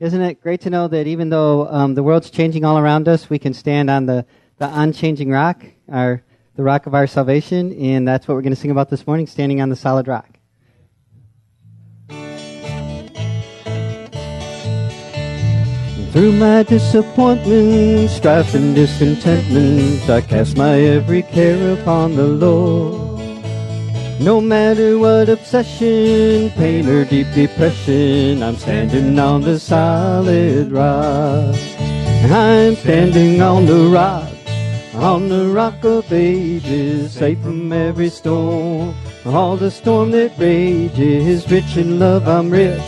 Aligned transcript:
Isn't 0.00 0.20
it 0.20 0.40
great 0.40 0.60
to 0.60 0.70
know 0.70 0.86
that 0.86 1.08
even 1.08 1.28
though 1.28 1.66
um, 1.66 1.94
the 1.94 2.04
world's 2.04 2.30
changing 2.30 2.64
all 2.64 2.78
around 2.78 3.08
us, 3.08 3.28
we 3.28 3.40
can 3.40 3.52
stand 3.52 3.90
on 3.90 4.06
the, 4.06 4.24
the 4.58 4.70
unchanging 4.72 5.28
rock, 5.28 5.64
our, 5.90 6.22
the 6.54 6.62
rock 6.62 6.86
of 6.86 6.94
our 6.94 7.08
salvation, 7.08 7.72
and 7.72 8.06
that's 8.06 8.28
what 8.28 8.34
we're 8.34 8.42
going 8.42 8.54
to 8.54 8.60
sing 8.60 8.70
about 8.70 8.90
this 8.90 9.08
morning, 9.08 9.26
standing 9.26 9.60
on 9.60 9.70
the 9.70 9.76
solid 9.76 10.06
rock. 10.06 10.28
Through 16.12 16.32
my 16.32 16.62
disappointment, 16.62 18.10
strife 18.10 18.54
and 18.54 18.76
discontentment, 18.76 20.08
I 20.08 20.20
cast 20.20 20.56
my 20.56 20.78
every 20.78 21.22
care 21.22 21.72
upon 21.72 22.14
the 22.14 22.24
Lord. 22.24 23.07
No 24.20 24.40
matter 24.40 24.98
what 24.98 25.28
obsession, 25.28 26.50
pain, 26.50 26.88
or 26.88 27.04
deep 27.04 27.28
depression, 27.34 28.42
I'm 28.42 28.56
standing 28.56 29.16
on 29.16 29.42
the 29.42 29.60
solid 29.60 30.72
rock. 30.72 31.54
I'm 32.24 32.74
standing 32.74 33.40
on 33.40 33.66
the 33.66 33.86
rock, 33.86 34.32
on 34.94 35.28
the 35.28 35.46
rock 35.46 35.84
of 35.84 36.12
ages, 36.12 37.12
safe 37.12 37.40
from 37.40 37.72
every 37.72 38.08
storm. 38.08 38.92
All 39.24 39.56
the 39.56 39.70
storm 39.70 40.10
that 40.10 40.36
rages, 40.36 41.48
rich 41.48 41.76
in 41.76 42.00
love, 42.00 42.26
I'm 42.26 42.50
rich, 42.50 42.82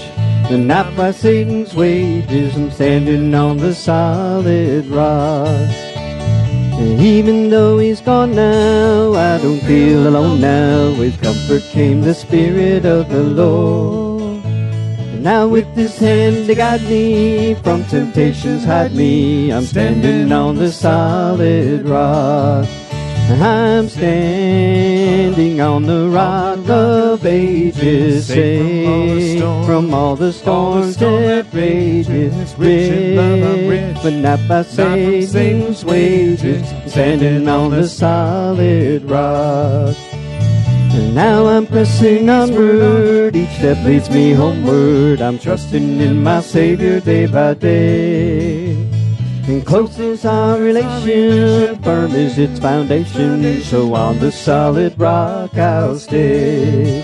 and 0.50 0.66
not 0.66 0.96
by 0.96 1.12
Satan's 1.12 1.76
wages. 1.76 2.56
I'm 2.56 2.72
standing 2.72 3.32
on 3.36 3.58
the 3.58 3.72
solid 3.72 4.86
rock. 4.88 5.89
Even 6.80 7.50
though 7.50 7.78
he's 7.78 8.00
gone 8.00 8.34
now, 8.34 9.12
I 9.12 9.36
don't 9.38 9.60
feel 9.60 10.08
alone 10.08 10.40
now. 10.40 10.98
With 10.98 11.20
comfort 11.20 11.62
came 11.70 12.00
the 12.00 12.14
Spirit 12.14 12.86
of 12.86 13.10
the 13.10 13.22
Lord. 13.22 14.42
And 14.44 15.22
now 15.22 15.46
with 15.46 15.66
his 15.74 15.98
hand 15.98 16.46
to 16.46 16.54
guide 16.54 16.82
me, 16.84 17.54
from 17.54 17.84
temptations 17.84 18.64
hide 18.64 18.94
me. 18.94 19.52
I'm 19.52 19.64
standing 19.64 20.32
on 20.32 20.56
the 20.56 20.72
solid 20.72 21.86
rock. 21.86 22.66
I'm 23.32 23.88
standing 23.88 25.60
on 25.60 25.84
the 25.84 26.08
rock 26.08 26.68
of 26.68 27.24
ages, 27.24 28.26
safe 28.26 29.40
from 29.66 29.94
all 29.94 30.16
the 30.16 30.32
storms 30.32 30.96
that 30.96 31.46
rages, 31.52 32.54
rich, 32.56 34.02
but 34.02 34.14
not 34.14 34.40
by 34.48 34.62
Satan's 34.62 35.84
wages. 35.84 36.68
Standing 36.90 37.48
on 37.48 37.70
the 37.70 37.86
solid 37.86 39.04
rock. 39.04 39.96
And 40.92 41.14
now 41.14 41.46
I'm 41.46 41.66
pressing 41.66 42.28
onward, 42.28 43.36
each 43.36 43.50
step 43.50 43.84
leads 43.84 44.10
me 44.10 44.32
homeward. 44.32 45.22
I'm 45.22 45.38
trusting 45.38 46.00
in 46.00 46.22
my 46.22 46.40
Savior 46.40 46.98
day 46.98 47.26
by 47.26 47.54
day. 47.54 48.59
And 49.50 49.66
close 49.66 49.98
is 49.98 50.24
our 50.24 50.60
relation, 50.60 51.82
firm 51.82 52.12
is 52.12 52.38
its 52.38 52.60
foundation. 52.60 53.60
So 53.62 53.94
on 53.94 54.20
the 54.20 54.30
solid 54.30 54.96
rock 54.96 55.58
I'll 55.58 55.96
stay. 55.98 57.02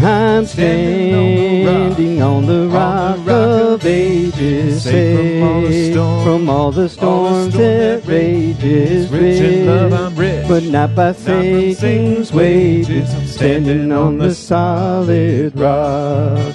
I'm 0.00 0.46
standing 0.46 2.22
on 2.22 2.46
the 2.46 2.68
rock 2.68 3.26
of 3.26 3.84
ages, 3.84 4.84
safe 4.84 5.92
from 6.22 6.48
all 6.48 6.70
the 6.70 6.88
storms 6.88 7.54
that 7.54 8.06
rages, 8.06 9.10
Rich 9.10 9.40
in 9.40 9.66
love, 9.66 9.92
I'm 9.92 10.14
rich. 10.14 10.46
but 10.46 10.62
not 10.62 10.94
by 10.94 11.10
Satan's 11.10 12.32
wages. 12.32 13.34
Standing 13.34 13.90
on 13.90 14.18
the 14.18 14.32
solid 14.32 15.58
rock. 15.58 16.54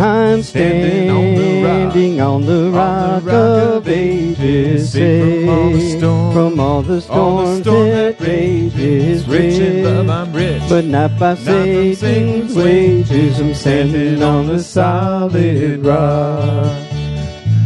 I'm 0.00 0.42
standing 0.42 1.10
on 2.20 2.44
the 2.46 2.70
rock 2.70 3.26
of 3.26 3.88
ages, 3.88 4.92
safe 4.92 6.00
from 6.00 6.58
all 6.58 6.82
the 6.82 7.00
storms 7.00 7.64
that 7.64 8.16
rages, 8.20 9.26
Rich 9.28 9.54
in 9.60 9.84
love, 9.84 10.10
I'm 10.10 10.32
rich. 10.32 10.62
but 10.68 10.84
not 10.84 11.18
by 11.18 11.34
Satan's 11.34 12.54
wages. 12.54 13.40
I'm 13.40 13.54
standing 13.54 14.22
on 14.22 14.46
the 14.48 14.62
solid 14.62 15.84
rock. 15.84 16.66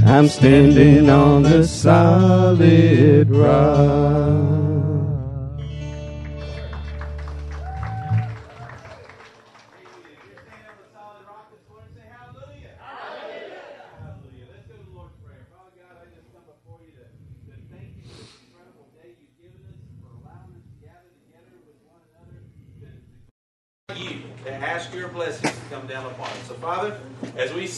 I'm 0.06 0.28
standing 0.28 1.10
on 1.10 1.42
the 1.42 1.66
solid 1.66 3.30
rock. 3.30 4.57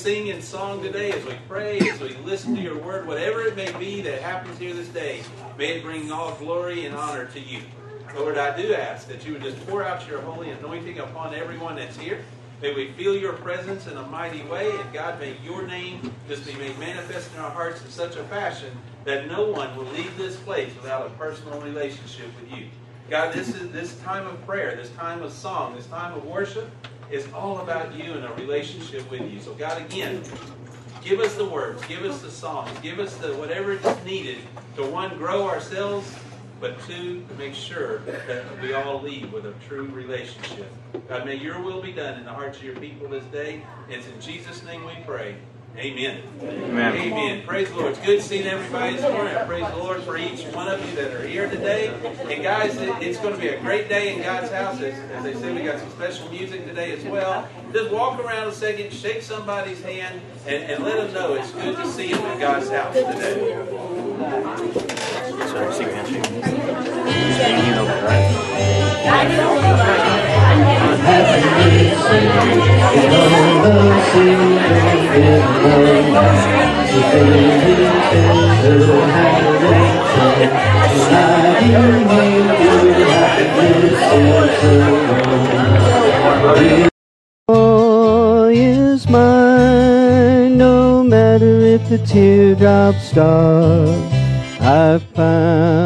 Sing 0.01 0.29
in 0.29 0.41
song 0.41 0.83
today, 0.83 1.13
as 1.13 1.23
we 1.27 1.35
pray, 1.47 1.79
as 1.79 2.01
we 2.01 2.15
listen 2.25 2.57
to 2.57 2.63
your 2.63 2.79
word, 2.79 3.07
whatever 3.07 3.43
it 3.43 3.55
may 3.55 3.71
be 3.79 4.01
that 4.01 4.23
happens 4.23 4.59
here 4.59 4.73
this 4.73 4.89
day, 4.89 5.21
may 5.59 5.77
it 5.77 5.83
bring 5.83 6.11
all 6.11 6.35
glory 6.37 6.87
and 6.87 6.97
honor 6.97 7.27
to 7.27 7.39
you. 7.39 7.61
Lord, 8.17 8.39
I 8.39 8.57
do 8.57 8.73
ask 8.73 9.07
that 9.09 9.27
you 9.27 9.35
would 9.35 9.43
just 9.43 9.61
pour 9.67 9.85
out 9.85 10.09
your 10.09 10.23
holy 10.23 10.49
anointing 10.53 11.01
upon 11.01 11.35
everyone 11.35 11.77
that's 11.77 11.99
here. 11.99 12.25
May 12.63 12.75
we 12.75 12.93
feel 12.93 13.15
your 13.15 13.35
presence 13.35 13.89
in 13.89 13.99
a 13.99 14.03
mighty 14.07 14.41
way, 14.45 14.71
and 14.71 14.91
God, 14.91 15.21
may 15.21 15.37
your 15.45 15.67
name 15.67 16.11
just 16.29 16.47
be 16.47 16.55
made 16.55 16.79
manifest 16.79 17.31
in 17.35 17.41
our 17.41 17.51
hearts 17.51 17.85
in 17.85 17.91
such 17.91 18.17
a 18.17 18.25
fashion 18.25 18.75
that 19.05 19.29
no 19.29 19.51
one 19.51 19.77
will 19.77 19.93
leave 19.93 20.17
this 20.17 20.37
place 20.37 20.75
without 20.77 21.09
a 21.09 21.11
personal 21.11 21.61
relationship 21.61 22.29
with 22.41 22.59
you. 22.59 22.69
God, 23.11 23.35
this 23.35 23.49
is 23.49 23.71
this 23.71 23.99
time 23.99 24.27
of 24.27 24.47
prayer, 24.47 24.77
this 24.77 24.91
time 24.93 25.23
of 25.23 25.31
song, 25.31 25.77
this 25.77 25.87
time 25.89 26.15
of 26.15 26.25
worship 26.25 26.71
is 27.11 27.27
all 27.33 27.59
about 27.59 27.95
you 27.95 28.13
and 28.13 28.25
a 28.25 28.33
relationship 28.35 29.11
with 29.11 29.23
you. 29.31 29.41
So 29.41 29.53
God, 29.55 29.81
again, 29.83 30.23
give 31.03 31.21
us 31.21 31.35
the 31.35 31.45
words, 31.45 31.85
give 31.87 32.05
us 32.05 32.23
the 32.23 32.31
songs, 32.31 32.71
give 32.81 32.99
us 32.99 33.17
the 33.17 33.35
whatever 33.35 33.73
is 33.73 34.05
needed 34.05 34.39
to 34.77 34.85
one 34.85 35.17
grow 35.17 35.49
ourselves, 35.49 36.13
but 36.61 36.81
two 36.87 37.25
to 37.27 37.35
make 37.35 37.55
sure 37.55 37.99
that 38.01 38.45
we 38.61 38.75
all 38.75 39.01
leave 39.01 39.33
with 39.33 39.47
a 39.47 39.55
true 39.67 39.87
relationship. 39.87 40.71
God, 41.09 41.25
may 41.25 41.35
your 41.35 41.61
will 41.61 41.81
be 41.81 41.93
done 41.93 42.19
in 42.19 42.25
the 42.25 42.33
hearts 42.33 42.59
of 42.59 42.65
your 42.65 42.77
people 42.77 43.09
this 43.09 43.25
day. 43.27 43.63
It's 43.89 44.07
in 44.07 44.21
Jesus' 44.21 44.63
name 44.63 44.85
we 44.85 44.97
pray. 45.07 45.37
Amen. 45.77 46.21
Amen. 46.43 46.95
Amen. 46.97 47.43
Praise 47.47 47.69
the 47.71 47.77
Lord. 47.77 47.93
It's 47.93 48.01
good 48.05 48.21
seeing 48.21 48.47
everybody 48.47 48.97
this 48.97 49.03
morning. 49.03 49.35
I 49.35 49.45
praise 49.45 49.67
the 49.71 49.77
Lord 49.77 50.03
for 50.03 50.17
each 50.19 50.43
one 50.49 50.69
of 50.69 50.85
you 50.87 50.95
that 50.97 51.13
are 51.15 51.27
here 51.27 51.49
today. 51.49 51.89
And 52.29 52.43
guys, 52.43 52.77
it- 52.77 52.95
it's 53.01 53.19
going 53.19 53.35
to 53.35 53.41
be 53.41 53.49
a 53.49 53.59
great 53.61 53.89
day 53.89 54.15
in 54.15 54.21
God's 54.23 54.51
house. 54.51 54.81
As, 54.81 54.95
as 55.13 55.25
they 55.25 55.33
said, 55.35 55.55
we 55.55 55.63
got 55.63 55.79
some 55.79 55.89
special 55.91 56.29
music 56.31 56.67
today 56.67 56.93
as 56.93 57.05
well. 57.05 57.49
Just 57.73 57.91
walk 57.93 58.19
around 58.23 58.49
a 58.49 58.53
second, 58.53 58.93
shake 58.93 59.23
somebody's 59.23 59.81
hand, 59.83 60.21
and, 60.47 60.65
and 60.65 60.85
let 60.85 60.97
them 60.97 61.15
know 61.15 61.35
it's 61.35 61.53
good 61.53 61.77
to 61.77 61.87
see 61.87 62.13
them 62.13 62.27
in 62.27 62.41
God's 62.41 62.69
house 62.69 62.95
today. 62.95 63.57
Joy 87.49 88.55
is 88.55 89.09
mine, 89.09 90.57
no 90.57 91.03
matter 91.03 91.61
if 91.61 91.89
the 91.89 91.99
teardrops 91.99 93.11
start. 93.11 93.89
I've 94.61 95.03
found 95.15 95.80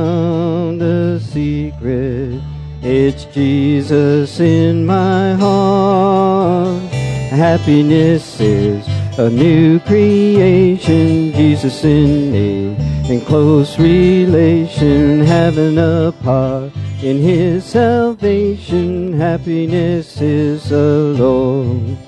It's 3.07 3.27
Jesus 3.27 4.41
in 4.41 4.87
my 4.87 5.35
heart. 5.35 6.91
Happiness 7.29 8.41
is 8.41 8.83
a 9.19 9.29
new 9.29 9.79
creation. 9.81 11.35
Jesus 11.35 11.85
in 11.85 12.33
me, 12.33 12.75
in 13.11 13.21
close 13.27 13.79
relation, 13.79 15.21
having 15.21 15.77
a 15.77 16.15
part 16.23 16.73
in 17.03 17.19
His 17.19 17.67
salvation. 17.67 19.13
Happiness 19.13 20.19
is 20.23 20.73
alone. 20.73 21.99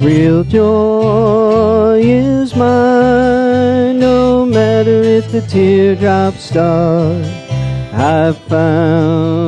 Real 0.00 0.44
joy 0.44 1.98
is 2.00 2.54
mine, 2.54 3.98
no 3.98 4.46
matter 4.46 5.02
if 5.02 5.28
the 5.32 5.40
teardrops 5.40 6.44
start. 6.44 7.26
I've 7.92 8.38
found 8.46 9.45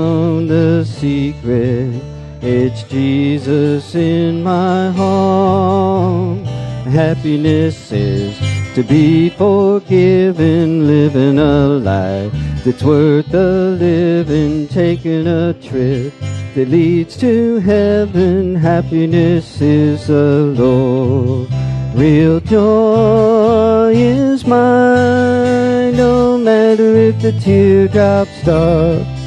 the 0.48 0.84
secret. 0.84 2.02
It's 2.40 2.82
Jesus 2.84 3.94
in 3.94 4.42
my 4.42 4.90
heart. 4.90 6.46
Happiness 6.86 7.92
is 7.92 8.38
to 8.74 8.82
be 8.82 9.28
forgiven, 9.30 10.86
living 10.86 11.38
a 11.38 11.66
life 11.66 12.32
that's 12.64 12.82
worth 12.82 13.32
a 13.34 13.76
living, 13.78 14.68
taking 14.68 15.26
a 15.26 15.52
trip 15.54 16.14
that 16.54 16.68
leads 16.68 17.16
to 17.18 17.58
heaven. 17.58 18.54
Happiness 18.54 19.60
is 19.60 20.06
the 20.06 20.54
Lord. 20.56 21.48
Real 21.94 22.40
joy 22.40 23.92
is 23.94 24.46
mine, 24.46 25.96
no 25.96 26.38
matter 26.38 26.96
if 26.96 27.20
the 27.20 27.32
teardrops 27.40 28.30
stop. 28.40 29.17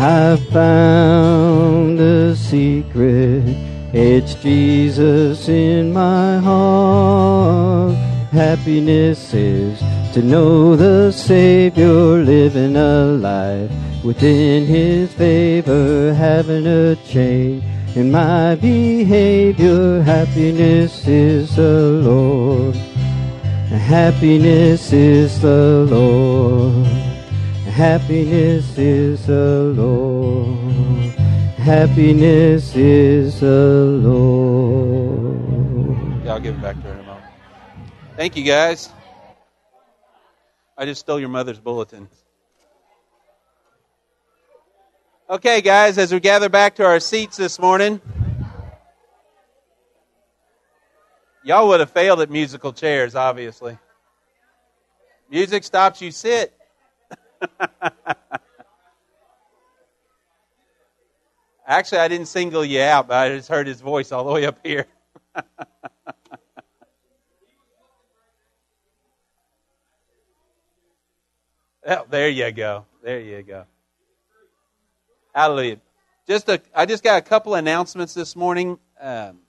I 0.00 0.36
found 0.52 1.98
a 1.98 2.36
secret. 2.36 3.42
It's 3.92 4.34
Jesus 4.34 5.48
in 5.48 5.92
my 5.92 6.38
heart. 6.38 7.96
Happiness 8.30 9.34
is 9.34 9.76
to 10.14 10.22
know 10.22 10.76
the 10.76 11.10
Savior 11.10 12.22
living 12.22 12.76
a 12.76 13.06
life 13.06 13.72
within 14.04 14.66
His 14.66 15.12
favor, 15.14 16.14
having 16.14 16.68
a 16.68 16.94
change 16.94 17.64
in 17.96 18.12
my 18.12 18.54
behavior. 18.54 20.00
Happiness 20.02 21.08
is 21.08 21.56
the 21.56 22.00
Lord. 22.04 22.76
Happiness 23.66 24.92
is 24.92 25.40
the 25.40 25.88
Lord. 25.90 26.97
Happiness 27.78 28.76
is 28.76 29.28
Lord. 29.28 30.58
Happiness 31.58 32.74
is 32.74 33.40
Lord. 33.40 35.38
Yeah, 36.24 36.32
I'll 36.32 36.40
give 36.40 36.56
it 36.56 36.60
back 36.60 36.74
to 36.74 36.82
her 36.82 36.94
in 36.94 36.98
a 36.98 37.02
moment. 37.04 37.24
Thank 38.16 38.36
you, 38.36 38.42
guys. 38.42 38.90
I 40.76 40.86
just 40.86 41.02
stole 41.02 41.20
your 41.20 41.28
mother's 41.28 41.60
bulletin. 41.60 42.08
Okay, 45.30 45.60
guys, 45.60 45.98
as 45.98 46.12
we 46.12 46.18
gather 46.18 46.48
back 46.48 46.74
to 46.74 46.84
our 46.84 46.98
seats 46.98 47.36
this 47.36 47.60
morning, 47.60 48.00
y'all 51.44 51.68
would 51.68 51.78
have 51.78 51.92
failed 51.92 52.20
at 52.22 52.28
musical 52.28 52.72
chairs, 52.72 53.14
obviously. 53.14 53.78
Music 55.30 55.62
stops, 55.62 56.02
you 56.02 56.10
sit. 56.10 56.57
Actually, 61.66 61.98
I 61.98 62.08
didn't 62.08 62.28
single 62.28 62.64
you 62.64 62.80
out, 62.80 63.08
but 63.08 63.16
I 63.18 63.28
just 63.36 63.48
heard 63.48 63.66
his 63.66 63.82
voice 63.82 64.10
all 64.12 64.24
the 64.24 64.32
way 64.32 64.46
up 64.46 64.58
here. 64.62 64.86
oh, 71.86 72.06
there 72.08 72.30
you 72.30 72.50
go. 72.52 72.86
There 73.02 73.20
you 73.20 73.42
go. 73.42 73.64
Hallelujah. 75.34 75.78
Just 76.26 76.48
a, 76.48 76.60
I 76.74 76.86
just 76.86 77.04
got 77.04 77.18
a 77.18 77.22
couple 77.22 77.54
announcements 77.54 78.14
this 78.14 78.34
morning. 78.34 78.78
Um, 79.00 79.40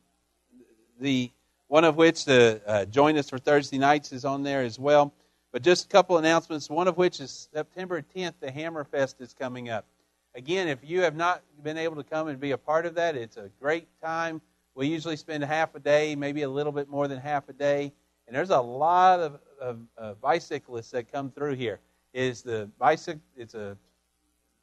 the 1.00 1.31
one 1.68 1.83
of 1.83 1.95
which 1.95 2.25
the 2.25 2.62
uh, 2.65 2.86
join 2.86 3.18
us 3.18 3.30
for 3.30 3.38
Thursday 3.38 3.77
nights 3.77 4.12
is 4.12 4.25
on 4.25 4.44
there 4.44 4.62
as 4.62 4.77
well. 4.77 5.13
But 5.51 5.63
just 5.63 5.86
a 5.86 5.88
couple 5.88 6.18
announcements. 6.18 6.69
One 6.69 6.88
of 6.88 6.98
which 6.98 7.19
is 7.19 7.50
September 7.54 8.04
10th. 8.16 8.34
The 8.40 8.51
Hammerfest 8.51 9.19
is 9.19 9.34
coming 9.34 9.69
up. 9.69 9.86
Again, 10.36 10.68
if 10.68 10.80
you 10.84 11.01
have 11.01 11.16
not 11.16 11.42
been 11.63 11.78
able 11.78 11.96
to 11.96 12.04
come 12.04 12.28
and 12.28 12.40
be 12.40 12.51
a 12.51 12.57
part 12.57 12.86
of 12.86 12.96
that, 12.96 13.16
it's 13.16 13.38
a 13.38 13.50
great 13.60 13.88
time. 14.01 14.42
We 14.75 14.88
usually 14.88 15.18
spend 15.18 15.44
half 15.44 15.74
a 15.75 15.80
day, 15.80 16.16
maybe 16.16 16.44
a 16.44 16.50
little 16.50 16.72
bit 16.72 16.88
more 16.88 17.07
than 17.07 17.19
half 17.19 17.50
a 17.50 17.54
day, 17.54 17.92
and 18.28 18.36
there's 18.36 18.51
a 18.51 18.62
lot 18.62 19.19
of, 19.19 19.40
of, 19.98 20.22
bicyclists 20.22 20.92
that 20.92 21.12
come 21.12 21.31
through 21.31 21.56
here. 21.56 21.80
Is 22.13 22.44
the 22.44 22.69
bicycle? 22.78 23.22
It's 23.36 23.56
a 23.56 23.75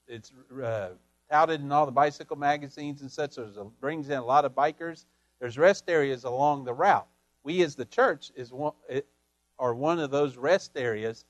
it's 0.09 0.33
uh, 0.62 0.91
touted 1.31 1.61
in 1.61 1.73
all 1.73 1.85
the 1.85 1.93
bicycle 1.93 2.37
magazines 2.37 3.03
and 3.03 3.11
such. 3.11 3.35
So 3.35 3.43
it 3.43 3.81
brings 3.81 4.09
in 4.09 4.19
a 4.19 4.25
lot 4.25 4.44
of 4.44 4.55
bikers. 4.55 5.05
There's 5.41 5.59
rest 5.59 5.85
areas 5.88 6.25
along 6.25 6.65
the 6.65 6.73
route. 6.73 7.06
We, 7.43 7.62
as 7.62 7.75
the 7.75 7.85
church, 7.85 8.31
is 8.37 8.53
one, 8.53 8.73
are 9.58 9.75
one 9.75 9.99
of 9.99 10.11
those 10.11 10.37
rest 10.37 10.73
areas. 10.76 11.25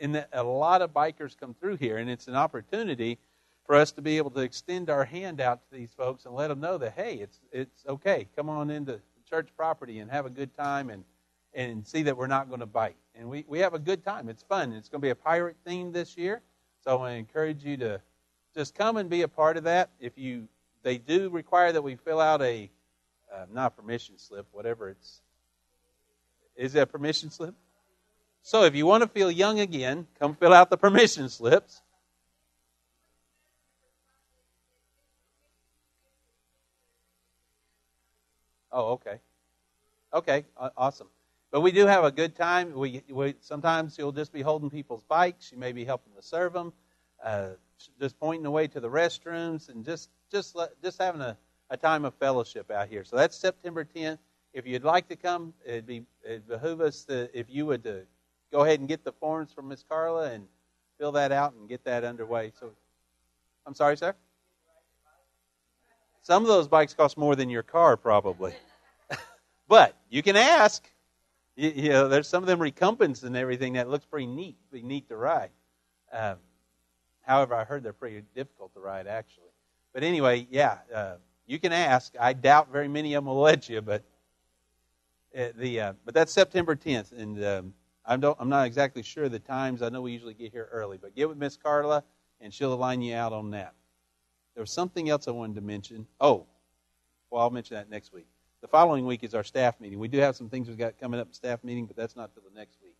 And 0.00 0.24
a 0.32 0.42
lot 0.42 0.82
of 0.82 0.92
bikers 0.92 1.38
come 1.38 1.54
through 1.54 1.76
here, 1.76 1.98
and 1.98 2.10
it's 2.10 2.28
an 2.28 2.34
opportunity 2.34 3.18
for 3.64 3.74
us 3.76 3.92
to 3.92 4.02
be 4.02 4.16
able 4.16 4.30
to 4.32 4.40
extend 4.40 4.90
our 4.90 5.04
hand 5.04 5.40
out 5.40 5.60
to 5.68 5.76
these 5.76 5.92
folks 5.92 6.26
and 6.26 6.34
let 6.34 6.48
them 6.48 6.60
know 6.60 6.78
that 6.78 6.92
hey, 6.94 7.14
it's 7.14 7.40
it's 7.52 7.84
okay. 7.86 8.26
Come 8.36 8.48
on 8.48 8.70
into 8.70 9.00
church 9.28 9.48
property 9.56 10.00
and 10.00 10.10
have 10.10 10.26
a 10.26 10.30
good 10.30 10.54
time 10.54 10.90
and 10.90 11.04
and 11.54 11.86
see 11.86 12.02
that 12.02 12.16
we're 12.16 12.26
not 12.26 12.48
going 12.48 12.60
to 12.60 12.66
bite. 12.66 12.96
And 13.14 13.30
we, 13.30 13.44
we 13.46 13.60
have 13.60 13.74
a 13.74 13.78
good 13.78 14.04
time. 14.04 14.28
It's 14.28 14.42
fun. 14.42 14.72
It's 14.72 14.88
going 14.88 15.00
to 15.00 15.06
be 15.06 15.10
a 15.10 15.14
pirate 15.14 15.56
theme 15.64 15.92
this 15.92 16.16
year. 16.16 16.42
So 16.82 17.02
I 17.02 17.12
encourage 17.12 17.64
you 17.64 17.76
to 17.76 18.00
just 18.56 18.74
come 18.74 18.96
and 18.96 19.08
be 19.08 19.22
a 19.22 19.28
part 19.28 19.56
of 19.56 19.64
that. 19.64 19.90
If 20.00 20.18
you 20.18 20.48
they 20.82 20.98
do 20.98 21.30
require 21.30 21.72
that 21.72 21.82
we 21.82 21.96
fill 21.96 22.20
out 22.20 22.42
a 22.42 22.70
uh, 23.32 23.46
not 23.52 23.76
permission 23.76 24.18
slip, 24.18 24.46
whatever 24.52 24.90
it's 24.90 25.22
is 26.56 26.74
it 26.74 26.80
a 26.80 26.86
permission 26.86 27.30
slip? 27.30 27.54
So 28.42 28.64
if 28.64 28.74
you 28.74 28.86
want 28.86 29.02
to 29.02 29.08
feel 29.08 29.30
young 29.30 29.60
again, 29.60 30.06
come 30.18 30.34
fill 30.34 30.52
out 30.52 30.70
the 30.70 30.76
permission 30.76 31.28
slips. 31.28 31.80
Oh, 38.70 38.92
okay. 38.92 39.20
Okay, 40.12 40.44
awesome. 40.76 41.08
But 41.50 41.60
we 41.60 41.72
do 41.72 41.86
have 41.86 42.04
a 42.04 42.10
good 42.10 42.34
time. 42.34 42.72
We, 42.74 43.02
we 43.08 43.34
sometimes 43.40 43.96
you'll 43.96 44.12
just 44.12 44.32
be 44.32 44.42
holding 44.42 44.68
people's 44.70 45.04
bikes. 45.04 45.52
You 45.52 45.58
may 45.58 45.72
be 45.72 45.84
helping 45.84 46.12
to 46.14 46.22
serve 46.22 46.52
them, 46.52 46.72
uh, 47.22 47.50
just 48.00 48.18
pointing 48.18 48.42
the 48.42 48.50
way 48.50 48.66
to 48.66 48.80
the 48.80 48.90
restrooms, 48.90 49.68
and 49.68 49.84
just 49.84 50.10
just 50.30 50.56
just 50.82 51.00
having 51.00 51.20
a, 51.20 51.36
a 51.70 51.76
time 51.76 52.04
of 52.04 52.14
fellowship 52.14 52.70
out 52.70 52.88
here. 52.88 53.04
So 53.04 53.16
that's 53.16 53.36
September 53.36 53.84
10th. 53.84 54.18
If 54.54 54.68
you'd 54.68 54.84
like 54.84 55.08
to 55.08 55.16
come, 55.16 55.52
it'd 55.66 55.84
be 55.84 56.04
it 56.22 56.46
behoove 56.48 56.80
us 56.80 57.02
to, 57.06 57.28
if 57.38 57.46
you 57.50 57.66
would 57.66 57.82
to 57.84 58.02
go 58.52 58.60
ahead 58.60 58.78
and 58.78 58.88
get 58.88 59.04
the 59.04 59.10
forms 59.10 59.52
from 59.52 59.66
Miss 59.66 59.82
Carla 59.82 60.30
and 60.30 60.46
fill 60.96 61.10
that 61.12 61.32
out 61.32 61.54
and 61.54 61.68
get 61.68 61.84
that 61.84 62.04
underway. 62.04 62.52
So, 62.60 62.70
I'm 63.66 63.74
sorry, 63.74 63.96
sir. 63.96 64.14
Some 66.22 66.42
of 66.42 66.48
those 66.48 66.68
bikes 66.68 66.94
cost 66.94 67.18
more 67.18 67.34
than 67.34 67.50
your 67.50 67.64
car, 67.64 67.96
probably. 67.96 68.54
but 69.68 69.96
you 70.08 70.22
can 70.22 70.36
ask. 70.36 70.88
You, 71.56 71.72
you, 71.74 71.88
know, 71.88 72.08
there's 72.08 72.28
some 72.28 72.44
of 72.44 72.46
them 72.46 72.60
recumbents 72.60 73.24
and 73.24 73.36
everything 73.36 73.72
that 73.72 73.90
looks 73.90 74.06
pretty 74.06 74.26
neat, 74.26 74.56
pretty 74.70 74.86
neat 74.86 75.08
to 75.08 75.16
ride. 75.16 75.50
Um, 76.12 76.36
however, 77.22 77.54
I 77.54 77.64
heard 77.64 77.82
they're 77.82 77.92
pretty 77.92 78.22
difficult 78.36 78.72
to 78.74 78.80
ride, 78.80 79.08
actually. 79.08 79.50
But 79.92 80.04
anyway, 80.04 80.46
yeah, 80.48 80.78
uh, 80.94 81.14
you 81.46 81.58
can 81.58 81.72
ask. 81.72 82.14
I 82.20 82.32
doubt 82.34 82.70
very 82.72 82.88
many 82.88 83.14
of 83.14 83.24
them 83.24 83.34
will 83.34 83.40
let 83.40 83.68
you, 83.68 83.82
but 83.82 84.04
the 85.34 85.80
uh, 85.80 85.92
but 86.04 86.14
that's 86.14 86.32
September 86.32 86.76
10th, 86.76 87.12
and 87.12 87.44
um, 87.44 87.74
I 88.04 88.16
don't, 88.16 88.36
I'm 88.40 88.48
not 88.48 88.66
exactly 88.66 89.02
sure 89.02 89.28
the 89.28 89.38
times. 89.38 89.82
I 89.82 89.88
know 89.88 90.02
we 90.02 90.12
usually 90.12 90.34
get 90.34 90.52
here 90.52 90.68
early, 90.70 90.98
but 90.98 91.14
get 91.14 91.28
with 91.28 91.38
Miss 91.38 91.56
Carla, 91.56 92.04
and 92.40 92.52
she'll 92.52 92.76
line 92.76 93.02
you 93.02 93.14
out 93.14 93.32
on 93.32 93.50
that. 93.50 93.74
There 94.54 94.62
was 94.62 94.70
something 94.70 95.08
else 95.08 95.26
I 95.26 95.32
wanted 95.32 95.56
to 95.56 95.60
mention. 95.60 96.06
Oh, 96.20 96.46
well, 97.30 97.42
I'll 97.42 97.50
mention 97.50 97.74
that 97.74 97.90
next 97.90 98.12
week. 98.12 98.26
The 98.60 98.68
following 98.68 99.06
week 99.06 99.24
is 99.24 99.34
our 99.34 99.42
staff 99.44 99.80
meeting. 99.80 99.98
We 99.98 100.08
do 100.08 100.18
have 100.18 100.36
some 100.36 100.48
things 100.48 100.68
we've 100.68 100.78
got 100.78 100.98
coming 100.98 101.18
up 101.18 101.26
in 101.26 101.32
staff 101.32 101.64
meeting, 101.64 101.86
but 101.86 101.96
that's 101.96 102.16
not 102.16 102.32
till 102.32 102.44
the 102.48 102.58
next 102.58 102.78
week. 102.82 102.96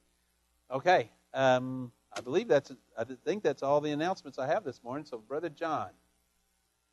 Okay, 0.70 1.10
um, 1.32 1.92
I 2.12 2.20
believe 2.20 2.48
that's. 2.48 2.72
I 2.98 3.04
think 3.24 3.42
that's 3.42 3.62
all 3.62 3.80
the 3.80 3.92
announcements 3.92 4.38
I 4.38 4.46
have 4.46 4.64
this 4.64 4.82
morning. 4.82 5.04
So, 5.04 5.18
Brother 5.18 5.48
John, 5.48 5.90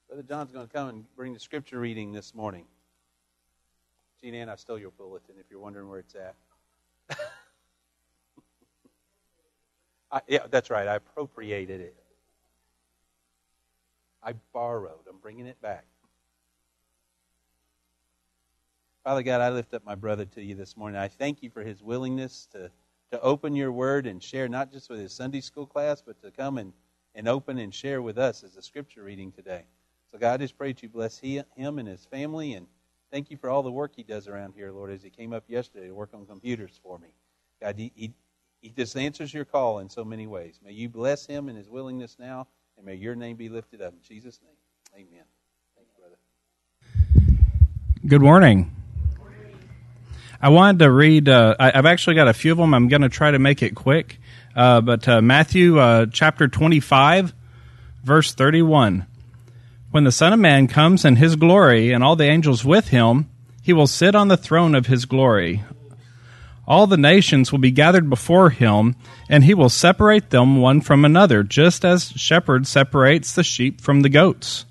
Brother 0.07 0.23
John's 0.23 0.51
going 0.51 0.67
to 0.67 0.73
come 0.73 0.89
and 0.89 1.15
bring 1.15 1.33
the 1.33 1.39
scripture 1.39 1.79
reading 1.79 2.11
this 2.11 2.35
morning. 2.35 2.65
Jean 4.21 4.35
Ann, 4.35 4.49
I 4.49 4.55
stole 4.55 4.77
your 4.77 4.91
bulletin. 4.91 5.35
If 5.39 5.45
you're 5.49 5.59
wondering 5.59 5.89
where 5.89 5.99
it's 5.99 6.15
at. 6.15 6.35
I, 10.11 10.21
yeah, 10.27 10.45
that's 10.49 10.69
right. 10.69 10.87
I 10.87 10.95
appropriated 10.95 11.81
it. 11.81 11.95
I 14.21 14.33
borrowed. 14.53 15.07
I'm 15.09 15.17
bringing 15.17 15.47
it 15.47 15.59
back. 15.61 15.85
Father 19.03 19.23
God, 19.23 19.41
I 19.41 19.49
lift 19.49 19.73
up 19.73 19.83
my 19.83 19.95
brother 19.95 20.25
to 20.25 20.43
you 20.43 20.53
this 20.53 20.77
morning. 20.77 20.99
I 20.99 21.07
thank 21.07 21.41
you 21.41 21.49
for 21.49 21.63
his 21.63 21.81
willingness 21.81 22.47
to, 22.51 22.69
to 23.11 23.19
open 23.21 23.55
your 23.55 23.71
word 23.71 24.05
and 24.05 24.21
share 24.21 24.47
not 24.47 24.71
just 24.71 24.91
with 24.91 24.99
his 24.99 25.11
Sunday 25.11 25.41
school 25.41 25.65
class, 25.65 26.03
but 26.05 26.21
to 26.21 26.29
come 26.29 26.59
and, 26.59 26.71
and 27.15 27.27
open 27.27 27.57
and 27.57 27.73
share 27.73 28.03
with 28.03 28.19
us 28.19 28.43
as 28.43 28.55
a 28.57 28.61
scripture 28.61 29.01
reading 29.01 29.31
today. 29.31 29.63
So, 30.11 30.19
God, 30.19 30.35
I 30.35 30.37
just 30.37 30.55
pray 30.55 30.73
that 30.73 30.83
you 30.83 30.89
bless 30.89 31.17
he, 31.17 31.41
him 31.55 31.79
and 31.79 31.87
his 31.87 32.05
family. 32.05 32.53
And 32.53 32.67
thank 33.11 33.29
you 33.29 33.37
for 33.37 33.49
all 33.49 33.63
the 33.63 33.71
work 33.71 33.91
he 33.95 34.03
does 34.03 34.27
around 34.27 34.53
here, 34.55 34.71
Lord, 34.71 34.91
as 34.91 35.03
he 35.03 35.09
came 35.09 35.33
up 35.33 35.43
yesterday 35.47 35.87
to 35.87 35.93
work 35.93 36.11
on 36.13 36.25
computers 36.25 36.79
for 36.81 36.97
me. 36.97 37.09
God, 37.61 37.75
he, 37.77 37.91
he, 37.95 38.13
he 38.61 38.69
just 38.69 38.95
answers 38.95 39.33
your 39.33 39.45
call 39.45 39.79
in 39.79 39.89
so 39.89 40.03
many 40.03 40.27
ways. 40.27 40.59
May 40.63 40.71
you 40.71 40.89
bless 40.89 41.25
him 41.25 41.49
and 41.49 41.57
his 41.57 41.69
willingness 41.69 42.17
now. 42.19 42.47
And 42.77 42.85
may 42.85 42.95
your 42.95 43.15
name 43.15 43.35
be 43.35 43.49
lifted 43.49 43.81
up. 43.81 43.93
In 43.93 43.99
Jesus' 44.01 44.39
name, 44.41 45.05
amen. 45.07 45.25
Thank 45.75 45.87
you, 45.89 46.01
brother. 46.01 46.17
Good 48.07 48.21
morning. 48.21 48.75
I 50.41 50.49
wanted 50.49 50.79
to 50.79 50.91
read. 50.91 51.29
Uh, 51.29 51.55
I, 51.59 51.71
have 51.71 51.85
actually 51.85 52.15
got 52.15 52.27
a 52.27 52.33
few 52.33 52.51
of 52.51 52.57
them. 52.57 52.73
I'm 52.73 52.87
going 52.87 53.03
to 53.03 53.09
try 53.09 53.29
to 53.29 53.37
make 53.37 53.61
it 53.61 53.75
quick. 53.75 54.19
Uh, 54.55 54.81
but 54.81 55.07
uh, 55.07 55.21
Matthew 55.21 55.77
uh, 55.77 56.07
chapter 56.11 56.47
25, 56.47 57.33
verse 58.03 58.33
31. 58.33 59.05
When 59.91 60.05
the 60.05 60.11
Son 60.13 60.31
of 60.31 60.39
Man 60.39 60.67
comes 60.67 61.03
in 61.03 61.17
his 61.17 61.35
glory 61.35 61.91
and 61.91 62.01
all 62.01 62.15
the 62.15 62.29
angels 62.29 62.63
with 62.63 62.87
him, 62.87 63.29
he 63.61 63.73
will 63.73 63.87
sit 63.87 64.15
on 64.15 64.29
the 64.29 64.37
throne 64.37 64.73
of 64.73 64.87
his 64.87 65.03
glory. 65.03 65.63
All 66.65 66.87
the 66.87 66.95
nations 66.95 67.51
will 67.51 67.59
be 67.59 67.71
gathered 67.71 68.09
before 68.09 68.51
him, 68.51 68.95
and 69.27 69.43
he 69.43 69.53
will 69.53 69.67
separate 69.67 70.29
them 70.29 70.61
one 70.61 70.79
from 70.79 71.03
another, 71.03 71.43
just 71.43 71.83
as 71.83 72.11
shepherd 72.11 72.65
separates 72.67 73.35
the 73.35 73.43
sheep 73.43 73.81
from 73.81 73.99
the 73.99 74.07
goats. 74.09 74.65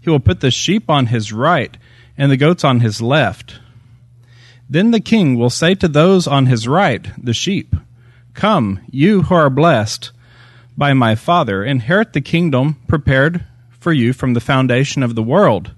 He 0.00 0.08
will 0.08 0.20
put 0.20 0.38
the 0.38 0.52
sheep 0.52 0.88
on 0.88 1.06
his 1.06 1.32
right 1.32 1.76
and 2.16 2.30
the 2.30 2.36
goats 2.36 2.62
on 2.62 2.78
his 2.78 3.02
left. 3.02 3.58
Then 4.70 4.92
the 4.92 5.00
king 5.00 5.36
will 5.36 5.50
say 5.50 5.74
to 5.74 5.88
those 5.88 6.28
on 6.28 6.46
his 6.46 6.68
right, 6.68 7.08
the 7.20 7.34
sheep, 7.34 7.74
Come, 8.34 8.80
you 8.88 9.22
who 9.22 9.34
are 9.34 9.50
blessed 9.50 10.12
by 10.76 10.92
my 10.92 11.16
Father, 11.16 11.64
inherit 11.64 12.12
the 12.12 12.20
kingdom 12.20 12.76
prepared 12.86 13.44
for 13.84 13.92
you 13.92 14.14
from 14.14 14.32
the 14.32 14.40
foundation 14.40 15.02
of 15.02 15.14
the 15.14 15.22
world. 15.22 15.72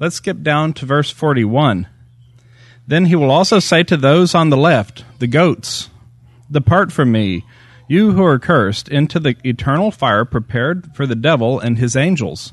Let's 0.00 0.16
skip 0.16 0.42
down 0.42 0.72
to 0.74 0.86
verse 0.86 1.08
41. 1.08 1.86
Then 2.84 3.04
he 3.04 3.14
will 3.14 3.30
also 3.30 3.60
say 3.60 3.84
to 3.84 3.96
those 3.96 4.34
on 4.34 4.50
the 4.50 4.56
left, 4.56 5.04
the 5.20 5.28
goats, 5.28 5.88
Depart 6.50 6.90
from 6.90 7.12
me, 7.12 7.44
you 7.86 8.10
who 8.10 8.24
are 8.24 8.40
cursed, 8.40 8.88
into 8.88 9.20
the 9.20 9.36
eternal 9.44 9.92
fire 9.92 10.24
prepared 10.24 10.96
for 10.96 11.06
the 11.06 11.14
devil 11.14 11.60
and 11.60 11.78
his 11.78 11.94
angels. 11.94 12.52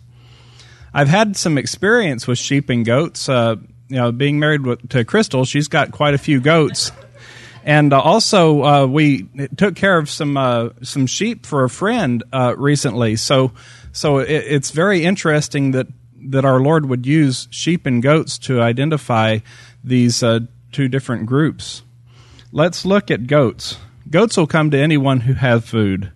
I've 0.94 1.10
had 1.10 1.36
some 1.36 1.58
experience 1.58 2.28
with 2.28 2.38
sheep 2.38 2.70
and 2.70 2.86
goats. 2.86 3.28
Uh, 3.28 3.56
you 3.88 3.96
know, 3.96 4.12
being 4.12 4.38
married 4.38 4.62
to 4.92 5.04
Crystal, 5.04 5.46
she's 5.46 5.68
got 5.68 5.92
quite 5.92 6.14
a 6.14 6.20
few 6.20 6.40
goats. 6.40 6.92
And 7.64 7.92
uh, 7.92 8.00
also, 8.00 8.64
uh, 8.64 8.86
we 8.86 9.28
took 9.58 9.76
care 9.76 9.98
of 9.98 10.10
some 10.10 10.38
uh, 10.38 10.70
some 10.82 11.08
sheep 11.08 11.46
for 11.46 11.64
a 11.64 11.70
friend 11.70 12.24
uh, 12.32 12.56
recently. 12.58 13.16
So, 13.16 13.52
so 13.92 14.20
it, 14.20 14.30
it's 14.30 14.72
very 14.72 15.04
interesting 15.04 15.72
that 15.72 15.88
that 16.22 16.46
our 16.46 16.60
Lord 16.60 16.88
would 16.88 17.06
use 17.06 17.48
sheep 17.50 17.86
and 17.86 18.04
goats 18.04 18.38
to 18.40 18.62
identify 18.62 19.40
these 19.84 20.22
uh, 20.22 20.42
two 20.72 20.88
different 20.88 21.26
groups. 21.26 21.82
Let's 22.52 22.86
look 22.86 23.10
at 23.10 23.28
goats. 23.28 23.78
Goats 24.10 24.38
will 24.38 24.48
come 24.48 24.72
to 24.72 24.78
anyone 24.78 25.22
who 25.22 25.34
have 25.34 25.66
food. 25.66 26.12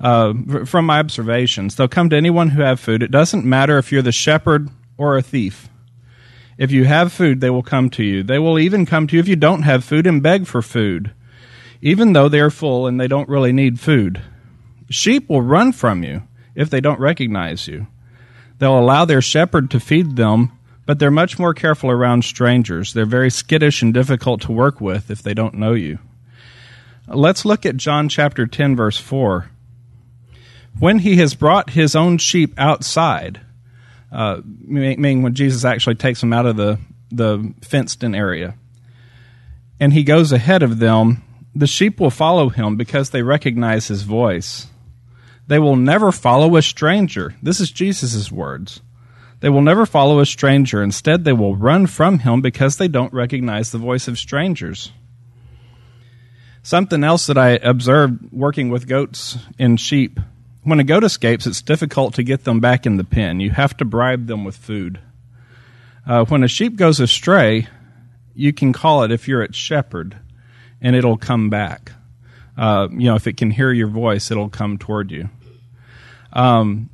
Uh, 0.00 0.34
from 0.64 0.86
my 0.86 0.98
observations, 0.98 1.76
they'll 1.76 1.88
come 1.88 2.10
to 2.10 2.16
anyone 2.16 2.50
who 2.50 2.62
have 2.62 2.80
food. 2.80 3.02
It 3.02 3.10
doesn't 3.10 3.44
matter 3.44 3.78
if 3.78 3.92
you're 3.92 4.02
the 4.02 4.12
shepherd 4.12 4.68
or 4.96 5.16
a 5.16 5.22
thief. 5.22 5.68
If 6.56 6.70
you 6.70 6.84
have 6.84 7.12
food, 7.12 7.40
they 7.40 7.50
will 7.50 7.62
come 7.62 7.90
to 7.90 8.04
you. 8.04 8.22
They 8.22 8.38
will 8.38 8.58
even 8.58 8.86
come 8.86 9.06
to 9.08 9.16
you 9.16 9.20
if 9.20 9.28
you 9.28 9.36
don't 9.36 9.62
have 9.62 9.84
food 9.84 10.06
and 10.06 10.22
beg 10.22 10.46
for 10.46 10.62
food, 10.62 11.12
even 11.80 12.12
though 12.12 12.28
they 12.28 12.40
are 12.40 12.50
full 12.50 12.86
and 12.86 13.00
they 13.00 13.08
don't 13.08 13.28
really 13.28 13.52
need 13.52 13.80
food. 13.80 14.22
Sheep 14.90 15.28
will 15.28 15.42
run 15.42 15.72
from 15.72 16.04
you 16.04 16.22
if 16.54 16.70
they 16.70 16.80
don't 16.80 17.00
recognize 17.00 17.68
you. 17.68 17.86
They'll 18.58 18.78
allow 18.78 19.04
their 19.04 19.22
shepherd 19.22 19.70
to 19.72 19.80
feed 19.80 20.16
them, 20.16 20.52
but 20.86 20.98
they're 20.98 21.10
much 21.10 21.38
more 21.38 21.54
careful 21.54 21.90
around 21.90 22.24
strangers. 22.24 22.92
They're 22.92 23.06
very 23.06 23.30
skittish 23.30 23.82
and 23.82 23.92
difficult 23.92 24.42
to 24.42 24.52
work 24.52 24.80
with 24.80 25.10
if 25.10 25.22
they 25.22 25.34
don't 25.34 25.54
know 25.54 25.72
you. 25.72 25.98
Let's 27.06 27.44
look 27.44 27.66
at 27.66 27.76
John 27.76 28.08
chapter 28.08 28.46
10, 28.46 28.76
verse 28.76 28.98
4. 28.98 29.50
When 30.78 31.00
he 31.00 31.16
has 31.16 31.34
brought 31.34 31.70
his 31.70 31.94
own 31.94 32.18
sheep 32.18 32.54
outside, 32.58 33.40
uh, 34.10 34.40
meaning 34.44 35.22
when 35.22 35.34
Jesus 35.34 35.64
actually 35.64 35.96
takes 35.96 36.20
them 36.20 36.32
out 36.32 36.46
of 36.46 36.56
the, 36.56 36.78
the 37.10 37.52
fenced 37.62 38.02
in 38.02 38.14
area. 38.14 38.54
And 39.80 39.92
he 39.92 40.04
goes 40.04 40.32
ahead 40.32 40.62
of 40.62 40.78
them, 40.78 41.22
the 41.54 41.66
sheep 41.66 42.00
will 42.00 42.10
follow 42.10 42.48
him 42.48 42.76
because 42.76 43.10
they 43.10 43.22
recognize 43.22 43.88
his 43.88 44.02
voice. 44.02 44.66
They 45.46 45.58
will 45.58 45.76
never 45.76 46.10
follow 46.12 46.56
a 46.56 46.62
stranger. 46.62 47.34
This 47.42 47.60
is 47.60 47.70
Jesus' 47.70 48.32
words. 48.32 48.80
They 49.40 49.50
will 49.50 49.62
never 49.62 49.84
follow 49.84 50.20
a 50.20 50.26
stranger. 50.26 50.82
Instead, 50.82 51.24
they 51.24 51.32
will 51.32 51.56
run 51.56 51.86
from 51.86 52.20
him 52.20 52.40
because 52.40 52.76
they 52.76 52.88
don't 52.88 53.12
recognize 53.12 53.70
the 53.70 53.78
voice 53.78 54.08
of 54.08 54.18
strangers. 54.18 54.90
Something 56.62 57.04
else 57.04 57.26
that 57.26 57.36
I 57.36 57.50
observed 57.50 58.32
working 58.32 58.70
with 58.70 58.88
goats 58.88 59.36
and 59.58 59.78
sheep 59.78 60.18
when 60.64 60.80
a 60.80 60.84
goat 60.84 61.04
escapes, 61.04 61.46
it's 61.46 61.62
difficult 61.62 62.14
to 62.14 62.22
get 62.22 62.44
them 62.44 62.58
back 62.58 62.86
in 62.86 62.96
the 62.96 63.04
pen. 63.04 63.38
You 63.38 63.50
have 63.50 63.76
to 63.76 63.84
bribe 63.84 64.26
them 64.26 64.44
with 64.44 64.56
food. 64.56 64.98
Uh, 66.06 66.24
when 66.24 66.42
a 66.42 66.48
sheep 66.48 66.76
goes 66.76 67.00
astray, 67.00 67.68
you 68.34 68.52
can 68.52 68.72
call 68.72 69.02
it 69.02 69.12
if 69.12 69.28
you're 69.28 69.42
its 69.42 69.56
shepherd, 69.56 70.16
and 70.80 70.96
it'll 70.96 71.18
come 71.18 71.50
back. 71.50 71.92
Uh, 72.56 72.88
you 72.90 73.06
know, 73.06 73.16
if 73.16 73.26
it 73.26 73.36
can 73.36 73.50
hear 73.50 73.72
your 73.72 73.88
voice, 73.88 74.30
it'll 74.30 74.48
come 74.48 74.78
toward 74.78 75.10
you. 75.10 75.28
Um, 76.32 76.90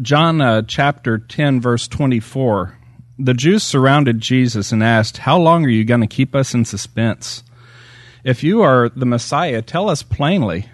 John 0.00 0.40
uh, 0.40 0.62
chapter 0.62 1.18
10, 1.18 1.60
verse 1.60 1.86
24. 1.88 2.78
The 3.18 3.34
Jews 3.34 3.62
surrounded 3.62 4.20
Jesus 4.20 4.72
and 4.72 4.82
asked, 4.82 5.18
How 5.18 5.38
long 5.38 5.64
are 5.64 5.70
you 5.70 5.84
going 5.84 6.00
to 6.00 6.06
keep 6.06 6.34
us 6.34 6.54
in 6.54 6.64
suspense? 6.64 7.42
If 8.24 8.42
you 8.42 8.62
are 8.62 8.88
the 8.88 9.06
Messiah, 9.06 9.62
tell 9.62 9.88
us 9.88 10.02
plainly. 10.02 10.66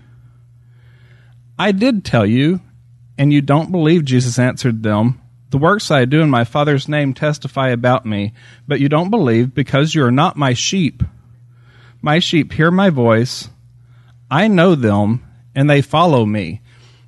I 1.59 1.73
did 1.73 2.05
tell 2.05 2.25
you, 2.25 2.61
and 3.17 3.33
you 3.33 3.41
don't 3.41 3.73
believe, 3.73 4.05
Jesus 4.05 4.39
answered 4.39 4.83
them. 4.83 5.21
The 5.51 5.59
works 5.59 5.91
I 5.91 6.05
do 6.05 6.21
in 6.21 6.31
my 6.31 6.45
Father's 6.45 6.89
name 6.89 7.15
testify 7.15 7.69
about 7.69 8.07
me, 8.07 8.35
but 8.69 8.81
you 8.81 8.89
don't 8.89 9.11
believe 9.11 9.55
because 9.55 9.95
you 9.95 10.05
are 10.05 10.13
not 10.13 10.37
my 10.37 10.53
sheep. 10.53 11.03
My 12.01 12.19
sheep 12.19 12.53
hear 12.53 12.71
my 12.71 12.91
voice. 12.91 13.49
I 14.31 14.49
know 14.49 14.75
them, 14.75 15.25
and 15.55 15.69
they 15.69 15.83
follow 15.83 16.25
me. 16.25 16.61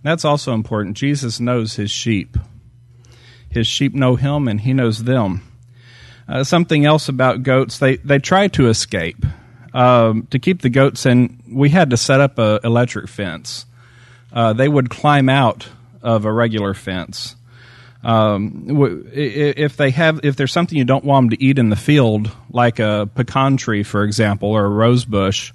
That's 0.02 0.24
also 0.24 0.54
important. 0.54 0.96
Jesus 0.96 1.40
knows 1.40 1.76
his 1.76 1.90
sheep. 1.90 2.36
His 3.50 3.66
sheep 3.66 3.94
know 3.94 4.16
him, 4.16 4.48
and 4.48 4.60
he 4.60 4.72
knows 4.72 5.04
them. 5.04 5.42
Uh, 6.28 6.44
something 6.44 6.84
else 6.84 7.08
about 7.08 7.42
goats, 7.42 7.78
they, 7.78 7.96
they 7.96 8.18
try 8.18 8.48
to 8.48 8.68
escape. 8.68 9.24
Um, 9.74 10.26
to 10.30 10.38
keep 10.38 10.62
the 10.62 10.70
goats 10.70 11.06
in, 11.06 11.42
we 11.50 11.68
had 11.68 11.90
to 11.90 11.96
set 11.96 12.20
up 12.20 12.38
an 12.38 12.60
electric 12.64 13.08
fence 13.08 13.66
uh, 14.32 14.52
they 14.52 14.68
would 14.68 14.90
climb 14.90 15.28
out 15.28 15.68
of 16.02 16.24
a 16.24 16.32
regular 16.32 16.74
fence. 16.74 17.36
Um, 18.02 18.66
if 19.12 19.76
they 19.76 19.90
have, 19.90 20.20
if 20.22 20.36
there's 20.36 20.52
something 20.52 20.78
you 20.78 20.84
don't 20.84 21.04
want 21.04 21.30
them 21.30 21.38
to 21.38 21.44
eat 21.44 21.58
in 21.58 21.68
the 21.68 21.76
field, 21.76 22.30
like 22.50 22.78
a 22.78 23.08
pecan 23.14 23.56
tree, 23.56 23.82
for 23.82 24.04
example, 24.04 24.50
or 24.50 24.64
a 24.64 24.70
rose 24.70 25.04
bush, 25.04 25.52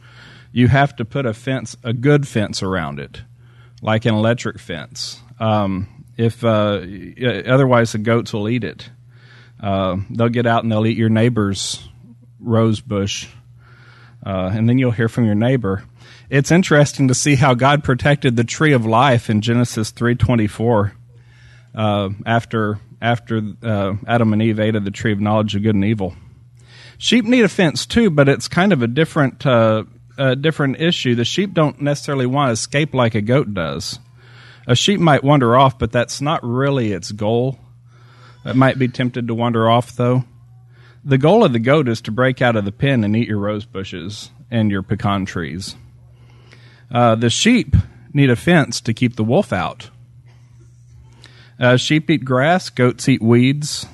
you 0.52 0.68
have 0.68 0.96
to 0.98 1.06
put 1.06 1.25
a 1.25 1.34
fence, 1.34 1.75
a 1.84 1.92
good 1.92 2.28
fence 2.28 2.62
around 2.62 3.00
it, 3.00 3.24
like 3.82 4.06
an 4.06 4.14
electric 4.14 4.60
fence. 4.60 5.20
Um, 5.40 6.06
if 6.18 6.46
uh, 6.46 6.82
otherwise, 7.48 7.94
the 7.94 7.98
goats 7.98 8.32
will 8.32 8.48
eat 8.48 8.64
it. 8.64 8.90
Uh, 9.60 9.98
they'll 10.12 10.30
get 10.30 10.46
out 10.46 10.64
and 10.64 10.72
they'll 10.72 10.86
eat 10.86 10.98
your 10.98 11.10
neighbor's 11.10 11.88
rose 12.40 12.80
bush, 12.80 13.28
uh, 14.25 14.52
and 14.54 14.70
then 14.70 14.78
you'll 14.78 14.92
hear 14.92 15.10
from 15.10 15.25
your 15.25 15.36
neighbor 15.36 15.84
it's 16.30 16.52
interesting 16.52 17.08
to 17.08 17.14
see 17.14 17.36
how 17.36 17.54
God 17.54 17.84
protected 17.84 18.36
the 18.36 18.44
tree 18.44 18.74
of 18.74 18.86
life 18.86 19.30
in 19.30 19.42
Genesis 19.42 19.92
three 19.92 20.16
twenty 20.16 20.48
four. 20.48 20.94
Uh, 21.75 22.10
after 22.25 22.79
after 23.01 23.41
uh, 23.62 23.94
Adam 24.08 24.32
and 24.34 24.41
Eve 24.41 24.60
ate 24.60 24.75
of 24.75 24.86
the 24.86 24.91
tree 24.91 25.12
of 25.12 25.20
knowledge 25.20 25.55
of 25.55 25.63
good 25.63 25.75
and 25.75 25.84
evil, 25.84 26.15
sheep 26.98 27.25
need 27.25 27.44
a 27.44 27.50
fence 27.50 27.86
too, 27.86 28.10
but 28.10 28.29
it's 28.29 28.48
kind 28.48 28.72
of 28.72 28.82
a 28.82 28.88
different 28.88 29.46
uh, 29.46 29.84
a 30.17 30.36
different 30.36 30.79
issue. 30.79 31.15
The 31.15 31.25
sheep 31.25 31.53
don't 31.53 31.82
necessarily 31.82 32.25
want 32.25 32.50
to 32.50 32.53
escape 32.53 32.94
like 32.94 33.15
a 33.15 33.22
goat 33.22 33.53
does. 33.53 34.00
A 34.67 34.75
sheep 34.75 35.00
might 35.00 35.24
wander 35.24 35.55
off, 35.55 35.77
but 35.77 35.91
that's 35.91 36.22
not 36.22 36.44
really 36.44 36.91
its 36.91 37.12
goal. 37.12 37.60
It 38.46 38.55
might 38.55 38.79
be 38.79 38.88
tempted 38.88 39.27
to 39.27 39.36
wander 39.36 39.70
off 39.70 39.96
though. 39.96 40.24
The 41.03 41.17
goal 41.17 41.44
of 41.44 41.53
the 41.53 41.60
goat 41.60 41.88
is 41.88 42.01
to 42.01 42.12
break 42.12 42.41
out 42.41 42.55
of 42.55 42.65
the 42.65 42.72
pen 42.72 43.03
and 43.03 43.15
eat 43.15 43.27
your 43.27 43.38
rose 43.38 43.65
bushes 43.65 44.32
and 44.50 44.72
your 44.72 44.82
pecan 44.82 45.25
trees. 45.25 45.75
Uh, 46.89 47.15
the 47.15 47.29
sheep 47.29 47.75
need 48.13 48.29
a 48.29 48.36
fence 48.36 48.82
to 48.82 48.94
keep 48.94 49.15
the 49.15 49.24
wolf 49.24 49.51
out. 49.51 49.89
Uh, 51.60 51.78
sheep 51.78 52.10
eat 52.10 52.26
grass, 52.26 52.70
goats 52.70 53.08
eat 53.08 53.22
weeds, 53.22 53.86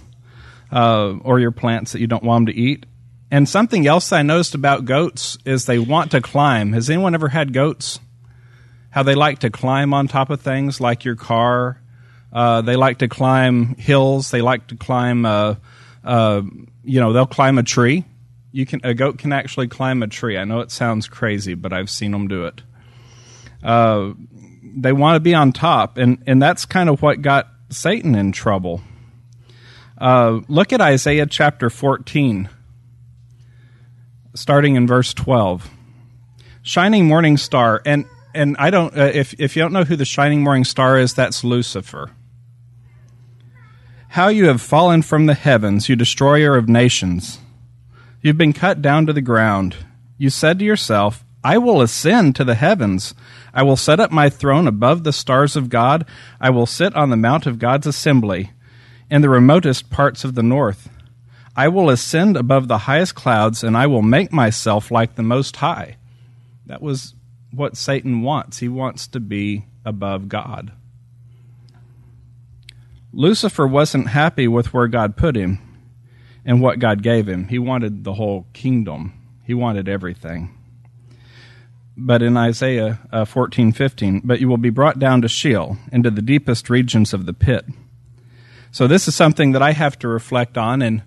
uh, 0.71 1.13
or 1.23 1.39
your 1.39 1.51
plants 1.51 1.91
that 1.91 2.01
you 2.01 2.07
don't 2.07 2.23
want 2.23 2.47
them 2.47 2.53
to 2.53 2.59
eat. 2.59 2.85
And 3.29 3.47
something 3.47 3.87
else 3.87 4.11
I 4.11 4.23
noticed 4.23 4.55
about 4.55 4.85
goats 4.85 5.37
is 5.45 5.65
they 5.65 5.79
want 5.79 6.11
to 6.11 6.21
climb. 6.21 6.73
Has 6.73 6.89
anyone 6.89 7.15
ever 7.15 7.29
had 7.29 7.53
goats? 7.53 7.99
How 8.89 9.03
they 9.03 9.15
like 9.15 9.39
to 9.39 9.49
climb 9.49 9.93
on 9.93 10.09
top 10.09 10.29
of 10.29 10.41
things 10.41 10.81
like 10.81 11.05
your 11.05 11.15
car. 11.15 11.81
Uh, 12.33 12.61
they 12.61 12.75
like 12.75 12.99
to 12.99 13.07
climb 13.07 13.75
hills. 13.75 14.31
They 14.31 14.41
like 14.41 14.67
to 14.67 14.75
climb, 14.75 15.25
uh, 15.25 15.55
uh, 16.03 16.41
you 16.83 16.99
know, 16.99 17.13
they'll 17.13 17.25
climb 17.25 17.57
a 17.57 17.63
tree. 17.63 18.03
You 18.51 18.65
can 18.65 18.81
a 18.83 18.93
goat 18.93 19.17
can 19.17 19.31
actually 19.31 19.69
climb 19.69 20.03
a 20.03 20.07
tree. 20.07 20.37
I 20.37 20.43
know 20.43 20.59
it 20.59 20.71
sounds 20.71 21.07
crazy, 21.07 21.53
but 21.53 21.71
I've 21.71 21.89
seen 21.89 22.11
them 22.11 22.27
do 22.27 22.45
it. 22.47 22.61
They 24.75 24.93
want 24.93 25.15
to 25.15 25.19
be 25.19 25.33
on 25.35 25.51
top, 25.51 25.97
and 25.97 26.21
and 26.27 26.41
that's 26.41 26.65
kind 26.65 26.89
of 26.89 27.01
what 27.01 27.21
got 27.21 27.47
Satan 27.69 28.15
in 28.15 28.31
trouble. 28.31 28.81
Uh, 29.97 30.41
look 30.47 30.73
at 30.73 30.81
Isaiah 30.81 31.25
chapter 31.27 31.69
fourteen. 31.69 32.49
starting 34.33 34.75
in 34.75 34.87
verse 34.87 35.13
12. 35.13 35.69
Shining 36.63 37.05
morning 37.07 37.37
star, 37.37 37.81
and 37.85 38.05
and 38.33 38.55
I 38.59 38.69
don't 38.69 38.95
uh, 38.97 39.11
if 39.13 39.33
if 39.39 39.55
you 39.55 39.61
don't 39.63 39.73
know 39.73 39.83
who 39.83 39.95
the 39.95 40.05
shining 40.05 40.43
morning 40.43 40.63
star 40.63 40.97
is, 40.99 41.13
that's 41.13 41.43
Lucifer. 41.43 42.11
How 44.09 44.27
you 44.27 44.47
have 44.47 44.61
fallen 44.61 45.01
from 45.01 45.25
the 45.25 45.33
heavens, 45.33 45.89
you 45.89 45.95
destroyer 45.95 46.55
of 46.55 46.69
nations. 46.69 47.39
You've 48.21 48.37
been 48.37 48.53
cut 48.53 48.81
down 48.81 49.07
to 49.07 49.13
the 49.13 49.21
ground. 49.21 49.75
You 50.17 50.29
said 50.29 50.59
to 50.59 50.65
yourself, 50.65 51.23
I 51.43 51.57
will 51.57 51.81
ascend 51.81 52.35
to 52.35 52.43
the 52.43 52.55
heavens. 52.55 53.13
I 53.53 53.63
will 53.63 53.75
set 53.75 53.99
up 53.99 54.11
my 54.11 54.29
throne 54.29 54.67
above 54.67 55.03
the 55.03 55.13
stars 55.13 55.55
of 55.55 55.69
God. 55.69 56.05
I 56.39 56.49
will 56.51 56.65
sit 56.65 56.95
on 56.95 57.09
the 57.09 57.17
mount 57.17 57.45
of 57.45 57.59
God's 57.59 57.87
assembly 57.87 58.51
in 59.09 59.21
the 59.21 59.29
remotest 59.29 59.89
parts 59.89 60.23
of 60.23 60.35
the 60.35 60.43
north. 60.43 60.89
I 61.55 61.67
will 61.67 61.89
ascend 61.89 62.37
above 62.37 62.67
the 62.67 62.79
highest 62.79 63.15
clouds, 63.15 63.63
and 63.63 63.75
I 63.75 63.87
will 63.87 64.01
make 64.01 64.31
myself 64.31 64.89
like 64.89 65.15
the 65.15 65.23
Most 65.23 65.57
High. 65.57 65.97
That 66.67 66.81
was 66.81 67.13
what 67.51 67.75
Satan 67.75 68.21
wants. 68.21 68.59
He 68.59 68.69
wants 68.69 69.07
to 69.07 69.19
be 69.19 69.65
above 69.83 70.29
God. 70.29 70.71
Lucifer 73.11 73.67
wasn't 73.67 74.07
happy 74.07 74.47
with 74.47 74.73
where 74.73 74.87
God 74.87 75.17
put 75.17 75.35
him 75.35 75.59
and 76.45 76.61
what 76.61 76.79
God 76.79 77.03
gave 77.03 77.27
him. 77.27 77.49
He 77.49 77.59
wanted 77.59 78.05
the 78.05 78.13
whole 78.13 78.45
kingdom, 78.53 79.13
he 79.43 79.53
wanted 79.53 79.89
everything. 79.89 80.57
But 81.97 82.21
in 82.21 82.37
Isaiah 82.37 82.99
uh, 83.11 83.25
14 83.25 83.73
15, 83.73 84.21
but 84.23 84.39
you 84.39 84.47
will 84.47 84.57
be 84.57 84.69
brought 84.69 84.97
down 84.97 85.21
to 85.21 85.27
Sheol, 85.27 85.77
into 85.91 86.09
the 86.09 86.21
deepest 86.21 86.69
regions 86.69 87.13
of 87.13 87.25
the 87.25 87.33
pit. 87.33 87.65
So, 88.71 88.87
this 88.87 89.07
is 89.07 89.15
something 89.15 89.51
that 89.51 89.61
I 89.61 89.73
have 89.73 89.99
to 89.99 90.07
reflect 90.07 90.57
on, 90.57 90.81
and, 90.81 91.03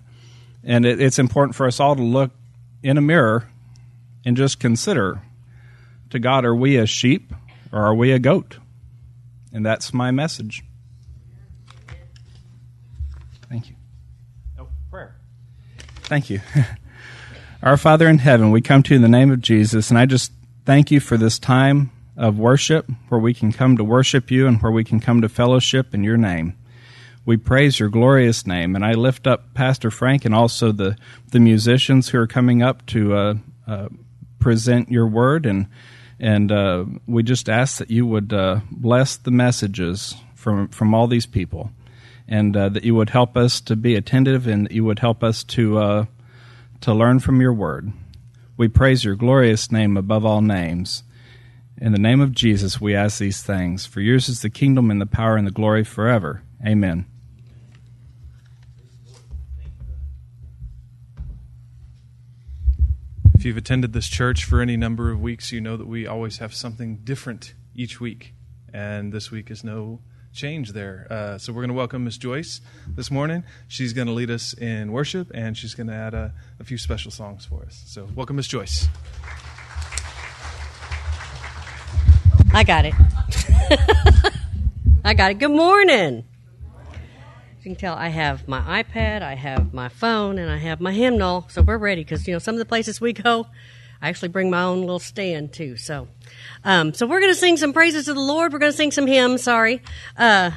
and 0.63 0.85
it, 0.85 1.01
it's 1.01 1.17
important 1.17 1.55
for 1.55 1.65
us 1.65 1.79
all 1.79 1.95
to 1.95 2.03
look 2.03 2.31
in 2.83 2.97
a 2.97 3.01
mirror 3.01 3.49
and 4.23 4.37
just 4.37 4.59
consider 4.59 5.21
to 6.09 6.19
God, 6.19 6.45
are 6.45 6.55
we 6.55 6.77
a 6.77 6.85
sheep 6.85 7.33
or 7.71 7.79
are 7.79 7.95
we 7.95 8.11
a 8.11 8.19
goat? 8.19 8.57
And 9.51 9.65
that's 9.65 9.93
my 9.93 10.11
message. 10.11 10.63
Thank 13.49 13.69
you. 13.69 13.75
Oh, 14.59 14.67
prayer. 14.89 15.15
Thank 16.03 16.29
you. 16.29 16.41
Our 17.63 17.77
Father 17.77 18.07
in 18.07 18.19
heaven, 18.19 18.51
we 18.51 18.61
come 18.61 18.83
to 18.83 18.93
you 18.93 18.97
in 18.97 19.01
the 19.01 19.07
name 19.07 19.31
of 19.31 19.41
Jesus, 19.41 19.89
and 19.89 19.97
I 19.97 20.05
just 20.05 20.31
thank 20.65 20.91
you 20.91 20.99
for 20.99 21.15
this 21.15 21.39
time 21.39 21.91
of 22.17 22.39
worship 22.39 22.89
where 23.09 23.19
we 23.19 23.33
can 23.33 23.51
come 23.51 23.77
to 23.77 23.83
worship 23.83 24.31
you 24.31 24.47
and 24.47 24.61
where 24.61 24.71
we 24.71 24.83
can 24.83 24.99
come 24.99 25.21
to 25.21 25.29
fellowship 25.29 25.93
in 25.93 26.03
your 26.03 26.17
name. 26.17 26.57
We 27.25 27.37
praise 27.37 27.79
your 27.79 27.89
glorious 27.89 28.45
name, 28.45 28.75
and 28.75 28.85
I 28.85 28.93
lift 28.93 29.25
up 29.25 29.53
Pastor 29.53 29.89
Frank 29.89 30.25
and 30.25 30.35
also 30.35 30.71
the, 30.71 30.95
the 31.31 31.39
musicians 31.39 32.09
who 32.09 32.19
are 32.19 32.27
coming 32.27 32.61
up 32.61 32.85
to 32.87 33.15
uh, 33.15 33.33
uh, 33.67 33.89
present 34.39 34.91
your 34.91 35.07
word, 35.07 35.45
and 35.45 35.67
and 36.19 36.51
uh, 36.51 36.85
we 37.07 37.23
just 37.23 37.49
ask 37.49 37.79
that 37.79 37.89
you 37.89 38.05
would 38.05 38.31
uh, 38.31 38.61
bless 38.69 39.17
the 39.17 39.31
messages 39.31 40.15
from 40.35 40.67
from 40.67 40.93
all 40.93 41.07
these 41.07 41.25
people 41.25 41.71
and 42.27 42.55
uh, 42.55 42.69
that 42.69 42.83
you 42.83 42.95
would 42.95 43.09
help 43.09 43.35
us 43.35 43.59
to 43.61 43.75
be 43.75 43.95
attentive 43.95 44.47
and 44.47 44.65
that 44.65 44.71
you 44.71 44.83
would 44.83 44.99
help 44.99 45.23
us 45.23 45.43
to 45.43 45.79
uh, 45.79 46.05
to 46.81 46.93
learn 46.93 47.19
from 47.19 47.41
your 47.41 47.53
word. 47.53 47.91
We 48.57 48.69
praise 48.69 49.03
your 49.03 49.15
glorious 49.15 49.69
name 49.69 49.97
above 49.97 50.25
all 50.25 50.41
names. 50.41 51.03
In 51.77 51.91
the 51.91 51.99
name 51.99 52.21
of 52.21 52.31
Jesus, 52.31 52.79
we 52.79 52.95
ask 52.95 53.19
these 53.19 53.43
things. 53.43 53.85
For 53.85 53.99
yours 53.99 54.29
is 54.29 54.41
the 54.41 54.49
kingdom 54.49 54.89
and 54.89 55.01
the 55.01 55.05
power 55.05 55.35
and 55.35 55.45
the 55.45 55.51
glory 55.51 55.83
forever. 55.83 56.41
Amen. 56.65 57.05
If 63.33 63.43
you've 63.43 63.57
attended 63.57 63.91
this 63.91 64.07
church 64.07 64.45
for 64.45 64.61
any 64.61 64.77
number 64.77 65.11
of 65.11 65.21
weeks, 65.21 65.51
you 65.51 65.59
know 65.59 65.75
that 65.75 65.87
we 65.87 66.07
always 66.07 66.37
have 66.37 66.53
something 66.53 67.01
different 67.03 67.53
each 67.75 67.99
week. 67.99 68.33
And 68.73 69.11
this 69.11 69.31
week 69.31 69.51
is 69.51 69.65
no 69.65 69.99
change 70.35 70.73
there. 70.73 71.07
Uh, 71.09 71.37
so 71.37 71.53
we're 71.53 71.61
going 71.61 71.69
to 71.69 71.75
welcome 71.75 72.03
Miss 72.03 72.17
Joyce 72.17 72.61
this 72.89 73.09
morning. 73.09 73.43
She's 73.67 73.93
going 73.93 74.07
to 74.07 74.13
lead 74.13 74.29
us 74.29 74.53
in 74.53 74.91
worship, 74.91 75.31
and 75.33 75.57
she's 75.57 75.73
going 75.73 75.87
to 75.87 75.93
add 75.93 76.13
a, 76.13 76.33
a 76.59 76.63
few 76.63 76.77
special 76.77 77.09
songs 77.09 77.45
for 77.45 77.63
us. 77.63 77.83
So 77.87 78.07
welcome, 78.15 78.35
Miss 78.35 78.47
Joyce. 78.47 78.87
I 82.53 82.63
got 82.63 82.85
it. 82.85 82.93
I 85.05 85.13
got 85.13 85.31
it. 85.31 85.39
Good 85.39 85.51
morning. 85.51 86.25
You 86.93 87.63
can 87.63 87.75
tell 87.75 87.95
I 87.95 88.09
have 88.09 88.47
my 88.47 88.83
iPad, 88.83 89.21
I 89.21 89.35
have 89.35 89.73
my 89.73 89.89
phone, 89.89 90.37
and 90.37 90.51
I 90.51 90.57
have 90.57 90.79
my 90.79 90.91
hymnal, 90.91 91.47
so 91.49 91.61
we're 91.61 91.77
ready 91.77 92.03
because 92.03 92.27
you 92.27 92.33
know 92.33 92.39
some 92.39 92.55
of 92.55 92.59
the 92.59 92.65
places 92.65 93.01
we 93.01 93.13
go, 93.13 93.47
I 94.01 94.09
actually 94.09 94.29
bring 94.29 94.49
my 94.49 94.63
own 94.63 94.81
little 94.81 94.99
stand 94.99 95.53
too. 95.53 95.77
So, 95.77 96.07
um, 96.63 96.93
so 96.93 97.07
we're 97.07 97.19
going 97.19 97.33
to 97.33 97.39
sing 97.39 97.57
some 97.57 97.73
praises 97.73 98.05
to 98.05 98.13
the 98.13 98.19
Lord. 98.19 98.53
We're 98.53 98.59
going 98.59 98.71
to 98.71 98.77
sing 98.77 98.91
some 98.91 99.07
hymns. 99.07 99.43
Sorry, 99.43 99.81
uh, 100.17 100.51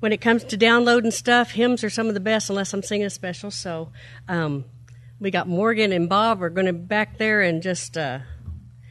when 0.00 0.12
it 0.12 0.20
comes 0.20 0.44
to 0.44 0.56
downloading 0.56 1.10
stuff, 1.10 1.50
hymns 1.50 1.84
are 1.84 1.90
some 1.90 2.08
of 2.08 2.14
the 2.14 2.20
best 2.20 2.50
unless 2.50 2.72
I'm 2.74 2.82
singing 2.82 3.06
a 3.06 3.10
special. 3.10 3.50
So, 3.50 3.92
um, 4.28 4.64
we 5.20 5.30
got 5.30 5.46
Morgan 5.46 5.92
and 5.92 6.08
Bob 6.08 6.42
are 6.42 6.50
going 6.50 6.66
to 6.66 6.72
be 6.72 6.80
back 6.80 7.18
there 7.18 7.42
and 7.42 7.62
just. 7.62 7.96
Uh, 7.96 8.20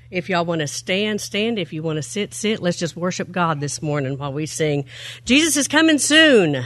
if 0.10 0.28
y'all 0.28 0.44
want 0.44 0.60
to 0.60 0.67
stand, 0.67 1.22
stand. 1.22 1.58
If 1.58 1.72
you 1.72 1.82
want 1.82 1.96
to 1.96 2.04
sit, 2.04 2.34
sit. 2.34 2.62
Let's 2.62 2.78
just 2.78 2.98
worship 2.98 3.32
God 3.32 3.62
this 3.62 3.82
morning 3.82 4.17
while 4.17 4.34
we 4.34 4.46
sing. 4.46 4.84
Jesus 5.24 5.56
is 5.56 5.70
coming 5.70 6.00
soon. 6.00 6.65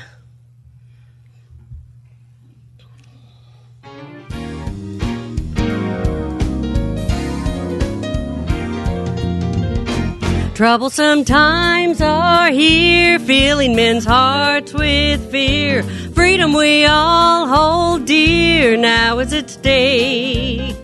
Troublesome 10.56 11.26
times 11.26 12.00
are 12.00 12.50
here, 12.50 13.20
filling 13.20 13.76
men's 13.76 14.06
hearts 14.06 14.74
with 14.74 15.30
fear. 15.30 15.84
Freedom 16.14 16.54
we 16.54 16.86
all 16.86 17.46
hold 17.46 18.06
dear, 18.06 18.78
now 18.78 19.20
is 19.20 19.34
at 19.34 19.50
stake. 19.50 20.78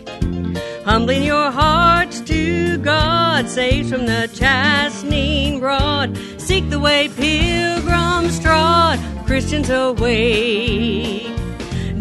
Humbling 0.83 1.23
your 1.23 1.51
hearts 1.51 2.19
to 2.19 2.79
God, 2.79 3.47
saves 3.47 3.89
from 3.89 4.07
the 4.07 4.29
chastening 4.33 5.61
rod. 5.61 6.17
Seek 6.37 6.69
the 6.69 6.77
way 6.79 7.07
pilgrims 7.07 8.41
trod, 8.41 8.99
Christians 9.25 9.69
awake. 9.69 11.31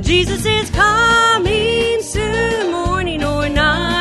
Jesus 0.01 0.45
is 0.45 0.71
coming 0.71 2.03
soon, 2.03 2.73
morning 2.73 3.23
or 3.23 3.49
night. 3.49 4.00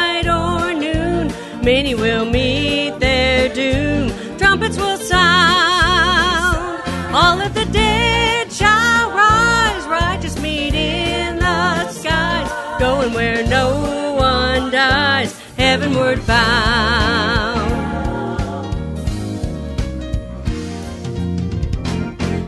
Many 1.64 1.94
will 1.94 2.26
meet 2.26 3.00
their 3.00 3.54
doom. 3.54 4.12
Trumpets 4.38 4.78
will 4.78 4.98
sound. 4.98 6.82
All 7.14 7.42
of 7.42 7.54
the 7.54 7.66
dead 7.66 8.52
shall 8.52 9.12
rise, 9.12 9.86
righteous 9.88 10.40
meet 10.42 10.74
in 10.74 11.38
the 11.38 11.90
skies, 11.92 12.50
going 12.80 13.14
where 13.14 13.46
no 13.48 14.16
one 14.16 14.72
dies, 14.72 15.38
heavenward 15.58 16.26
bound. 16.26 17.60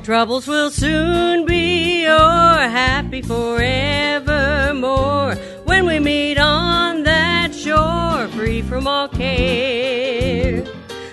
Troubles 0.05 0.47
will 0.47 0.71
soon 0.71 1.45
be 1.45 2.07
o'er, 2.07 2.67
happy 2.67 3.21
forevermore 3.21 3.75
when 5.65 5.85
we 5.85 5.99
meet 5.99 6.37
on 6.37 6.90
free 8.29 8.61
from 8.61 8.87
all 8.87 9.07
care. 9.07 10.63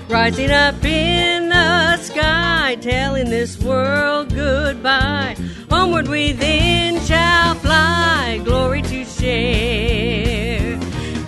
Rising 0.08 0.50
up 0.50 0.82
in 0.84 1.48
the 1.50 1.96
sky, 1.98 2.76
telling 2.80 3.28
this 3.28 3.58
world 3.58 4.34
goodbye. 4.34 5.36
Homeward 5.70 6.08
we 6.08 6.32
then 6.32 6.98
shall 7.04 7.54
fly, 7.56 8.40
glory 8.44 8.82
to 8.82 9.04
share. 9.04 10.78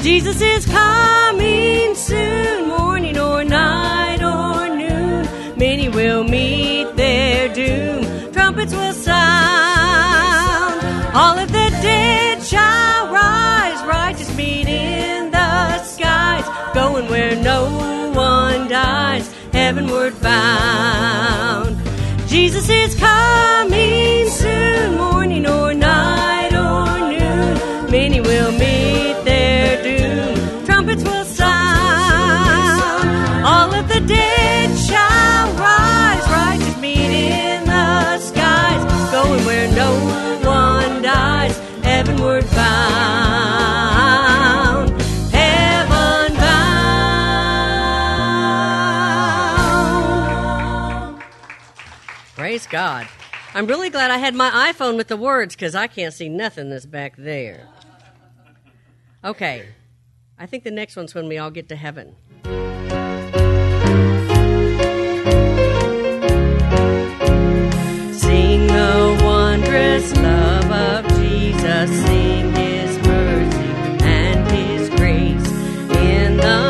Jesus 0.01 0.41
is 0.41 0.65
coming 0.65 1.95
soon, 1.95 2.69
morning 2.69 3.19
or 3.19 3.45
night 3.45 4.23
or 4.23 4.69
noon. 4.75 5.29
Many 5.59 5.91
will 5.91 6.25
meet 6.25 6.97
their 6.97 7.53
doom. 7.53 8.33
Trumpets 8.33 8.73
will 8.73 8.95
sound. 8.95 9.21
All 11.15 11.37
of 11.39 11.49
the 11.49 11.69
dead 11.83 12.43
shall 12.43 13.13
rise, 13.13 13.83
righteous 13.87 14.35
meet 14.37 14.67
in 14.67 15.11
the 15.20 15.20
skies, 16.43 16.75
going 16.75 17.09
where 17.09 17.37
no 17.37 18.13
one 18.15 18.69
dies, 18.69 19.33
heavenward 19.53 20.21
bound. 20.21 21.77
Jesus 22.29 22.69
is 22.69 22.95
coming 22.95 24.29
soon, 24.29 24.97
morning 24.97 25.47
or 25.47 25.75
night 25.75 26.53
or 26.53 27.11
noon. 27.11 27.91
Many 27.91 28.21
will 28.21 28.53
meet 28.53 29.10
Praise 52.61 52.73
God. 52.73 53.09
I'm 53.55 53.67
really 53.67 53.89
glad 53.89 54.11
I 54.11 54.19
had 54.19 54.35
my 54.35 54.51
iPhone 54.71 54.99
with 54.99 55.09
the 55.09 55.17
words 55.17 55.55
because 55.57 55.75
I 55.75 55.87
can't 55.87 56.13
see 56.13 56.29
nothing 56.29 56.69
that's 56.69 56.85
back 56.85 57.17
there. 57.17 57.67
Okay. 59.25 59.67
I 60.39 60.45
think 60.45 60.65
the 60.65 60.71
next 60.71 60.95
one's 60.95 61.15
when 61.15 61.27
we 61.27 61.39
all 61.39 61.51
get 61.51 61.71
to 61.71 61.77
heaven. 61.77 62.17
Sing 68.13 68.67
the 68.67 69.21
wondrous 69.25 70.15
love 70.17 70.71
of 70.71 71.09
Jesus. 71.19 71.91
Sing 72.05 72.55
his 72.55 72.99
mercy 73.07 74.05
and 74.05 74.51
his 74.51 74.91
grace. 74.91 75.49
In 75.97 76.37
the 76.37 76.70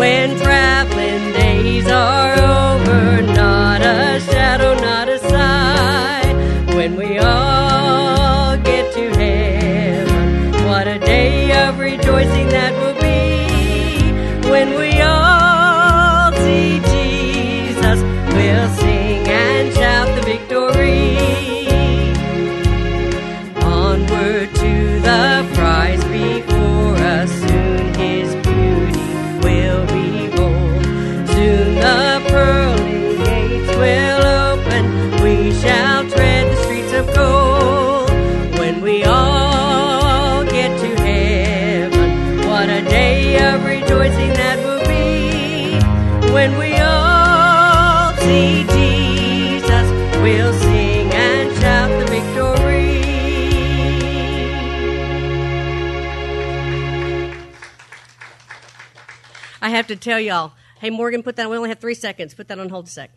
when 0.00 0.49
have 59.80 59.88
to 59.88 59.96
tell 59.96 60.20
y'all, 60.20 60.52
hey 60.78 60.90
Morgan, 60.90 61.22
put 61.22 61.36
that. 61.36 61.46
On. 61.46 61.50
We 61.50 61.56
only 61.56 61.70
have 61.70 61.80
three 61.80 61.94
seconds. 61.94 62.34
Put 62.34 62.48
that 62.48 62.58
on 62.58 62.68
hold 62.68 62.86
a 62.86 62.90
sec. 62.90 63.10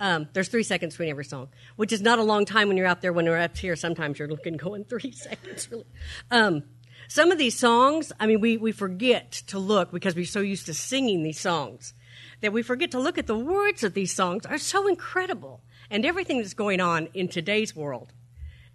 Um, 0.00 0.28
there's 0.32 0.48
three 0.48 0.64
seconds 0.64 0.94
between 0.94 1.10
every 1.10 1.24
song, 1.24 1.48
which 1.76 1.92
is 1.92 2.00
not 2.00 2.18
a 2.18 2.22
long 2.22 2.44
time 2.44 2.68
when 2.68 2.76
you're 2.76 2.86
out 2.86 3.00
there. 3.00 3.12
When 3.12 3.26
you're 3.26 3.40
up 3.40 3.56
here, 3.56 3.76
sometimes 3.76 4.18
you're 4.18 4.28
looking 4.28 4.56
going 4.56 4.84
three 4.84 5.12
seconds. 5.12 5.68
Really. 5.70 5.86
Um, 6.30 6.64
some 7.08 7.30
of 7.30 7.38
these 7.38 7.56
songs, 7.56 8.12
I 8.18 8.26
mean, 8.26 8.40
we, 8.40 8.56
we 8.56 8.72
forget 8.72 9.30
to 9.48 9.58
look 9.58 9.92
because 9.92 10.14
we're 10.14 10.24
so 10.24 10.40
used 10.40 10.66
to 10.66 10.74
singing 10.74 11.22
these 11.22 11.38
songs 11.38 11.92
that 12.40 12.52
we 12.52 12.62
forget 12.62 12.90
to 12.92 12.98
look 12.98 13.18
at 13.18 13.26
the 13.26 13.38
words 13.38 13.84
of 13.84 13.94
these 13.94 14.12
songs 14.12 14.46
are 14.46 14.58
so 14.58 14.88
incredible. 14.88 15.62
And 15.90 16.04
everything 16.04 16.38
that's 16.38 16.54
going 16.54 16.80
on 16.80 17.08
in 17.14 17.28
today's 17.28 17.76
world 17.76 18.12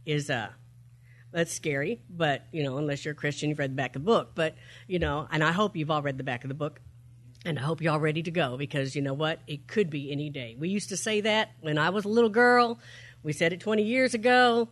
is 0.06 0.30
uh, 0.30 0.50
that's 1.32 1.54
scary, 1.54 2.02
but 2.10 2.46
you 2.52 2.64
know, 2.64 2.78
unless 2.78 3.06
you're 3.06 3.14
a 3.14 3.16
Christian, 3.16 3.50
you've 3.50 3.60
read 3.60 3.72
the 3.72 3.76
back 3.76 3.96
of 3.96 4.02
the 4.02 4.06
book. 4.06 4.32
But 4.36 4.56
you 4.88 5.00
know, 5.00 5.28
and 5.32 5.44
I 5.44 5.52
hope 5.52 5.76
you've 5.76 5.92
all 5.92 6.02
read 6.02 6.18
the 6.18 6.24
back 6.24 6.44
of 6.44 6.48
the 6.48 6.56
book, 6.56 6.82
and 7.46 7.60
I 7.60 7.62
hope 7.62 7.82
you're 7.82 7.94
all 7.94 8.00
ready 8.00 8.24
to 8.24 8.32
go 8.32 8.58
because 8.58 8.96
you 8.96 9.02
know 9.02 9.14
what? 9.14 9.40
It 9.48 9.68
could 9.68 9.90
be 9.90 10.12
any 10.12 10.30
day. 10.30 10.56
We 10.58 10.70
used 10.70 10.90
to 10.90 10.98
say 10.98 11.22
that 11.22 11.52
when 11.62 11.78
I 11.78 11.90
was 11.90 12.06
a 12.06 12.10
little 12.10 12.30
girl. 12.30 12.80
We 13.22 13.34
said 13.34 13.52
it 13.52 13.60
20 13.60 13.84
years 13.84 14.14
ago. 14.14 14.70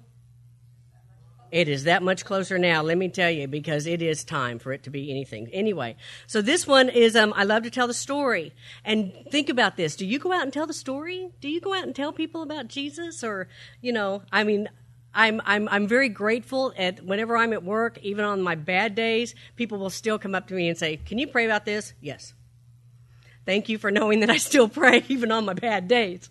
It 1.50 1.70
is 1.70 1.86
that 1.86 2.04
much 2.04 2.26
closer 2.26 2.58
now, 2.58 2.82
let 2.82 2.98
me 2.98 3.08
tell 3.08 3.32
you, 3.32 3.48
because 3.48 3.88
it 3.88 4.02
is 4.02 4.26
time 4.26 4.60
for 4.60 4.74
it 4.74 4.84
to 4.84 4.90
be 4.90 5.10
anything. 5.10 5.48
Anyway, 5.54 5.96
so 6.28 6.42
this 6.42 6.68
one 6.68 6.90
is 6.90 7.16
um, 7.16 7.34
I 7.38 7.46
love 7.46 7.64
to 7.64 7.70
tell 7.70 7.88
the 7.88 7.94
story. 7.94 8.54
And 8.84 9.14
think 9.32 9.48
about 9.48 9.78
this. 9.78 9.96
Do 9.96 10.06
you 10.06 10.20
go 10.20 10.34
out 10.34 10.44
and 10.44 10.52
tell 10.52 10.68
the 10.68 10.74
story? 10.74 11.30
Do 11.40 11.50
you 11.50 11.62
go 11.62 11.74
out 11.74 11.84
and 11.84 11.96
tell 11.96 12.12
people 12.12 12.42
about 12.42 12.68
Jesus? 12.68 13.24
Or, 13.24 13.48
you 13.82 13.94
know, 13.94 14.24
I 14.30 14.44
mean, 14.44 14.68
I'm, 15.18 15.42
I'm, 15.46 15.68
I'm 15.70 15.88
very 15.88 16.10
grateful 16.10 16.74
at 16.78 17.04
whenever 17.04 17.36
I'm 17.36 17.52
at 17.52 17.64
work, 17.64 17.98
even 18.04 18.24
on 18.24 18.44
my 18.44 18.54
bad 18.54 18.94
days, 18.94 19.34
people 19.56 19.80
will 19.80 19.90
still 19.90 20.20
come 20.20 20.36
up 20.36 20.48
to 20.50 20.54
me 20.54 20.70
and 20.70 20.78
say, 20.78 20.98
Can 20.98 21.18
you 21.18 21.26
pray 21.26 21.46
about 21.46 21.66
this? 21.66 21.94
Yes. 22.00 22.36
Thank 23.44 23.68
you 23.68 23.80
for 23.80 23.90
knowing 23.90 24.20
that 24.20 24.30
I 24.30 24.38
still 24.38 24.70
pray 24.70 25.04
even 25.10 25.32
on 25.32 25.44
my 25.46 25.54
bad 25.54 25.88
days 25.88 26.30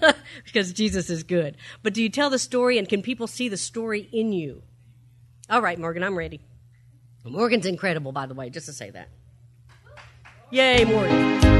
because 0.44 0.72
Jesus 0.72 1.10
is 1.10 1.24
good. 1.24 1.58
But 1.82 1.92
do 1.92 2.02
you 2.02 2.08
tell 2.08 2.30
the 2.30 2.38
story 2.38 2.78
and 2.78 2.88
can 2.88 3.02
people 3.02 3.26
see 3.26 3.50
the 3.50 3.58
story 3.58 4.08
in 4.12 4.32
you? 4.32 4.62
All 5.50 5.60
right, 5.60 5.78
Morgan, 5.78 6.02
I'm 6.02 6.16
ready. 6.16 6.40
Morgan's 7.24 7.66
incredible, 7.66 8.12
by 8.12 8.24
the 8.24 8.34
way, 8.34 8.48
just 8.48 8.66
to 8.66 8.72
say 8.72 8.90
that. 8.90 9.08
Yay, 10.50 10.84
Morgan. 10.86 11.51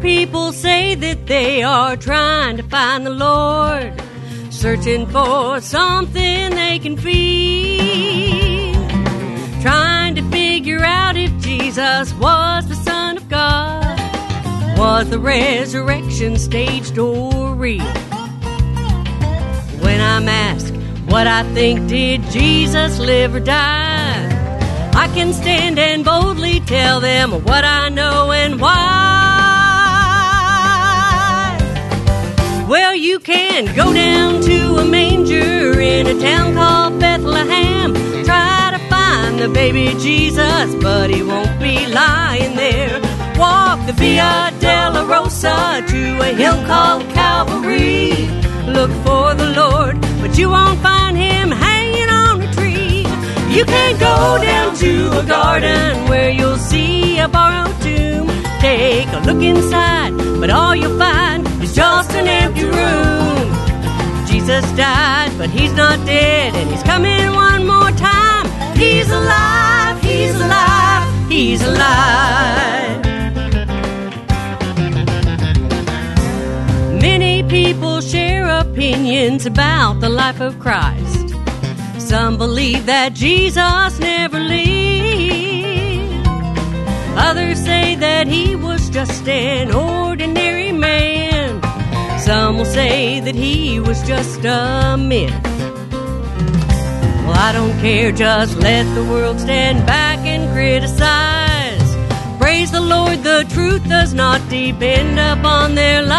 People 0.00 0.52
say 0.52 0.94
that 0.94 1.26
they 1.26 1.62
are 1.62 1.96
trying 1.96 2.56
to 2.56 2.62
find 2.62 3.04
the 3.06 3.10
Lord, 3.10 3.92
searching 4.50 5.06
for 5.06 5.60
something 5.60 6.50
they 6.50 6.78
can 6.78 6.96
feel, 6.96 8.74
trying 9.60 10.14
to 10.14 10.22
figure 10.30 10.84
out 10.84 11.16
if 11.16 11.36
Jesus 11.40 12.14
was 12.14 12.66
the 12.68 12.74
Son 12.76 13.16
of 13.16 13.28
God, 13.28 13.98
was 14.78 15.10
the 15.10 15.18
resurrection 15.18 16.36
staged 16.36 16.98
or 16.98 17.54
real. 17.54 17.84
When 19.82 20.00
I'm 20.00 20.28
asked 20.28 20.74
what 21.08 21.26
I 21.26 21.42
think, 21.54 21.88
did 21.88 22.22
Jesus 22.24 22.98
live 22.98 23.34
or 23.34 23.40
die? 23.40 24.28
I 24.94 25.08
can 25.14 25.32
stand 25.32 25.78
and 25.78 26.04
boldly 26.04 26.60
tell 26.60 27.00
them 27.00 27.30
what 27.44 27.64
I 27.64 27.88
know 27.88 28.30
and 28.32 28.60
why. 28.60 29.07
Well, 32.68 32.94
you 32.94 33.18
can 33.18 33.74
go 33.74 33.94
down 33.94 34.42
to 34.42 34.76
a 34.76 34.84
manger 34.84 35.80
in 35.80 36.06
a 36.06 36.20
town 36.20 36.52
called 36.52 37.00
Bethlehem. 37.00 37.94
Try 38.24 38.76
to 38.76 38.78
find 38.90 39.38
the 39.38 39.48
baby 39.48 39.94
Jesus, 39.98 40.74
but 40.74 41.08
he 41.08 41.22
won't 41.22 41.58
be 41.60 41.86
lying 41.86 42.56
there. 42.56 43.00
Walk 43.38 43.86
the 43.86 43.94
Via 43.94 44.52
Dolorosa 44.60 45.88
to 45.88 46.20
a 46.20 46.34
hill 46.34 46.62
called 46.66 47.08
Calvary. 47.14 48.12
Look 48.66 48.90
for 49.02 49.34
the 49.34 49.50
Lord, 49.56 49.98
but 50.20 50.36
you 50.36 50.50
won't 50.50 50.78
find 50.80 51.16
him 51.16 51.50
hanging 51.50 52.10
on 52.10 52.42
a 52.42 52.52
tree. 52.52 53.06
You 53.48 53.64
can't 53.64 53.98
go 53.98 54.38
down 54.42 54.76
to 54.76 55.18
a 55.18 55.24
garden 55.24 56.06
where 56.10 56.28
you'll 56.28 56.58
see 56.58 57.18
a 57.18 57.28
tomb. 57.28 57.67
Take 58.60 59.08
a 59.12 59.20
look 59.24 59.42
inside, 59.42 60.16
but 60.40 60.50
all 60.50 60.74
you'll 60.74 60.98
find 60.98 61.46
is 61.62 61.74
just 61.74 62.10
an 62.12 62.26
empty 62.26 62.64
room. 62.64 63.48
Jesus 64.26 64.64
died, 64.72 65.30
but 65.38 65.48
he's 65.48 65.72
not 65.74 66.04
dead, 66.04 66.54
and 66.56 66.68
he's 66.68 66.82
coming 66.82 67.32
one 67.34 67.66
more 67.66 67.92
time. 67.92 68.46
He's 68.76 69.08
alive, 69.10 70.02
he's 70.02 70.34
alive, 70.34 71.30
he's 71.30 71.62
alive. 71.62 73.04
Many 77.00 77.44
people 77.44 78.00
share 78.00 78.48
opinions 78.48 79.46
about 79.46 80.00
the 80.00 80.08
life 80.08 80.40
of 80.40 80.58
Christ. 80.58 81.34
Some 81.98 82.38
believe 82.38 82.86
that 82.86 83.12
Jesus 83.12 83.97
that 88.18 88.26
he 88.26 88.56
was 88.56 88.90
just 88.90 89.28
an 89.28 89.70
ordinary 89.70 90.72
man. 90.72 91.62
Some 92.18 92.58
will 92.58 92.64
say 92.64 93.20
that 93.20 93.36
he 93.36 93.78
was 93.78 94.02
just 94.02 94.44
a 94.44 94.96
myth. 94.98 95.32
Well, 97.22 97.38
I 97.48 97.52
don't 97.52 97.78
care, 97.78 98.10
just 98.10 98.56
let 98.56 98.92
the 98.96 99.04
world 99.04 99.38
stand 99.38 99.86
back 99.86 100.18
and 100.26 100.52
criticize. 100.52 101.88
Praise 102.40 102.72
the 102.72 102.80
Lord, 102.80 103.22
the 103.22 103.46
truth 103.54 103.88
does 103.88 104.12
not 104.14 104.40
depend 104.48 105.20
upon 105.20 105.76
their 105.76 106.02
lies. 106.02 106.18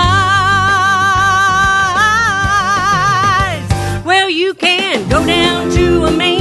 Well, 4.05 4.29
you 4.29 4.53
can 4.53 5.09
go 5.09 5.25
down 5.25 5.69
to 5.71 6.05
a 6.05 6.11
manger 6.11 6.38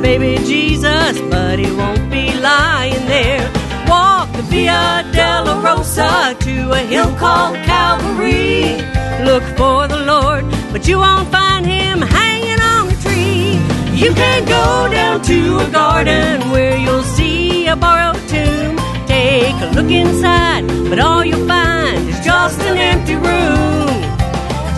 baby 0.00 0.36
Jesus, 0.44 1.20
but 1.30 1.58
he 1.58 1.70
won't 1.72 2.10
be 2.10 2.32
lying 2.40 3.06
there. 3.06 3.50
Walk 3.88 4.32
the 4.32 4.42
Via 4.42 5.04
Dolorosa 5.12 6.38
to 6.40 6.72
a 6.72 6.78
hill 6.78 7.14
called 7.16 7.56
Calvary. 7.66 8.76
Look 9.24 9.44
for 9.58 9.88
the 9.88 10.02
Lord, 10.12 10.44
but 10.72 10.88
you 10.88 10.98
won't 10.98 11.28
find 11.28 11.66
him 11.66 12.00
hanging 12.00 12.60
on 12.60 12.88
a 12.88 12.96
tree. 13.02 13.58
You 14.02 14.14
can 14.14 14.44
go 14.44 14.88
down 14.90 15.22
to 15.22 15.58
a 15.58 15.70
garden 15.70 16.50
where 16.50 16.76
you'll 16.76 17.02
see 17.02 17.66
a 17.66 17.76
borrowed 17.76 18.22
tomb. 18.28 18.76
Take 19.06 19.56
a 19.66 19.70
look 19.74 19.90
inside, 19.90 20.66
but 20.88 20.98
all 20.98 21.24
you'll 21.24 21.46
find 21.46 22.08
is 22.08 22.20
just 22.24 22.60
an 22.60 22.76
empty 22.78 23.16
room. 23.16 23.90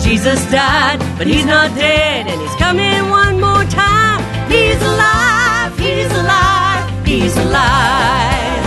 Jesus 0.03 0.43
died, 0.51 0.99
but 1.17 1.27
he's 1.27 1.45
not 1.45 1.73
dead, 1.75 2.27
and 2.27 2.41
he's 2.41 2.55
coming 2.55 3.09
one 3.09 3.39
more. 3.39 3.52
He's 4.73 4.81
alive, 4.81 5.77
he's 5.77 6.11
alive, 6.11 7.05
he's 7.05 7.37
alive. 7.37 8.63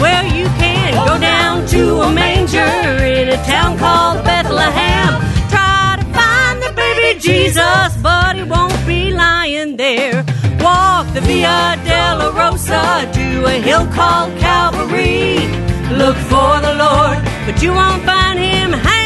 Well, 0.00 0.24
you 0.24 0.46
can 0.56 0.94
go 1.06 1.18
down 1.20 1.66
to 1.66 2.00
a 2.00 2.10
manger 2.10 3.04
in 3.04 3.28
a 3.28 3.36
town 3.44 3.76
called 3.76 4.24
Bethlehem. 4.24 5.20
Try 5.50 5.98
to 6.00 6.06
find 6.18 6.62
the 6.62 6.72
baby 6.72 7.20
Jesus, 7.20 7.94
but 8.02 8.36
he 8.36 8.42
won't 8.42 8.86
be 8.86 9.12
lying 9.12 9.76
there. 9.76 10.24
Walk 10.60 11.12
the 11.12 11.20
Via 11.20 11.76
Dolorosa 11.84 13.12
to 13.12 13.44
a 13.44 13.60
hill 13.60 13.86
called 13.88 14.32
Calvary. 14.38 15.46
Look 15.94 16.16
for 16.32 16.52
the 16.66 16.74
Lord, 16.84 17.18
but 17.44 17.60
you 17.60 17.74
won't 17.74 18.02
find 18.04 18.38
him 18.38 18.72
hanging. 18.72 18.99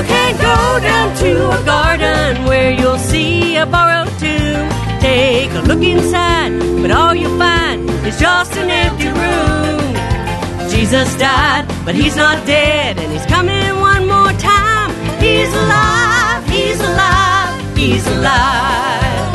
You 0.00 0.06
can't 0.06 0.38
go 0.38 0.80
down 0.80 1.14
to 1.16 1.60
a 1.60 1.64
garden 1.66 2.46
where 2.46 2.70
you'll 2.70 2.96
see 2.96 3.56
a 3.56 3.66
borrowed 3.66 4.08
tomb. 4.18 4.66
Take 4.98 5.50
a 5.52 5.60
look 5.60 5.82
inside, 5.82 6.58
but 6.80 6.90
all 6.90 7.14
you'll 7.14 7.36
find 7.36 7.86
is 8.06 8.18
just 8.18 8.56
an 8.56 8.70
empty 8.70 9.08
room. 9.08 10.70
Jesus 10.70 11.14
died, 11.18 11.66
but 11.84 11.94
he's 11.94 12.16
not 12.16 12.46
dead, 12.46 12.96
and 12.98 13.12
he's 13.12 13.26
coming 13.26 13.78
one 13.78 14.06
more 14.06 14.32
time. 14.40 14.90
He's 15.20 15.52
alive, 15.52 16.48
he's 16.48 16.80
alive, 16.80 17.76
he's 17.76 18.06
alive. 18.06 19.34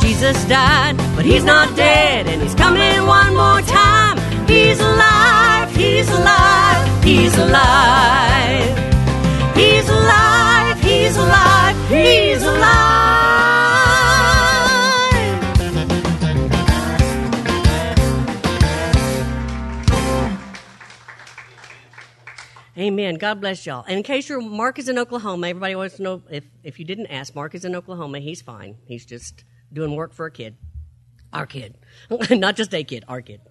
Jesus 0.00 0.44
died, 0.44 0.96
but 1.16 1.24
he's 1.24 1.42
not 1.42 1.74
dead, 1.74 2.28
and 2.28 2.40
he's 2.40 2.54
coming 2.54 3.04
one 3.06 3.34
more 3.34 3.60
time. 3.62 4.16
He's 4.46 4.78
alive, 4.78 5.74
he's 5.74 6.08
alive, 6.10 7.02
he's 7.02 7.36
alive. 7.36 8.29
He's 9.70 9.88
alive, 9.88 10.80
he's 10.82 11.16
alive, 11.16 11.88
he's 11.88 12.42
alive. 12.42 12.90
Amen. 22.76 23.14
God 23.14 23.40
bless 23.40 23.64
y'all. 23.64 23.84
And 23.86 23.98
in 23.98 24.02
case 24.02 24.28
your 24.28 24.40
Mark 24.40 24.80
is 24.80 24.88
in 24.88 24.98
Oklahoma, 24.98 25.48
everybody 25.48 25.76
wants 25.76 25.96
to 25.96 26.02
know 26.02 26.22
if, 26.30 26.44
if 26.64 26.80
you 26.80 26.84
didn't 26.84 27.06
ask, 27.06 27.36
Mark 27.36 27.54
is 27.54 27.64
in 27.64 27.76
Oklahoma. 27.76 28.18
He's 28.18 28.42
fine. 28.42 28.76
He's 28.86 29.06
just 29.06 29.44
doing 29.72 29.94
work 29.94 30.12
for 30.14 30.26
a 30.26 30.32
kid. 30.32 30.56
Our 31.32 31.46
kid. 31.46 31.78
Not 32.30 32.56
just 32.56 32.74
a 32.74 32.82
kid, 32.82 33.04
our 33.06 33.22
kid. 33.22 33.40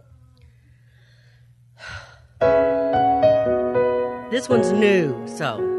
This 4.32 4.48
one's 4.48 4.72
new, 4.72 5.28
so. 5.28 5.79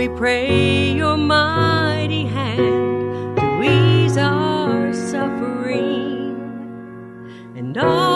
we 0.00 0.08
pray 0.08 0.92
your 0.92 1.18
mighty 1.18 2.24
hand 2.24 3.36
to 3.36 3.62
ease 3.62 4.16
our 4.16 4.94
suffering 4.94 6.34
and 7.54 7.76
all. 7.76 8.09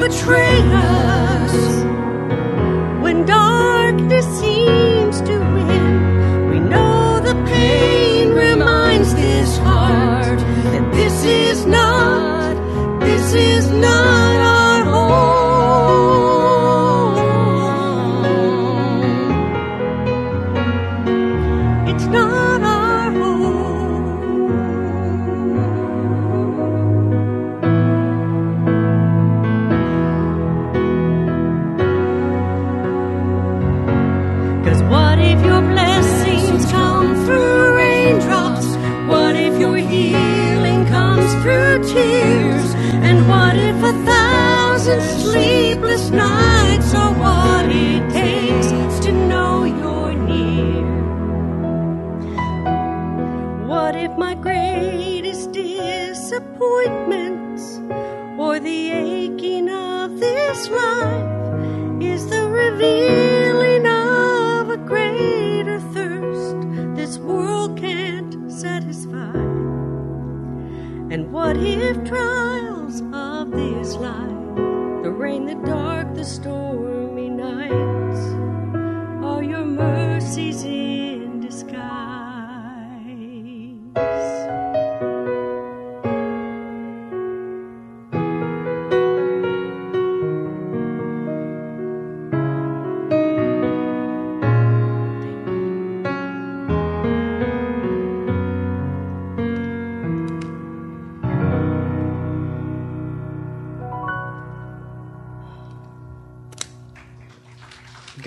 betrayer. 0.00 1.19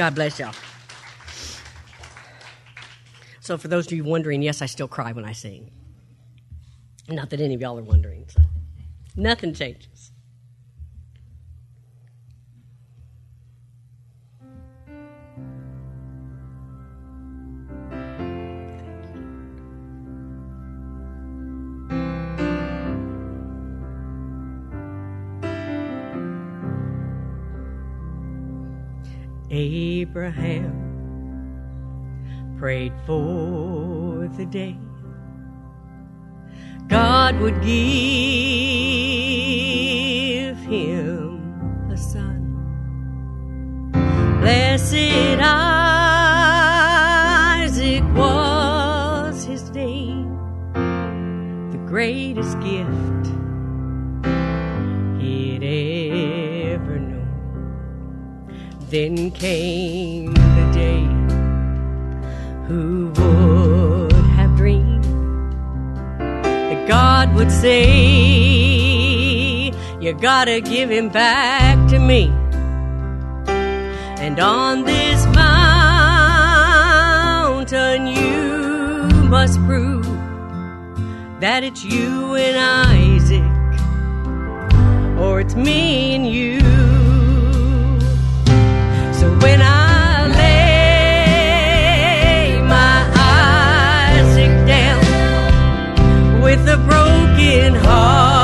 God 0.04 0.16
bless 0.16 0.38
y'all. 0.38 0.54
So, 3.40 3.58
for 3.58 3.70
those 3.70 3.88
of 3.88 3.94
you 3.94 4.04
wondering, 4.04 4.42
yes, 4.42 4.62
I 4.62 4.66
still 4.66 4.90
cry 4.90 5.14
when 5.14 5.24
I 5.24 5.32
sing. 5.32 5.72
Not 7.08 7.30
that 7.30 7.40
any 7.40 7.54
of 7.54 7.62
y'all 7.62 7.80
are 7.80 7.84
wondering. 7.84 8.26
So. 8.28 8.42
Nothing 9.16 9.54
changed. 9.54 9.88
Abraham 29.64 30.76
prayed 32.58 32.94
for 33.06 34.30
the 34.38 34.46
day 34.46 34.78
God 36.90 37.40
would 37.40 37.62
give 37.62 37.72
him 40.58 41.40
a 41.90 41.98
son. 41.98 42.42
Blessed 44.42 45.40
are 45.42 45.63
Then 58.94 59.32
came 59.32 60.34
the 60.36 60.72
day. 60.72 61.02
Who 62.68 63.12
would 63.16 64.14
have 64.38 64.56
dreamed 64.56 65.04
that 66.20 66.88
God 66.88 67.34
would 67.34 67.52
say, 67.52 67.88
You 70.00 70.14
gotta 70.14 70.62
give 70.62 70.92
him 70.92 71.10
back 71.10 71.90
to 71.90 71.98
me. 71.98 72.32
And 73.48 74.40
on 74.40 74.84
this 74.84 75.26
mountain, 77.66 78.06
you 78.06 79.08
must 79.28 79.60
prove 79.62 80.06
that 81.40 81.64
it's 81.64 81.84
you 81.84 82.36
and 82.36 82.56
Isaac, 82.94 83.42
or 85.20 85.40
it's 85.40 85.56
me 85.56 86.14
and 86.14 86.30
you. 86.30 86.63
with 96.56 96.70
a 96.70 96.78
broken 96.78 97.74
heart. 97.74 98.43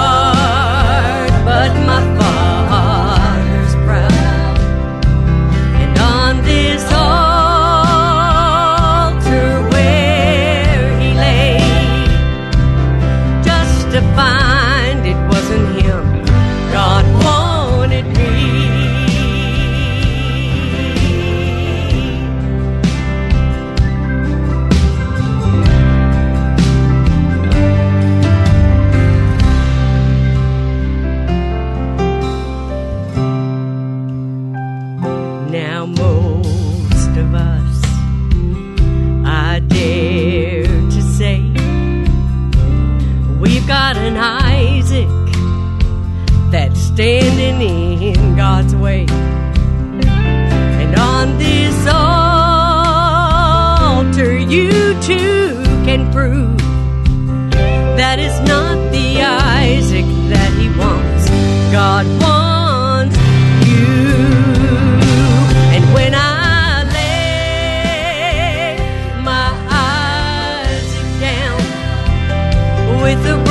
with 73.09 73.23
the 73.23 73.48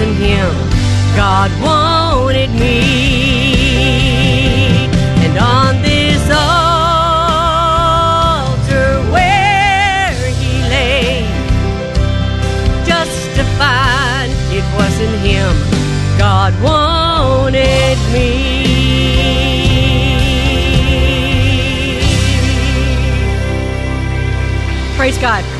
wasn't 0.00 0.16
Him, 0.16 0.50
God 1.14 1.50
wanted 1.60 2.50
me. 2.52 2.80
And 5.24 5.38
on 5.38 5.82
this 5.82 6.22
altar 6.32 6.72
where 9.12 10.30
He 10.40 10.62
lay, 10.70 11.26
justified, 12.86 14.30
it 14.50 14.64
wasn't 14.74 15.18
Him, 15.20 15.54
God 16.16 16.54
wanted 16.62 17.98
me. 18.10 18.56
Praise 24.96 25.18
God. 25.18 25.59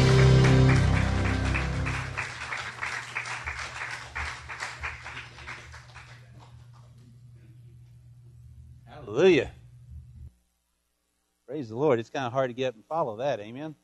It's 12.01 12.11
kind 12.11 12.27
of 12.27 12.33
hard 12.33 12.51
to 12.51 12.55
get 12.55 12.69
up 12.69 12.75
and 12.75 12.85
follow 12.87 13.19
that. 13.19 13.41
Amen. 13.41 13.75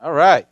All 0.00 0.12
right. 0.12 0.46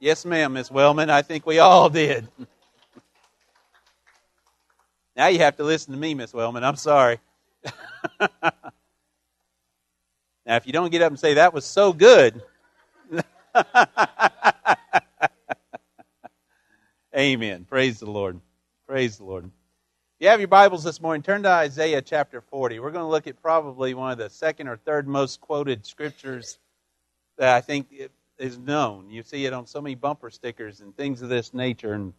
Yes, 0.00 0.24
ma'am, 0.24 0.52
Miss 0.54 0.70
Wellman. 0.70 1.10
I 1.10 1.22
think 1.22 1.46
we 1.46 1.58
all 1.58 1.88
did. 1.88 2.28
now 5.16 5.28
you 5.28 5.38
have 5.38 5.56
to 5.56 5.64
listen 5.64 5.92
to 5.92 5.98
me, 5.98 6.14
Miss 6.14 6.34
Wellman. 6.34 6.64
I'm 6.64 6.76
sorry. 6.76 7.20
now, 8.20 8.50
if 10.46 10.66
you 10.66 10.72
don't 10.72 10.90
get 10.90 11.02
up 11.02 11.10
and 11.10 11.18
say 11.20 11.34
that 11.34 11.54
was 11.54 11.64
so 11.64 11.92
good, 11.92 12.42
Amen. 17.16 17.66
Praise 17.68 17.98
the 18.00 18.10
Lord. 18.10 18.40
Praise 18.86 19.18
the 19.18 19.24
Lord. 19.24 19.50
You 20.20 20.28
have 20.28 20.38
your 20.38 20.48
Bibles 20.48 20.84
this 20.84 21.00
morning, 21.00 21.22
turn 21.22 21.44
to 21.44 21.48
Isaiah 21.48 22.02
chapter 22.02 22.42
40. 22.42 22.78
We're 22.78 22.90
going 22.90 23.06
to 23.06 23.08
look 23.08 23.26
at 23.26 23.40
probably 23.40 23.94
one 23.94 24.12
of 24.12 24.18
the 24.18 24.28
second 24.28 24.68
or 24.68 24.76
third 24.76 25.08
most 25.08 25.40
quoted 25.40 25.86
scriptures 25.86 26.58
that 27.38 27.56
I 27.56 27.62
think 27.62 27.86
is 28.36 28.58
known. 28.58 29.08
You 29.08 29.22
see 29.22 29.46
it 29.46 29.54
on 29.54 29.66
so 29.66 29.80
many 29.80 29.94
bumper 29.94 30.28
stickers 30.28 30.82
and 30.82 30.94
things 30.94 31.22
of 31.22 31.30
this 31.30 31.54
nature. 31.54 31.94
And 31.94 32.12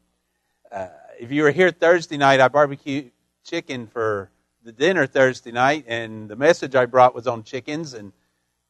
uh, 0.72 0.88
if 1.20 1.32
you 1.32 1.44
were 1.44 1.52
here 1.52 1.70
Thursday 1.70 2.18
night, 2.18 2.40
I 2.40 2.48
barbecued 2.48 3.12
chicken 3.44 3.86
for 3.86 4.32
the 4.64 4.72
dinner 4.72 5.06
Thursday 5.06 5.52
night, 5.52 5.86
and 5.88 6.28
the 6.28 6.36
message 6.36 6.74
I 6.74 6.88
brought 6.88 7.14
was 7.14 7.28
on 7.28 7.44
chickens. 7.44 7.94
And 7.94 8.14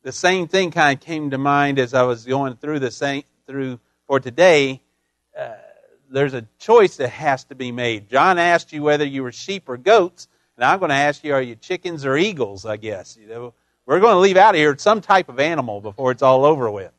the 0.04 0.12
same 0.12 0.50
thing 0.50 0.72
kind 0.72 1.00
of 1.00 1.06
came 1.06 1.30
to 1.30 1.38
mind 1.38 1.80
as 1.80 1.94
I 1.94 2.04
was 2.04 2.26
going 2.26 2.58
through 2.58 2.80
the 2.80 2.92
same 2.92 3.24
through 3.48 3.80
for 4.08 4.20
today. 4.20 4.82
Uh, 5.40 5.54
there's 6.12 6.34
a 6.34 6.46
choice 6.60 6.98
that 6.98 7.10
has 7.10 7.46
to 7.46 7.56
be 7.56 7.72
made. 7.72 8.10
John 8.10 8.38
asked 8.38 8.74
you 8.74 8.84
whether 8.84 9.06
you 9.06 9.24
were 9.24 9.32
sheep 9.32 9.68
or 9.68 9.78
goats, 9.78 10.28
and 10.58 10.66
I'm 10.66 10.80
going 10.80 10.90
to 10.90 10.96
ask 10.96 11.24
you, 11.24 11.34
are 11.34 11.42
you 11.42 11.56
chickens 11.56 12.06
or 12.06 12.18
eagles? 12.18 12.66
I 12.66 12.78
guess 12.78 13.18
you 13.20 13.28
know 13.28 13.54
we're 13.86 14.00
going 14.00 14.16
to 14.16 14.20
leave 14.20 14.38
out 14.38 14.56
of 14.56 14.60
here 14.60 14.78
some 14.78 15.02
type 15.02 15.30
of 15.30 15.40
animal 15.40 15.82
before 15.82 16.12
it's 16.12 16.22
all 16.22 16.46
over 16.46 16.70
with. 16.70 16.92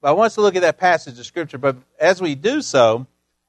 But 0.00 0.08
I 0.08 0.12
want 0.12 0.26
us 0.26 0.34
to 0.36 0.40
look 0.40 0.56
at 0.56 0.62
that 0.62 0.78
passage 0.78 1.18
of 1.18 1.26
Scripture. 1.26 1.58
But 1.58 1.76
as 1.98 2.20
we 2.20 2.34
do 2.34 2.62
so, 2.62 3.06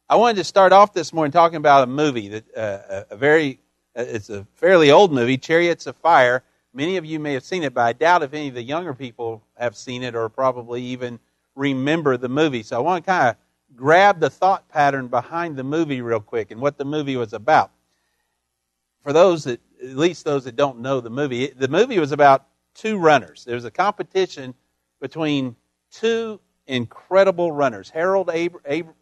I 0.09 0.15
wanted 0.15 0.37
to 0.37 0.43
start 0.43 0.73
off 0.73 0.93
this 0.93 1.13
morning 1.13 1.31
talking 1.31 1.57
about 1.57 1.83
a 1.83 1.87
movie 1.87 2.27
that 2.29 2.57
uh, 2.57 3.03
a 3.09 3.15
very 3.15 3.59
uh, 3.95 4.03
it's 4.07 4.29
a 4.29 4.45
fairly 4.55 4.91
old 4.91 5.11
movie, 5.11 5.37
Chariots 5.37 5.87
of 5.87 5.95
Fire. 5.97 6.43
Many 6.73 6.97
of 6.97 7.05
you 7.05 7.19
may 7.19 7.33
have 7.33 7.43
seen 7.43 7.63
it, 7.63 7.73
but 7.73 7.81
I 7.81 7.93
doubt 7.93 8.23
if 8.23 8.33
any 8.33 8.47
of 8.47 8.53
the 8.53 8.63
younger 8.63 8.93
people 8.93 9.41
have 9.55 9.75
seen 9.75 10.03
it 10.03 10.15
or 10.15 10.29
probably 10.29 10.81
even 10.83 11.19
remember 11.55 12.17
the 12.17 12.29
movie. 12.29 12.63
So 12.63 12.77
I 12.77 12.79
want 12.79 13.03
to 13.03 13.11
kind 13.11 13.29
of 13.29 13.35
grab 13.75 14.19
the 14.19 14.29
thought 14.29 14.67
pattern 14.69 15.07
behind 15.07 15.55
the 15.55 15.63
movie 15.63 16.01
real 16.01 16.19
quick 16.19 16.51
and 16.51 16.61
what 16.61 16.77
the 16.77 16.85
movie 16.85 17.15
was 17.15 17.33
about. 17.33 17.71
For 19.03 19.13
those 19.13 19.45
that, 19.45 19.59
at 19.81 19.97
least 19.97 20.25
those 20.25 20.43
that 20.43 20.55
don't 20.55 20.79
know 20.79 21.01
the 21.01 21.09
movie, 21.09 21.47
the 21.47 21.67
movie 21.67 21.99
was 21.99 22.11
about 22.11 22.45
two 22.75 22.97
runners. 22.97 23.43
There 23.45 23.55
was 23.55 23.65
a 23.65 23.71
competition 23.71 24.53
between 24.99 25.55
two 25.91 26.39
incredible 26.67 27.51
runners, 27.51 27.89
Harold 27.89 28.29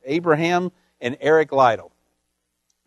Abraham 0.06 0.72
and 1.02 1.18
Eric 1.20 1.52
Liddell. 1.52 1.91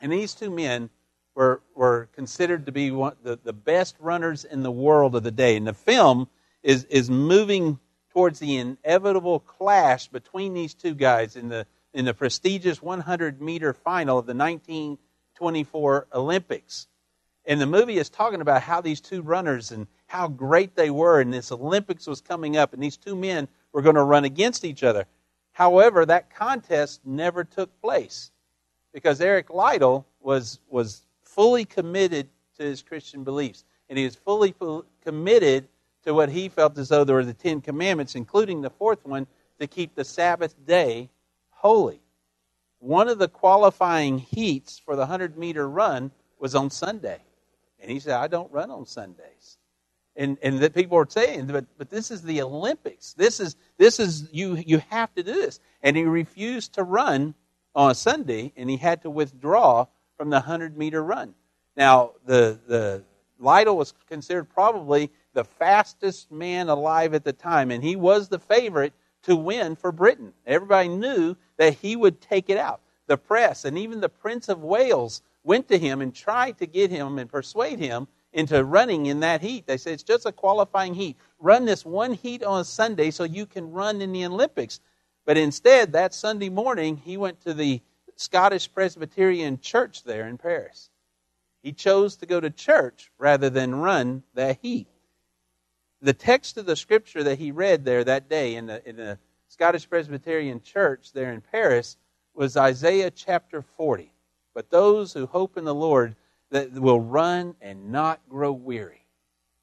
And 0.00 0.10
these 0.10 0.34
two 0.34 0.50
men 0.50 0.90
were, 1.34 1.62
were 1.74 2.08
considered 2.14 2.66
to 2.66 2.72
be 2.72 2.90
one, 2.90 3.14
the, 3.22 3.38
the 3.42 3.52
best 3.52 3.96
runners 4.00 4.44
in 4.44 4.62
the 4.62 4.72
world 4.72 5.14
of 5.14 5.22
the 5.22 5.30
day. 5.30 5.56
And 5.56 5.66
the 5.66 5.74
film 5.74 6.28
is, 6.62 6.84
is 6.84 7.10
moving 7.10 7.78
towards 8.12 8.38
the 8.38 8.56
inevitable 8.56 9.40
clash 9.40 10.08
between 10.08 10.54
these 10.54 10.74
two 10.74 10.94
guys 10.94 11.36
in 11.36 11.48
the, 11.48 11.66
in 11.94 12.04
the 12.04 12.14
prestigious 12.14 12.82
100 12.82 13.40
meter 13.40 13.72
final 13.72 14.18
of 14.18 14.26
the 14.26 14.34
1924 14.34 16.06
Olympics. 16.12 16.88
And 17.44 17.60
the 17.60 17.66
movie 17.66 17.98
is 17.98 18.10
talking 18.10 18.40
about 18.40 18.62
how 18.62 18.80
these 18.80 19.00
two 19.00 19.22
runners 19.22 19.72
and 19.72 19.86
how 20.06 20.28
great 20.28 20.76
they 20.76 20.90
were, 20.90 21.20
and 21.20 21.32
this 21.32 21.50
Olympics 21.50 22.06
was 22.06 22.20
coming 22.20 22.56
up, 22.56 22.72
and 22.72 22.82
these 22.82 22.96
two 22.96 23.16
men 23.16 23.48
were 23.72 23.82
going 23.82 23.96
to 23.96 24.02
run 24.02 24.24
against 24.24 24.64
each 24.64 24.82
other. 24.82 25.06
However, 25.52 26.04
that 26.06 26.34
contest 26.34 27.00
never 27.04 27.44
took 27.44 27.80
place 27.80 28.30
because 28.92 29.20
Eric 29.20 29.50
Liddell 29.50 30.06
was, 30.20 30.60
was 30.68 31.02
fully 31.22 31.64
committed 31.64 32.28
to 32.58 32.62
his 32.62 32.82
Christian 32.82 33.24
beliefs, 33.24 33.64
and 33.88 33.98
he 33.98 34.04
was 34.04 34.14
fully 34.14 34.54
committed 35.02 35.66
to 36.04 36.14
what 36.14 36.30
he 36.30 36.48
felt 36.48 36.76
as 36.78 36.88
though 36.88 37.04
there 37.04 37.16
were 37.16 37.24
the 37.24 37.34
Ten 37.34 37.60
Commandments, 37.60 38.14
including 38.14 38.60
the 38.60 38.70
fourth 38.70 39.04
one, 39.04 39.26
to 39.60 39.66
keep 39.66 39.94
the 39.94 40.04
Sabbath 40.04 40.54
day 40.66 41.10
holy. 41.50 42.00
One 42.80 43.08
of 43.08 43.18
the 43.18 43.28
qualifying 43.28 44.18
heats 44.18 44.80
for 44.84 44.96
the 44.96 45.02
100 45.02 45.38
meter 45.38 45.68
run 45.68 46.10
was 46.38 46.54
on 46.54 46.70
Sunday. 46.70 47.20
And 47.80 47.90
he 47.90 48.00
said, 48.00 48.14
I 48.14 48.26
don't 48.26 48.50
run 48.52 48.70
on 48.70 48.86
Sundays. 48.86 49.58
And, 50.16 50.36
and 50.42 50.58
that 50.58 50.74
people 50.74 50.96
were 50.98 51.06
saying, 51.08 51.46
but, 51.46 51.64
but 51.78 51.90
this 51.90 52.10
is 52.10 52.22
the 52.22 52.42
Olympics. 52.42 53.14
This 53.14 53.40
is, 53.40 53.56
this 53.78 53.98
is 53.98 54.28
you, 54.32 54.56
you 54.56 54.82
have 54.90 55.14
to 55.14 55.22
do 55.22 55.32
this. 55.32 55.60
And 55.82 55.96
he 55.96 56.04
refused 56.04 56.74
to 56.74 56.82
run 56.82 57.34
on 57.74 57.90
a 57.90 57.94
Sunday, 57.94 58.52
and 58.56 58.68
he 58.68 58.76
had 58.76 59.02
to 59.02 59.10
withdraw 59.10 59.86
from 60.16 60.30
the 60.30 60.36
100 60.36 60.76
meter 60.76 61.02
run. 61.02 61.34
Now, 61.76 62.12
the, 62.26 62.58
the 62.66 63.04
Liddell 63.38 63.76
was 63.76 63.94
considered 64.08 64.44
probably 64.44 65.10
the 65.32 65.44
fastest 65.44 66.30
man 66.30 66.68
alive 66.68 67.14
at 67.14 67.24
the 67.24 67.32
time, 67.32 67.70
and 67.70 67.82
he 67.82 67.96
was 67.96 68.28
the 68.28 68.38
favorite 68.38 68.92
to 69.22 69.36
win 69.36 69.76
for 69.76 69.92
Britain. 69.92 70.32
Everybody 70.46 70.88
knew 70.88 71.36
that 71.56 71.74
he 71.74 71.96
would 71.96 72.20
take 72.20 72.50
it 72.50 72.58
out. 72.58 72.80
The 73.06 73.16
press 73.16 73.64
and 73.64 73.78
even 73.78 74.00
the 74.00 74.08
Prince 74.08 74.48
of 74.48 74.62
Wales 74.62 75.22
went 75.44 75.68
to 75.68 75.78
him 75.78 76.00
and 76.00 76.14
tried 76.14 76.58
to 76.58 76.66
get 76.66 76.90
him 76.90 77.18
and 77.18 77.30
persuade 77.30 77.78
him 77.78 78.08
into 78.32 78.64
running 78.64 79.06
in 79.06 79.20
that 79.20 79.42
heat. 79.42 79.66
They 79.66 79.76
said, 79.76 79.94
It's 79.94 80.02
just 80.02 80.26
a 80.26 80.32
qualifying 80.32 80.94
heat. 80.94 81.16
Run 81.38 81.64
this 81.64 81.84
one 81.84 82.14
heat 82.14 82.42
on 82.42 82.64
Sunday 82.64 83.10
so 83.10 83.24
you 83.24 83.46
can 83.46 83.72
run 83.72 84.00
in 84.00 84.12
the 84.12 84.24
Olympics. 84.24 84.80
But 85.24 85.36
instead, 85.36 85.92
that 85.92 86.14
Sunday 86.14 86.48
morning, 86.48 86.96
he 86.96 87.16
went 87.16 87.40
to 87.42 87.54
the 87.54 87.80
Scottish 88.16 88.72
Presbyterian 88.72 89.60
Church 89.60 90.02
there 90.04 90.26
in 90.26 90.38
Paris. 90.38 90.90
He 91.62 91.72
chose 91.72 92.16
to 92.16 92.26
go 92.26 92.40
to 92.40 92.50
church 92.50 93.10
rather 93.18 93.50
than 93.50 93.74
run 93.74 94.22
that 94.34 94.58
heat 94.62 94.88
the 96.02 96.12
text 96.12 96.56
of 96.56 96.66
the 96.66 96.74
scripture 96.76 97.22
that 97.22 97.38
he 97.38 97.52
read 97.52 97.84
there 97.84 98.02
that 98.02 98.28
day 98.28 98.56
in 98.56 98.66
the, 98.66 98.86
in 98.86 98.96
the 98.96 99.18
Scottish 99.48 99.88
Presbyterian 99.88 100.60
Church 100.60 101.12
there 101.12 101.32
in 101.32 101.40
Paris 101.40 101.96
was 102.34 102.56
Isaiah 102.56 103.10
chapter 103.10 103.62
40. 103.76 104.12
But 104.52 104.68
those 104.68 105.12
who 105.12 105.26
hope 105.26 105.56
in 105.56 105.64
the 105.64 105.74
Lord 105.74 106.16
that 106.50 106.72
will 106.72 107.00
run 107.00 107.54
and 107.62 107.92
not 107.92 108.20
grow 108.28 108.52
weary. 108.52 109.06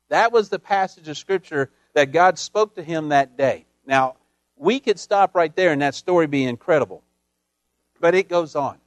That 0.08 0.32
was 0.32 0.50
the 0.50 0.60
passage 0.60 1.08
of 1.10 1.18
scripture 1.18 1.70
that 1.94 2.14
God 2.14 2.40
spoke 2.40 2.76
to 2.76 2.84
him 2.84 3.10
that 3.10 3.38
day. 3.38 3.66
Now, 3.86 4.16
we 4.56 4.80
could 4.80 5.00
stop 5.00 5.36
right 5.36 5.56
there 5.56 5.72
and 5.72 5.82
that 5.82 5.94
story 5.94 6.26
be 6.26 6.46
incredible. 6.46 7.04
But 8.00 8.16
it 8.16 8.30
goes 8.30 8.56
on. 8.56 8.78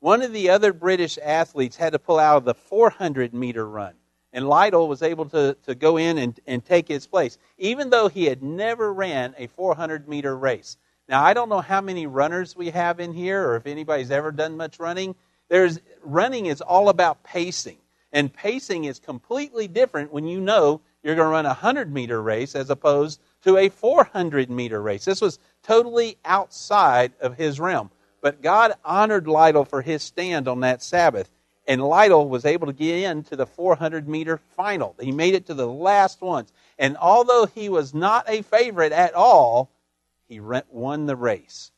One 0.00 0.20
of 0.20 0.32
the 0.32 0.50
other 0.50 0.74
British 0.74 1.18
athletes 1.18 1.76
had 1.76 1.94
to 1.94 1.98
pull 1.98 2.18
out 2.18 2.36
of 2.36 2.44
the 2.44 2.54
400 2.54 3.32
meter 3.32 3.66
run 3.66 3.94
and 4.34 4.48
Liddell 4.48 4.88
was 4.88 5.00
able 5.00 5.26
to, 5.26 5.56
to 5.64 5.74
go 5.76 5.96
in 5.96 6.18
and, 6.18 6.38
and 6.46 6.62
take 6.62 6.88
his 6.88 7.06
place, 7.06 7.38
even 7.56 7.88
though 7.88 8.08
he 8.08 8.24
had 8.24 8.42
never 8.42 8.92
ran 8.92 9.34
a 9.38 9.46
400 9.46 10.08
meter 10.08 10.36
race. 10.36 10.76
Now, 11.08 11.22
I 11.22 11.34
don't 11.34 11.48
know 11.48 11.60
how 11.60 11.80
many 11.80 12.06
runners 12.06 12.56
we 12.56 12.70
have 12.70 12.98
in 12.98 13.12
here 13.12 13.46
or 13.46 13.56
if 13.56 13.66
anybody's 13.66 14.10
ever 14.10 14.32
done 14.32 14.56
much 14.56 14.80
running. 14.80 15.14
There's, 15.48 15.80
running 16.02 16.46
is 16.46 16.60
all 16.60 16.88
about 16.88 17.22
pacing. 17.22 17.78
And 18.12 18.32
pacing 18.32 18.84
is 18.84 18.98
completely 18.98 19.68
different 19.68 20.12
when 20.12 20.26
you 20.26 20.40
know 20.40 20.80
you're 21.02 21.14
going 21.14 21.26
to 21.26 21.30
run 21.30 21.46
a 21.46 21.50
100 21.50 21.92
meter 21.92 22.20
race 22.20 22.56
as 22.56 22.70
opposed 22.70 23.20
to 23.42 23.56
a 23.56 23.68
400 23.68 24.50
meter 24.50 24.82
race. 24.82 25.04
This 25.04 25.20
was 25.20 25.38
totally 25.62 26.16
outside 26.24 27.12
of 27.20 27.36
his 27.36 27.60
realm. 27.60 27.90
But 28.20 28.42
God 28.42 28.72
honored 28.84 29.28
Liddell 29.28 29.64
for 29.64 29.82
his 29.82 30.02
stand 30.02 30.48
on 30.48 30.60
that 30.60 30.82
Sabbath 30.82 31.30
and 31.66 31.82
Liddell 31.82 32.28
was 32.28 32.44
able 32.44 32.66
to 32.66 32.72
get 32.72 33.04
into 33.04 33.36
the 33.36 33.46
400 33.46 34.08
meter 34.08 34.38
final. 34.56 34.94
He 35.00 35.12
made 35.12 35.34
it 35.34 35.46
to 35.46 35.54
the 35.54 35.66
last 35.66 36.20
ones. 36.20 36.52
And 36.78 36.96
although 36.96 37.46
he 37.46 37.68
was 37.68 37.94
not 37.94 38.28
a 38.28 38.42
favorite 38.42 38.92
at 38.92 39.14
all, 39.14 39.70
he 40.28 40.40
won 40.40 41.06
the 41.06 41.16
race. 41.16 41.70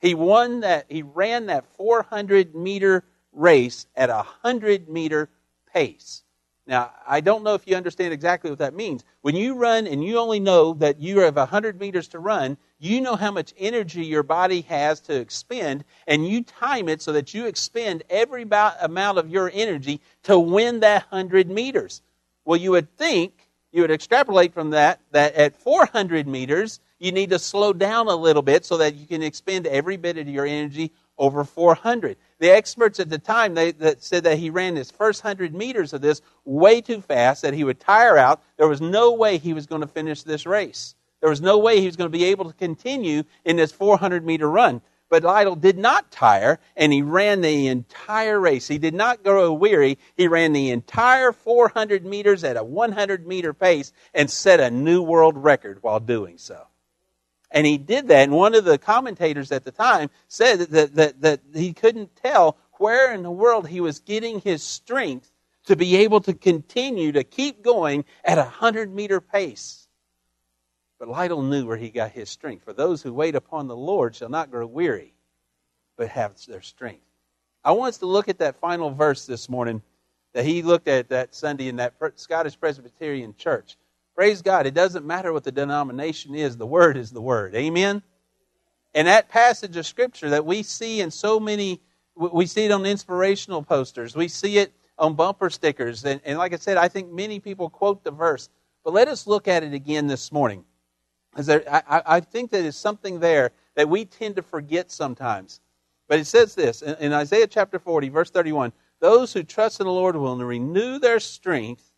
He 0.00 0.14
won 0.14 0.60
that, 0.60 0.86
he 0.88 1.02
ran 1.02 1.46
that 1.46 1.64
400 1.76 2.54
meter 2.54 3.04
race 3.32 3.86
at 3.96 4.10
a 4.10 4.16
100 4.16 4.88
meter 4.88 5.30
pace. 5.72 6.23
Now, 6.66 6.92
I 7.06 7.20
don't 7.20 7.44
know 7.44 7.54
if 7.54 7.66
you 7.66 7.76
understand 7.76 8.14
exactly 8.14 8.48
what 8.48 8.60
that 8.60 8.74
means. 8.74 9.04
When 9.20 9.36
you 9.36 9.54
run 9.54 9.86
and 9.86 10.02
you 10.02 10.18
only 10.18 10.40
know 10.40 10.72
that 10.74 10.98
you 10.98 11.20
have 11.20 11.36
100 11.36 11.78
meters 11.78 12.08
to 12.08 12.18
run, 12.18 12.56
you 12.78 13.02
know 13.02 13.16
how 13.16 13.30
much 13.30 13.52
energy 13.58 14.06
your 14.06 14.22
body 14.22 14.62
has 14.62 15.00
to 15.02 15.14
expend, 15.14 15.84
and 16.06 16.26
you 16.26 16.42
time 16.42 16.88
it 16.88 17.02
so 17.02 17.12
that 17.12 17.34
you 17.34 17.46
expend 17.46 18.02
every 18.08 18.42
amount 18.44 19.18
of 19.18 19.28
your 19.28 19.50
energy 19.52 20.00
to 20.22 20.38
win 20.38 20.80
that 20.80 21.04
100 21.10 21.50
meters. 21.50 22.00
Well, 22.46 22.58
you 22.58 22.70
would 22.70 22.96
think, 22.96 23.34
you 23.70 23.82
would 23.82 23.90
extrapolate 23.90 24.54
from 24.54 24.70
that, 24.70 25.00
that 25.10 25.34
at 25.34 25.56
400 25.56 26.26
meters, 26.26 26.80
you 26.98 27.12
need 27.12 27.30
to 27.30 27.38
slow 27.38 27.74
down 27.74 28.08
a 28.08 28.16
little 28.16 28.42
bit 28.42 28.64
so 28.64 28.78
that 28.78 28.94
you 28.94 29.06
can 29.06 29.22
expend 29.22 29.66
every 29.66 29.98
bit 29.98 30.16
of 30.16 30.28
your 30.28 30.46
energy 30.46 30.92
over 31.18 31.44
400. 31.44 32.16
The 32.38 32.50
experts 32.50 33.00
at 33.00 33.08
the 33.08 33.18
time 33.18 33.54
they 33.54 33.72
that 33.72 34.02
said 34.02 34.24
that 34.24 34.38
he 34.38 34.50
ran 34.50 34.76
his 34.76 34.90
first 34.90 35.24
100 35.24 35.54
meters 35.54 35.92
of 35.92 36.00
this 36.00 36.20
way 36.44 36.80
too 36.80 37.00
fast 37.00 37.42
that 37.42 37.54
he 37.54 37.64
would 37.64 37.80
tire 37.80 38.16
out. 38.16 38.42
There 38.56 38.68
was 38.68 38.80
no 38.80 39.12
way 39.12 39.38
he 39.38 39.52
was 39.52 39.66
going 39.66 39.80
to 39.82 39.86
finish 39.86 40.22
this 40.22 40.46
race. 40.46 40.94
There 41.20 41.30
was 41.30 41.40
no 41.40 41.58
way 41.58 41.80
he 41.80 41.86
was 41.86 41.96
going 41.96 42.10
to 42.10 42.18
be 42.18 42.24
able 42.24 42.46
to 42.46 42.56
continue 42.56 43.24
in 43.44 43.56
this 43.56 43.72
400 43.72 44.26
meter 44.26 44.50
run. 44.50 44.82
But 45.08 45.22
Liddell 45.22 45.56
did 45.56 45.78
not 45.78 46.10
tire, 46.10 46.58
and 46.76 46.92
he 46.92 47.02
ran 47.02 47.40
the 47.40 47.68
entire 47.68 48.40
race. 48.40 48.66
He 48.66 48.78
did 48.78 48.94
not 48.94 49.22
grow 49.22 49.52
weary. 49.52 49.98
He 50.16 50.26
ran 50.28 50.52
the 50.52 50.70
entire 50.70 51.32
400 51.32 52.04
meters 52.04 52.42
at 52.42 52.56
a 52.56 52.64
100 52.64 53.26
meter 53.26 53.54
pace 53.54 53.92
and 54.12 54.30
set 54.30 54.60
a 54.60 54.70
new 54.70 55.02
world 55.02 55.36
record 55.36 55.82
while 55.82 56.00
doing 56.00 56.38
so. 56.38 56.66
And 57.54 57.64
he 57.64 57.78
did 57.78 58.08
that. 58.08 58.24
And 58.24 58.32
one 58.32 58.54
of 58.54 58.64
the 58.64 58.78
commentators 58.78 59.52
at 59.52 59.64
the 59.64 59.70
time 59.70 60.10
said 60.26 60.58
that, 60.58 60.94
that, 60.96 61.20
that 61.20 61.40
he 61.54 61.72
couldn't 61.72 62.16
tell 62.16 62.58
where 62.72 63.14
in 63.14 63.22
the 63.22 63.30
world 63.30 63.68
he 63.68 63.80
was 63.80 64.00
getting 64.00 64.40
his 64.40 64.62
strength 64.62 65.30
to 65.66 65.76
be 65.76 65.96
able 65.96 66.20
to 66.22 66.34
continue 66.34 67.12
to 67.12 67.22
keep 67.22 67.62
going 67.62 68.04
at 68.24 68.38
a 68.38 68.42
100 68.42 68.92
meter 68.92 69.20
pace. 69.20 69.86
But 70.98 71.08
Liddell 71.08 71.42
knew 71.42 71.64
where 71.64 71.76
he 71.76 71.90
got 71.90 72.10
his 72.10 72.28
strength. 72.28 72.64
For 72.64 72.72
those 72.72 73.02
who 73.02 73.14
wait 73.14 73.36
upon 73.36 73.68
the 73.68 73.76
Lord 73.76 74.16
shall 74.16 74.28
not 74.28 74.50
grow 74.50 74.66
weary, 74.66 75.14
but 75.96 76.08
have 76.08 76.34
their 76.46 76.60
strength. 76.60 77.04
I 77.64 77.72
want 77.72 77.90
us 77.90 77.98
to 77.98 78.06
look 78.06 78.28
at 78.28 78.38
that 78.38 78.56
final 78.56 78.90
verse 78.90 79.26
this 79.26 79.48
morning 79.48 79.80
that 80.32 80.44
he 80.44 80.62
looked 80.62 80.88
at 80.88 81.08
that 81.10 81.34
Sunday 81.34 81.68
in 81.68 81.76
that 81.76 81.94
Scottish 82.16 82.58
Presbyterian 82.58 83.34
church. 83.36 83.76
Praise 84.14 84.42
God. 84.42 84.66
It 84.66 84.74
doesn't 84.74 85.04
matter 85.04 85.32
what 85.32 85.44
the 85.44 85.52
denomination 85.52 86.34
is, 86.34 86.56
the 86.56 86.66
Word 86.66 86.96
is 86.96 87.10
the 87.10 87.20
Word. 87.20 87.54
Amen? 87.54 88.02
And 88.94 89.08
that 89.08 89.28
passage 89.28 89.76
of 89.76 89.86
Scripture 89.86 90.30
that 90.30 90.46
we 90.46 90.62
see 90.62 91.00
in 91.00 91.10
so 91.10 91.40
many, 91.40 91.80
we 92.14 92.46
see 92.46 92.66
it 92.66 92.70
on 92.70 92.86
inspirational 92.86 93.62
posters, 93.62 94.14
we 94.14 94.28
see 94.28 94.58
it 94.58 94.72
on 94.98 95.14
bumper 95.14 95.50
stickers. 95.50 96.04
And, 96.04 96.20
and 96.24 96.38
like 96.38 96.52
I 96.52 96.56
said, 96.56 96.76
I 96.76 96.88
think 96.88 97.10
many 97.10 97.40
people 97.40 97.68
quote 97.68 98.04
the 98.04 98.12
verse. 98.12 98.48
But 98.84 98.92
let 98.92 99.08
us 99.08 99.26
look 99.26 99.48
at 99.48 99.64
it 99.64 99.72
again 99.72 100.06
this 100.06 100.30
morning. 100.30 100.64
There, 101.36 101.64
I, 101.68 102.02
I, 102.06 102.20
think 102.20 102.52
that 102.52 102.64
is 102.64 102.76
something 102.76 103.18
there 103.18 103.50
that 103.74 103.88
we 103.88 104.04
tend 104.04 104.36
to 104.36 104.42
forget 104.42 104.92
sometimes. 104.92 105.60
But 106.06 106.20
it 106.20 106.26
says 106.26 106.54
this 106.54 106.82
in 106.82 107.12
Isaiah 107.12 107.48
chapter 107.48 107.80
40, 107.80 108.10
verse 108.10 108.30
31 108.30 108.72
Those 109.00 109.32
who 109.32 109.42
trust 109.42 109.80
in 109.80 109.86
the 109.86 109.92
Lord 109.92 110.14
will 110.14 110.36
renew 110.36 111.00
their 111.00 111.18
strength 111.18 111.93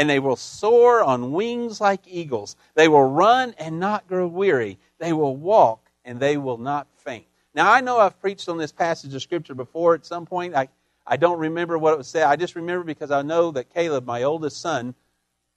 and 0.00 0.08
they 0.08 0.18
will 0.18 0.34
soar 0.34 1.02
on 1.02 1.30
wings 1.30 1.78
like 1.78 2.00
eagles. 2.06 2.56
They 2.74 2.88
will 2.88 3.04
run 3.04 3.54
and 3.58 3.78
not 3.78 4.08
grow 4.08 4.26
weary. 4.26 4.78
They 4.98 5.12
will 5.12 5.36
walk 5.36 5.90
and 6.06 6.18
they 6.18 6.38
will 6.38 6.56
not 6.56 6.86
faint. 6.96 7.26
Now, 7.54 7.70
I 7.70 7.82
know 7.82 7.98
I've 7.98 8.18
preached 8.18 8.48
on 8.48 8.56
this 8.56 8.72
passage 8.72 9.14
of 9.14 9.20
Scripture 9.20 9.54
before 9.54 9.94
at 9.94 10.06
some 10.06 10.24
point. 10.24 10.54
I, 10.54 10.70
I 11.06 11.18
don't 11.18 11.38
remember 11.38 11.76
what 11.76 11.92
it 11.92 11.98
was 11.98 12.08
said. 12.08 12.22
I 12.22 12.36
just 12.36 12.56
remember 12.56 12.82
because 12.82 13.10
I 13.10 13.20
know 13.20 13.50
that 13.50 13.74
Caleb, 13.74 14.06
my 14.06 14.22
oldest 14.22 14.58
son, 14.62 14.94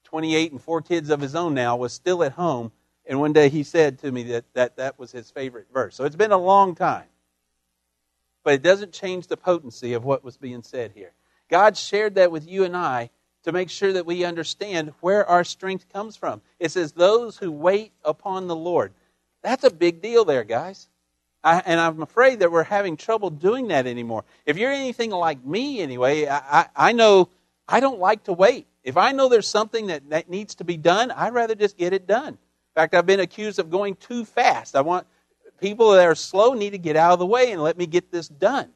28 0.04 0.52
and 0.52 0.62
four 0.62 0.82
kids 0.82 1.10
of 1.10 1.22
his 1.22 1.36
own 1.36 1.54
now, 1.54 1.78
was 1.78 1.94
still 1.94 2.22
at 2.22 2.34
home. 2.34 2.74
And 3.06 3.22
one 3.22 3.32
day 3.32 3.48
he 3.48 3.64
said 3.64 4.00
to 4.00 4.12
me 4.12 4.24
that 4.24 4.44
that, 4.56 4.76
that 4.76 5.00
was 5.00 5.14
his 5.14 5.32
favorite 5.32 5.68
verse. 5.74 5.96
So 5.96 6.04
it's 6.04 6.18
been 6.18 6.34
a 6.34 6.38
long 6.38 6.76
time. 6.76 7.08
But 8.44 8.56
it 8.56 8.62
doesn't 8.62 8.92
change 8.92 9.28
the 9.28 9.38
potency 9.38 9.94
of 9.94 10.04
what 10.04 10.22
was 10.22 10.36
being 10.36 10.64
said 10.64 10.92
here. 10.94 11.14
God 11.50 11.78
shared 11.78 12.16
that 12.16 12.30
with 12.30 12.46
you 12.46 12.66
and 12.66 12.76
I 12.76 13.10
to 13.44 13.52
make 13.52 13.70
sure 13.70 13.94
that 13.94 14.06
we 14.06 14.24
understand 14.24 14.94
where 15.02 15.26
our 15.28 15.44
strength 15.44 15.92
comes 15.92 16.16
from. 16.16 16.42
It 16.60 16.72
says, 16.72 16.94
those 16.94 17.38
who 17.38 17.52
wait 17.52 17.92
upon 18.04 18.48
the 18.48 18.56
Lord. 18.56 18.94
That's 19.42 19.64
a 19.64 19.70
big 19.70 20.02
deal 20.02 20.26
there, 20.26 20.44
guys. 20.44 20.88
I, 21.44 21.62
and 21.66 21.80
I'm 21.80 22.02
afraid 22.02 22.40
that 22.40 22.52
we're 22.52 22.64
having 22.64 22.96
trouble 22.96 23.30
doing 23.30 23.68
that 23.68 23.86
anymore. 23.86 24.24
If 24.46 24.58
you're 24.58 24.72
anything 24.72 25.12
like 25.12 25.44
me, 25.46 25.82
anyway, 25.82 26.26
I, 26.26 26.38
I, 26.38 26.68
I 26.76 26.92
know 26.94 27.30
I 27.68 27.82
don't 27.82 28.00
like 28.00 28.24
to 28.26 28.34
wait. 28.34 28.66
If 28.84 28.96
I 28.96 29.12
know 29.12 29.28
there's 29.28 29.48
something 29.48 29.88
that, 29.88 30.10
that 30.10 30.30
needs 30.30 30.56
to 30.56 30.64
be 30.64 30.78
done, 30.78 31.12
I'd 31.12 31.34
rather 31.34 31.56
just 31.56 31.78
get 31.78 31.92
it 31.92 32.08
done. 32.08 32.30
In 32.30 32.76
fact, 32.76 32.94
I've 32.94 33.06
been 33.06 33.20
accused 33.20 33.60
of 33.60 33.70
going 33.70 33.96
too 33.96 34.24
fast. 34.24 34.76
I 34.76 34.82
want 34.82 35.06
people 35.60 35.92
that 35.92 36.06
are 36.06 36.16
slow 36.16 36.54
need 36.54 36.72
to 36.72 36.78
get 36.78 36.96
out 36.96 37.14
of 37.14 37.20
the 37.20 37.26
way 37.26 37.52
and 37.52 37.62
let 37.62 37.78
me 37.78 37.88
get 37.88 38.12
this 38.12 38.28
done. 38.28 38.70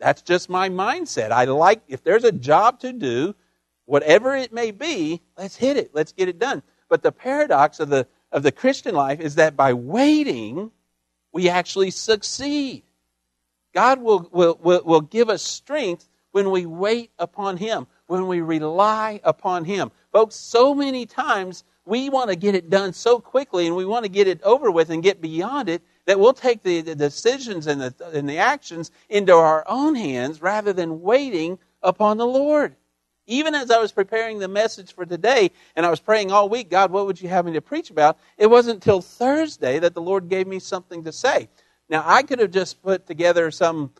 That's 0.00 0.22
just 0.22 0.50
my 0.50 0.68
mindset. 0.68 1.30
I 1.30 1.44
like, 1.44 1.80
if 1.88 2.02
there's 2.02 2.24
a 2.24 2.32
job 2.32 2.80
to 2.80 2.92
do, 2.92 3.34
whatever 3.86 4.34
it 4.36 4.52
may 4.52 4.70
be, 4.70 5.20
let's 5.36 5.56
hit 5.56 5.76
it. 5.76 5.90
Let's 5.94 6.12
get 6.12 6.28
it 6.28 6.38
done. 6.38 6.62
But 6.88 7.02
the 7.02 7.12
paradox 7.12 7.80
of 7.80 7.88
the, 7.88 8.06
of 8.32 8.42
the 8.42 8.52
Christian 8.52 8.94
life 8.94 9.20
is 9.20 9.36
that 9.36 9.56
by 9.56 9.72
waiting, 9.72 10.70
we 11.32 11.48
actually 11.48 11.90
succeed. 11.90 12.84
God 13.74 14.00
will, 14.00 14.28
will, 14.32 14.58
will, 14.62 14.82
will 14.84 15.00
give 15.00 15.28
us 15.28 15.42
strength 15.42 16.08
when 16.32 16.50
we 16.50 16.66
wait 16.66 17.10
upon 17.18 17.56
Him, 17.56 17.86
when 18.06 18.26
we 18.26 18.40
rely 18.40 19.20
upon 19.24 19.64
Him. 19.64 19.90
Folks, 20.12 20.36
so 20.36 20.74
many 20.74 21.06
times 21.06 21.64
we 21.84 22.08
want 22.08 22.30
to 22.30 22.36
get 22.36 22.54
it 22.54 22.70
done 22.70 22.92
so 22.92 23.18
quickly 23.20 23.66
and 23.66 23.76
we 23.76 23.84
want 23.84 24.04
to 24.04 24.10
get 24.10 24.26
it 24.26 24.42
over 24.42 24.70
with 24.70 24.90
and 24.90 25.02
get 25.02 25.20
beyond 25.20 25.68
it 25.68 25.82
that 26.06 26.18
we'll 26.18 26.32
take 26.32 26.62
the, 26.62 26.80
the 26.80 26.94
decisions 26.94 27.66
and 27.66 27.80
the, 27.80 27.94
and 28.12 28.28
the 28.28 28.38
actions 28.38 28.90
into 29.08 29.32
our 29.32 29.64
own 29.66 29.94
hands 29.94 30.40
rather 30.40 30.72
than 30.72 31.02
waiting 31.02 31.58
upon 31.82 32.16
the 32.16 32.26
Lord. 32.26 32.76
Even 33.26 33.54
as 33.54 33.70
I 33.70 33.78
was 33.78 33.92
preparing 33.92 34.38
the 34.38 34.48
message 34.48 34.94
for 34.94 35.06
today, 35.06 35.50
and 35.76 35.86
I 35.86 35.90
was 35.90 36.00
praying 36.00 36.30
all 36.30 36.48
week, 36.48 36.70
God, 36.70 36.90
what 36.90 37.06
would 37.06 37.20
you 37.20 37.28
have 37.28 37.46
me 37.46 37.52
to 37.52 37.60
preach 37.60 37.90
about? 37.90 38.18
It 38.36 38.48
wasn't 38.48 38.76
until 38.76 39.00
Thursday 39.00 39.78
that 39.78 39.94
the 39.94 40.02
Lord 40.02 40.28
gave 40.28 40.46
me 40.46 40.58
something 40.58 41.04
to 41.04 41.12
say. 41.12 41.48
Now, 41.88 42.02
I 42.04 42.22
could 42.22 42.38
have 42.38 42.50
just 42.50 42.82
put 42.82 43.06
together 43.06 43.50
some 43.50 43.92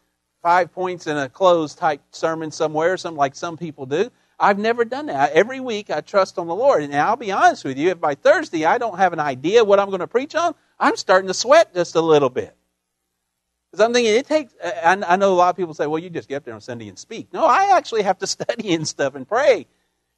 five 0.43 0.73
points 0.73 1.07
in 1.07 1.17
a 1.17 1.29
closed 1.29 1.79
type 1.79 2.03
sermon 2.11 2.51
somewhere, 2.51 2.97
some 2.99 3.17
like 3.17 3.35
some 3.35 3.57
people 3.57 3.87
do. 3.87 4.11
I've 4.39 4.59
never 4.59 4.85
done 4.85 5.07
that. 5.07 5.33
Every 5.33 5.61
week 5.61 5.91
I 5.91 6.01
trust 6.03 6.39
on 6.39 6.47
the 6.47 6.55
Lord. 6.55 6.83
And 6.83 6.95
I'll 6.95 7.17
be 7.17 7.33
honest 7.33 7.65
with 7.65 7.79
you, 7.79 7.91
if 7.91 8.01
by 8.01 8.15
Thursday 8.15 8.65
I 8.65 8.79
don't 8.79 8.99
have 8.99 9.13
an 9.13 9.21
idea 9.21 9.65
what 9.65 9.81
I'm 9.81 9.89
going 9.89 10.01
to 10.01 10.07
preach 10.07 10.35
on, 10.35 10.55
I'm 10.79 10.97
starting 10.97 11.29
to 11.29 11.35
sweat 11.35 11.73
just 11.75 11.95
a 11.95 12.01
little 12.01 12.31
bit. 12.31 12.55
Because 13.75 13.87
I'm 13.87 13.93
thinking 13.93 14.15
it 14.15 14.29
takes, 14.29 14.55
I, 14.63 15.03
I 15.05 15.17
know 15.17 15.33
a 15.33 15.35
lot 15.35 15.49
of 15.49 15.57
people 15.57 15.75
say, 15.75 15.89
well, 15.89 15.99
you 15.99 16.09
just 16.09 16.29
get 16.29 16.37
up 16.37 16.45
there 16.45 16.55
on 16.55 16.61
Sunday 16.61 16.87
and 16.87 16.97
speak. 16.97 17.33
No, 17.33 17.45
I 17.45 17.77
actually 17.77 18.03
have 18.03 18.19
to 18.19 18.27
study 18.29 18.73
and 18.73 18.87
stuff 18.87 19.17
and 19.17 19.27
pray. 19.27 19.67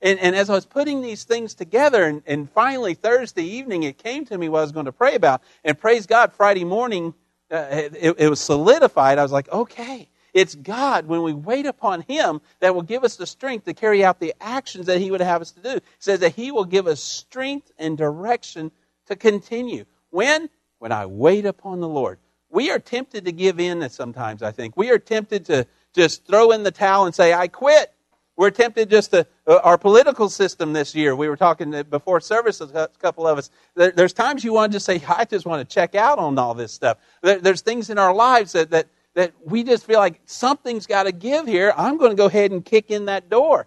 And, 0.03 0.19
and 0.19 0.37
as 0.37 0.51
I 0.51 0.53
was 0.53 0.67
putting 0.67 1.01
these 1.01 1.25
things 1.25 1.55
together, 1.55 2.05
and, 2.05 2.23
and 2.27 2.51
finally 2.51 2.93
Thursday 2.93 3.45
evening, 3.45 3.85
it 3.85 3.97
came 3.97 4.27
to 4.27 4.37
me 4.37 4.51
what 4.51 4.59
I 4.59 4.61
was 4.61 4.73
going 4.73 4.85
to 4.85 4.93
pray 4.93 5.15
about. 5.15 5.43
And 5.65 5.79
praise 5.79 6.05
God, 6.05 6.35
Friday 6.35 6.65
morning, 6.65 7.15
uh, 7.51 7.65
it, 7.71 8.17
it 8.19 8.29
was 8.29 8.41
solidified. 8.41 9.19
I 9.19 9.23
was 9.23 9.33
like, 9.33 9.49
okay, 9.49 10.11
it's 10.35 10.55
God, 10.55 11.07
when 11.07 11.23
we 11.23 11.33
wait 11.33 11.65
upon 11.65 12.03
Him, 12.03 12.43
that 12.61 12.75
will 12.75 12.83
give 12.83 13.05
us 13.05 13.17
the 13.17 13.27
strength 13.27 13.65
to 13.65 13.73
carry 13.73 14.05
out 14.05 14.21
the 14.21 14.35
actions 14.39 14.85
that 14.85 15.01
He 15.01 15.11
would 15.11 15.23
have 15.23 15.41
us 15.41 15.53
to 15.53 15.63
do. 15.63 15.77
It 15.77 15.85
says 15.99 16.21
that 16.21 16.35
He 16.35 16.51
will 16.51 16.67
give 16.67 16.87
us 16.87 17.03
strength 17.03 17.73
and 17.79 17.97
direction 17.97 18.71
to 19.07 19.17
continue. 19.17 19.87
When? 20.11 20.51
When 20.79 20.93
I 20.93 21.07
wait 21.07 21.47
upon 21.47 21.81
the 21.81 21.89
Lord 21.89 22.19
we 22.51 22.71
are 22.71 22.79
tempted 22.79 23.25
to 23.25 23.33
give 23.33 23.61
in 23.61 23.89
sometimes, 23.91 24.43
I 24.43 24.53
think. 24.53 24.77
We 24.77 24.91
are 24.91 24.99
tempted 24.99 25.45
to 25.47 25.67
just 25.95 26.27
throw 26.27 26.53
in 26.53 26.63
the 26.63 26.71
towel 26.71 27.07
and 27.07 27.15
say, 27.15 27.33
I 27.33 27.49
quit. 27.49 27.93
We're 28.37 28.51
tempted 28.51 28.91
just 28.91 29.13
to, 29.13 29.27
uh, 29.47 29.61
our 29.65 29.79
political 29.79 30.29
system 30.29 30.75
this 30.75 30.95
year, 30.95 31.17
we 31.17 31.29
were 31.29 31.39
talking 31.39 31.83
before 31.85 32.21
service, 32.21 32.61
a 32.61 32.91
couple 32.99 33.27
of 33.27 33.39
us. 33.39 33.51
There, 33.75 33.91
there's 33.91 34.13
times 34.13 34.45
you 34.45 34.53
want 34.53 34.73
to 34.73 34.77
just 34.77 34.85
say, 34.85 35.03
I 35.09 35.25
just 35.25 35.47
want 35.47 35.67
to 35.67 35.75
check 35.75 35.95
out 35.95 36.19
on 36.19 36.39
all 36.39 36.53
this 36.53 36.73
stuff. 36.73 36.99
There, 37.23 37.41
there's 37.41 37.63
things 37.63 37.89
in 37.89 37.99
our 37.99 38.15
lives 38.15 38.53
that, 38.53 38.71
that, 38.71 38.89
that 39.15 39.33
we 39.43 39.65
just 39.65 39.87
feel 39.87 39.99
like 39.99 40.21
something's 40.27 40.87
got 40.87 41.05
to 41.05 41.13
give 41.13 41.47
here. 41.47 41.73
I'm 41.79 41.97
going 41.97 42.11
to 42.11 42.17
go 42.17 42.27
ahead 42.27 42.51
and 42.51 42.63
kick 42.63 42.91
in 42.91 43.07
that 43.07 43.31
door. 43.31 43.67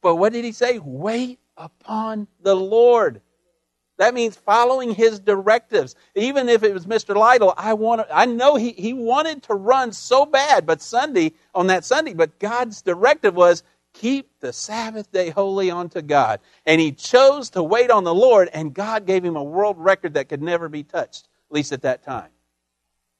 But 0.00 0.16
what 0.16 0.32
did 0.32 0.46
he 0.46 0.52
say? 0.52 0.78
Wait 0.78 1.38
upon 1.58 2.26
the 2.40 2.54
Lord. 2.54 3.20
That 3.98 4.14
means 4.14 4.36
following 4.36 4.94
his 4.94 5.20
directives. 5.20 5.94
Even 6.14 6.48
if 6.48 6.62
it 6.62 6.74
was 6.74 6.86
Mr. 6.86 7.16
Liddell, 7.16 7.54
I 7.56 7.72
want 7.72 8.06
I 8.12 8.26
know 8.26 8.56
he, 8.56 8.72
he 8.72 8.92
wanted 8.92 9.42
to 9.44 9.54
run 9.54 9.92
so 9.92 10.26
bad, 10.26 10.66
but 10.66 10.82
Sunday, 10.82 11.32
on 11.54 11.68
that 11.68 11.84
Sunday, 11.84 12.12
but 12.12 12.38
God's 12.38 12.82
directive 12.82 13.34
was 13.34 13.62
keep 13.94 14.28
the 14.40 14.52
Sabbath 14.52 15.10
day 15.10 15.30
holy 15.30 15.70
unto 15.70 16.02
God. 16.02 16.40
And 16.66 16.80
he 16.80 16.92
chose 16.92 17.50
to 17.50 17.62
wait 17.62 17.90
on 17.90 18.04
the 18.04 18.14
Lord, 18.14 18.50
and 18.52 18.74
God 18.74 19.06
gave 19.06 19.24
him 19.24 19.36
a 19.36 19.42
world 19.42 19.78
record 19.78 20.14
that 20.14 20.28
could 20.28 20.42
never 20.42 20.68
be 20.68 20.82
touched, 20.82 21.28
at 21.50 21.54
least 21.54 21.72
at 21.72 21.82
that 21.82 22.04
time. 22.04 22.28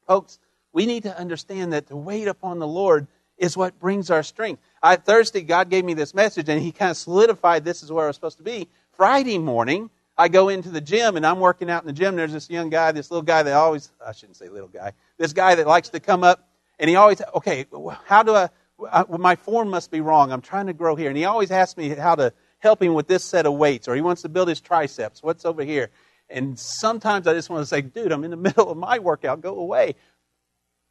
Folks, 0.05 0.39
we 0.73 0.85
need 0.85 1.03
to 1.03 1.17
understand 1.17 1.73
that 1.73 1.87
to 1.87 1.95
wait 1.95 2.27
upon 2.27 2.59
the 2.59 2.67
Lord 2.67 3.07
is 3.37 3.57
what 3.57 3.79
brings 3.79 4.09
our 4.09 4.23
strength. 4.23 4.61
I 4.81 4.95
Thursday, 4.95 5.41
God 5.41 5.69
gave 5.69 5.85
me 5.85 5.93
this 5.93 6.13
message, 6.13 6.49
and 6.49 6.61
he 6.61 6.71
kind 6.71 6.91
of 6.91 6.97
solidified 6.97 7.65
this 7.65 7.83
is 7.83 7.91
where 7.91 8.05
I 8.05 8.07
was 8.07 8.15
supposed 8.15 8.37
to 8.37 8.43
be. 8.43 8.67
Friday 8.93 9.37
morning, 9.37 9.89
I 10.17 10.27
go 10.27 10.49
into 10.49 10.69
the 10.69 10.81
gym 10.81 11.15
and 11.15 11.25
I'm 11.25 11.39
working 11.39 11.69
out 11.69 11.83
in 11.83 11.87
the 11.87 11.93
gym. 11.93 12.15
There's 12.15 12.33
this 12.33 12.49
young 12.49 12.69
guy, 12.69 12.91
this 12.91 13.11
little 13.11 13.23
guy 13.23 13.43
that 13.43 13.53
always, 13.53 13.91
I 14.05 14.13
shouldn't 14.13 14.37
say 14.37 14.49
little 14.49 14.67
guy, 14.67 14.93
this 15.17 15.33
guy 15.33 15.55
that 15.55 15.67
likes 15.67 15.89
to 15.89 15.99
come 15.99 16.23
up 16.23 16.49
and 16.79 16.89
he 16.89 16.95
always, 16.95 17.21
okay, 17.35 17.65
how 18.05 18.23
do 18.23 18.33
I, 18.33 18.49
I 18.91 19.05
my 19.17 19.35
form 19.35 19.69
must 19.69 19.91
be 19.91 20.01
wrong. 20.01 20.31
I'm 20.31 20.41
trying 20.41 20.67
to 20.67 20.73
grow 20.73 20.95
here. 20.95 21.09
And 21.09 21.17
he 21.17 21.25
always 21.25 21.51
asks 21.51 21.77
me 21.77 21.89
how 21.89 22.15
to 22.15 22.33
help 22.59 22.81
him 22.81 22.93
with 22.93 23.07
this 23.07 23.23
set 23.23 23.45
of 23.45 23.53
weights 23.53 23.87
or 23.87 23.95
he 23.95 24.01
wants 24.01 24.23
to 24.23 24.29
build 24.29 24.47
his 24.47 24.59
triceps. 24.59 25.21
What's 25.21 25.45
over 25.45 25.63
here? 25.63 25.89
And 26.29 26.57
sometimes 26.57 27.27
I 27.27 27.33
just 27.33 27.49
want 27.49 27.61
to 27.61 27.67
say, 27.67 27.81
dude, 27.81 28.11
I'm 28.11 28.23
in 28.23 28.31
the 28.31 28.37
middle 28.37 28.71
of 28.71 28.77
my 28.77 28.99
workout, 28.99 29.41
go 29.41 29.57
away. 29.57 29.95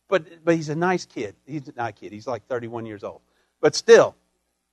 But, 0.09 0.45
but 0.45 0.55
he's 0.55 0.69
a 0.69 0.77
nice 0.77 1.05
kid. 1.05 1.35
He's 1.47 1.69
not 1.77 1.91
a 1.91 1.93
kid, 1.93 2.13
he's 2.13 2.29
like 2.29 2.47
31 2.47 2.87
years 2.87 3.03
old. 3.03 3.23
But 3.61 3.75
still, 3.75 4.15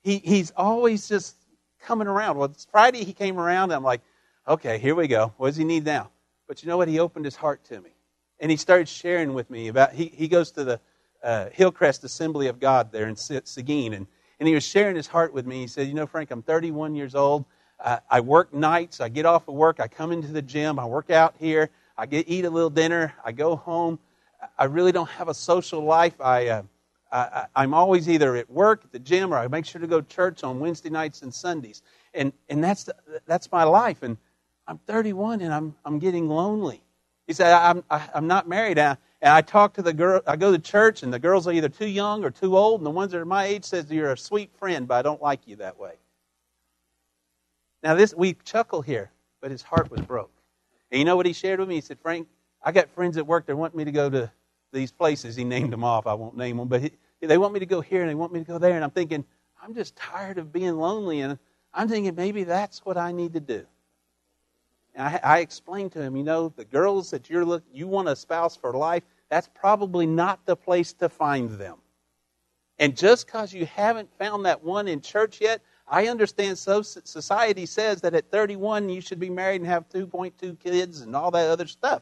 he, 0.03 0.19
he's 0.19 0.51
always 0.55 1.07
just 1.07 1.35
coming 1.81 2.07
around. 2.07 2.37
Well, 2.37 2.49
it's 2.49 2.67
Friday 2.71 3.03
he 3.03 3.13
came 3.13 3.39
around, 3.39 3.65
and 3.65 3.73
I'm 3.73 3.83
like, 3.83 4.01
okay, 4.47 4.77
here 4.77 4.95
we 4.95 5.07
go. 5.07 5.33
What 5.37 5.47
does 5.49 5.57
he 5.57 5.63
need 5.63 5.85
now? 5.85 6.09
But 6.47 6.63
you 6.63 6.69
know 6.69 6.77
what? 6.77 6.87
He 6.87 6.99
opened 6.99 7.25
his 7.25 7.35
heart 7.35 7.63
to 7.65 7.79
me. 7.81 7.91
And 8.39 8.51
he 8.51 8.57
started 8.57 8.89
sharing 8.89 9.33
with 9.33 9.49
me 9.49 9.67
about, 9.67 9.93
he, 9.93 10.05
he 10.05 10.27
goes 10.27 10.51
to 10.51 10.63
the 10.63 10.79
uh, 11.23 11.49
Hillcrest 11.51 12.03
Assembly 12.03 12.47
of 12.47 12.59
God 12.59 12.91
there 12.91 13.07
in 13.07 13.15
Seguin, 13.15 13.93
and, 13.93 14.07
and 14.39 14.47
he 14.47 14.53
was 14.53 14.63
sharing 14.63 14.95
his 14.95 15.07
heart 15.07 15.33
with 15.33 15.45
me. 15.45 15.61
He 15.61 15.67
said, 15.67 15.87
You 15.87 15.93
know, 15.93 16.05
Frank, 16.05 16.31
I'm 16.31 16.41
31 16.41 16.95
years 16.95 17.15
old. 17.15 17.45
Uh, 17.79 17.99
I 18.09 18.19
work 18.19 18.53
nights. 18.53 18.99
I 18.99 19.09
get 19.09 19.25
off 19.25 19.47
of 19.47 19.55
work. 19.55 19.79
I 19.79 19.87
come 19.87 20.11
into 20.11 20.29
the 20.29 20.41
gym. 20.41 20.79
I 20.79 20.85
work 20.85 21.09
out 21.09 21.35
here. 21.39 21.69
I 21.97 22.05
get 22.05 22.27
eat 22.27 22.45
a 22.45 22.49
little 22.49 22.69
dinner. 22.69 23.13
I 23.23 23.31
go 23.31 23.55
home. 23.55 23.99
I 24.57 24.65
really 24.65 24.91
don't 24.91 25.09
have 25.09 25.29
a 25.29 25.33
social 25.33 25.83
life. 25.83 26.19
I, 26.19 26.47
uh, 26.47 26.63
I, 27.11 27.45
I'm 27.55 27.73
always 27.73 28.09
either 28.09 28.35
at 28.35 28.49
work, 28.49 28.81
at 28.83 28.91
the 28.91 28.99
gym, 28.99 29.33
or 29.33 29.37
I 29.37 29.47
make 29.47 29.65
sure 29.65 29.79
to 29.79 29.87
go 29.87 30.01
to 30.01 30.07
church 30.07 30.43
on 30.43 30.59
Wednesday 30.59 30.89
nights 30.89 31.21
and 31.21 31.33
Sundays. 31.33 31.81
And, 32.13 32.33
and 32.49 32.63
that's, 32.63 32.85
the, 32.85 32.95
that's 33.25 33.51
my 33.51 33.63
life. 33.63 34.03
And 34.03 34.17
I'm 34.67 34.77
31 34.79 35.41
and 35.41 35.53
I'm, 35.53 35.75
I'm 35.85 35.99
getting 35.99 36.29
lonely. 36.29 36.81
He 37.27 37.33
said, 37.33 37.53
I'm, 37.53 37.83
I, 37.89 37.97
am 37.97 38.09
i 38.13 38.17
am 38.17 38.27
not 38.27 38.47
married. 38.47 38.79
I, 38.79 38.97
and 39.21 39.33
I 39.33 39.41
talk 39.41 39.73
to 39.75 39.81
the 39.81 39.93
girl, 39.93 40.21
I 40.27 40.35
go 40.35 40.51
to 40.51 40.59
church, 40.59 41.03
and 41.03 41.13
the 41.13 41.19
girls 41.19 41.47
are 41.47 41.53
either 41.53 41.69
too 41.69 41.87
young 41.87 42.25
or 42.25 42.31
too 42.31 42.57
old, 42.57 42.81
and 42.81 42.85
the 42.85 42.91
ones 42.91 43.13
that 43.13 43.21
are 43.21 43.25
my 43.25 43.45
age 43.45 43.63
says 43.63 43.89
you're 43.89 44.11
a 44.11 44.17
sweet 44.17 44.51
friend, 44.57 44.87
but 44.87 44.95
I 44.95 45.01
don't 45.01 45.21
like 45.21 45.47
you 45.47 45.55
that 45.57 45.79
way. 45.79 45.93
Now 47.81 47.95
this 47.95 48.13
we 48.13 48.33
chuckle 48.43 48.81
here, 48.81 49.11
but 49.41 49.51
his 49.51 49.61
heart 49.61 49.89
was 49.89 50.01
broke. 50.01 50.31
And 50.91 50.99
you 50.99 51.05
know 51.05 51.15
what 51.15 51.25
he 51.25 51.33
shared 51.33 51.59
with 51.59 51.69
me? 51.69 51.75
He 51.75 51.81
said, 51.81 51.99
Frank, 52.01 52.27
I 52.61 52.71
got 52.71 52.89
friends 52.89 53.17
at 53.17 53.25
work 53.25 53.45
that 53.45 53.55
want 53.55 53.75
me 53.75 53.85
to 53.85 53.91
go 53.91 54.09
to 54.09 54.31
these 54.73 54.91
places. 54.91 55.35
He 55.35 55.43
named 55.43 55.71
them 55.71 55.83
off. 55.83 56.07
I 56.07 56.13
won't 56.13 56.35
name 56.35 56.57
them, 56.57 56.67
but 56.67 56.81
he, 56.81 56.91
they 57.21 57.37
want 57.37 57.53
me 57.53 57.59
to 57.59 57.65
go 57.65 57.79
here 57.79 58.01
and 58.01 58.09
they 58.09 58.15
want 58.15 58.33
me 58.33 58.39
to 58.39 58.45
go 58.45 58.57
there. 58.57 58.75
And 58.75 58.83
I'm 58.83 58.91
thinking, 58.91 59.23
I'm 59.61 59.73
just 59.73 59.95
tired 59.95 60.37
of 60.37 60.51
being 60.51 60.77
lonely, 60.77 61.21
and 61.21 61.39
I'm 61.73 61.87
thinking 61.87 62.13
maybe 62.15 62.43
that's 62.43 62.79
what 62.85 62.97
I 62.97 63.13
need 63.13 63.33
to 63.33 63.39
do. 63.39 63.65
I, 64.97 65.19
I 65.23 65.39
explained 65.39 65.91
to 65.93 66.01
him, 66.01 66.15
you 66.15 66.23
know, 66.23 66.49
the 66.55 66.65
girls 66.65 67.11
that 67.11 67.29
you're 67.29 67.45
look, 67.45 67.63
you 67.71 67.87
want 67.87 68.09
a 68.09 68.15
spouse 68.15 68.55
for 68.55 68.73
life, 68.73 69.03
that's 69.29 69.49
probably 69.53 70.05
not 70.05 70.45
the 70.45 70.55
place 70.55 70.93
to 70.93 71.09
find 71.09 71.51
them. 71.51 71.77
And 72.79 72.95
just 72.97 73.25
because 73.25 73.53
you 73.53 73.65
haven't 73.65 74.09
found 74.17 74.45
that 74.45 74.63
one 74.63 74.87
in 74.87 75.01
church 75.01 75.39
yet, 75.41 75.61
I 75.87 76.07
understand 76.07 76.57
so 76.57 76.81
society 76.81 77.65
says 77.65 78.01
that 78.01 78.13
at 78.13 78.31
31 78.31 78.89
you 78.89 79.01
should 79.01 79.19
be 79.19 79.29
married 79.29 79.61
and 79.61 79.69
have 79.69 79.89
2.2 79.89 80.59
kids 80.59 81.01
and 81.01 81.15
all 81.15 81.31
that 81.31 81.49
other 81.49 81.67
stuff. 81.67 82.01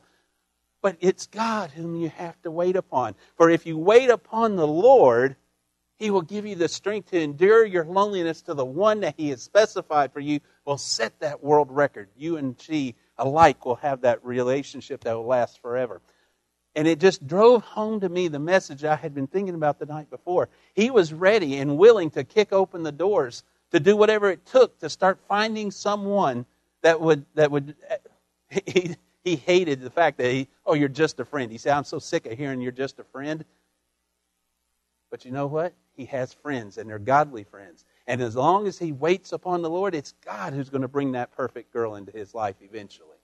But 0.82 0.98
it's 1.00 1.28
God 1.28 1.72
whom 1.72 1.96
you 1.96 2.10
have 2.10 2.42
to 2.42 2.52
wait 2.52 2.76
upon. 2.76 3.16
For 3.36 3.50
if 3.50 3.66
you 3.66 3.78
wait 3.78 4.10
upon 4.10 4.56
the 4.56 4.68
Lord, 4.68 5.36
He 6.02 6.10
will 6.10 6.24
give 6.24 6.48
you 6.48 6.56
the 6.56 6.68
strength 6.68 7.12
to 7.12 7.22
endure 7.22 7.64
your 7.64 7.86
loneliness 7.86 8.42
to 8.44 8.56
the 8.56 8.66
one 8.66 9.02
that 9.02 9.14
He 9.18 9.30
has 9.30 9.44
specified 9.44 10.12
for 10.12 10.20
you, 10.20 10.40
will 10.66 10.80
set 10.80 11.20
that 11.20 11.44
world 11.44 11.68
record. 11.70 12.10
You 12.18 12.38
and 12.38 12.60
she 12.60 12.96
alike 13.20 13.68
will 13.68 13.76
have 13.76 14.02
that 14.02 14.26
relationship 14.26 15.04
that 15.04 15.14
will 15.14 15.28
last 15.28 15.62
forever. 15.62 16.02
And 16.74 16.88
it 16.88 17.00
just 17.00 17.28
drove 17.28 17.62
home 17.64 18.00
to 18.00 18.10
me 18.10 18.30
the 18.30 18.40
message 18.40 18.84
I 18.84 18.96
had 18.96 19.14
been 19.14 19.28
thinking 19.28 19.54
about 19.54 19.78
the 19.78 19.86
night 19.86 20.10
before. 20.10 20.50
He 20.74 20.90
was 20.90 21.14
ready 21.14 21.58
and 21.58 21.78
willing 21.78 22.10
to 22.12 22.24
kick 22.24 22.52
open 22.52 22.82
the 22.82 22.92
doors 22.92 23.44
to 23.70 23.80
do 23.80 23.96
whatever 23.96 24.32
it 24.32 24.44
took 24.48 24.80
to 24.80 24.90
start 24.90 25.20
finding 25.28 25.70
someone 25.70 26.48
that 26.82 27.00
would 27.00 27.28
that 27.36 27.52
would 27.52 27.76
he, 28.66 28.96
he 29.24 29.36
hated 29.36 29.82
the 29.82 29.92
fact 29.92 30.18
that 30.18 30.32
he 30.32 30.48
oh 30.66 30.74
you're 30.74 30.90
just 30.90 31.20
a 31.20 31.26
friend. 31.26 31.52
He 31.52 31.60
said 31.60 31.78
I'm 31.78 31.84
so 31.84 32.00
sick 32.00 32.26
of 32.26 32.36
hearing 32.36 32.60
you're 32.60 32.72
just 32.72 32.98
a 32.98 33.04
friend. 33.04 33.46
But 35.12 35.26
you 35.26 35.32
know 35.32 35.46
what? 35.46 35.74
He 35.94 36.06
has 36.06 36.34
friends 36.34 36.78
and 36.78 36.90
they're 36.90 37.00
godly 37.00 37.44
friends. 37.44 37.86
And 38.08 38.22
as 38.22 38.36
long 38.36 38.68
as 38.68 38.80
he 38.80 38.92
waits 38.92 39.32
upon 39.32 39.62
the 39.62 39.70
Lord, 39.70 39.94
it's 39.94 40.14
God 40.26 40.54
who's 40.54 40.70
going 40.70 40.82
to 40.82 40.88
bring 40.88 41.12
that 41.14 41.32
perfect 41.32 41.72
girl 41.72 41.96
into 41.96 42.12
his 42.12 42.34
life 42.34 42.56
eventually. 42.62 43.18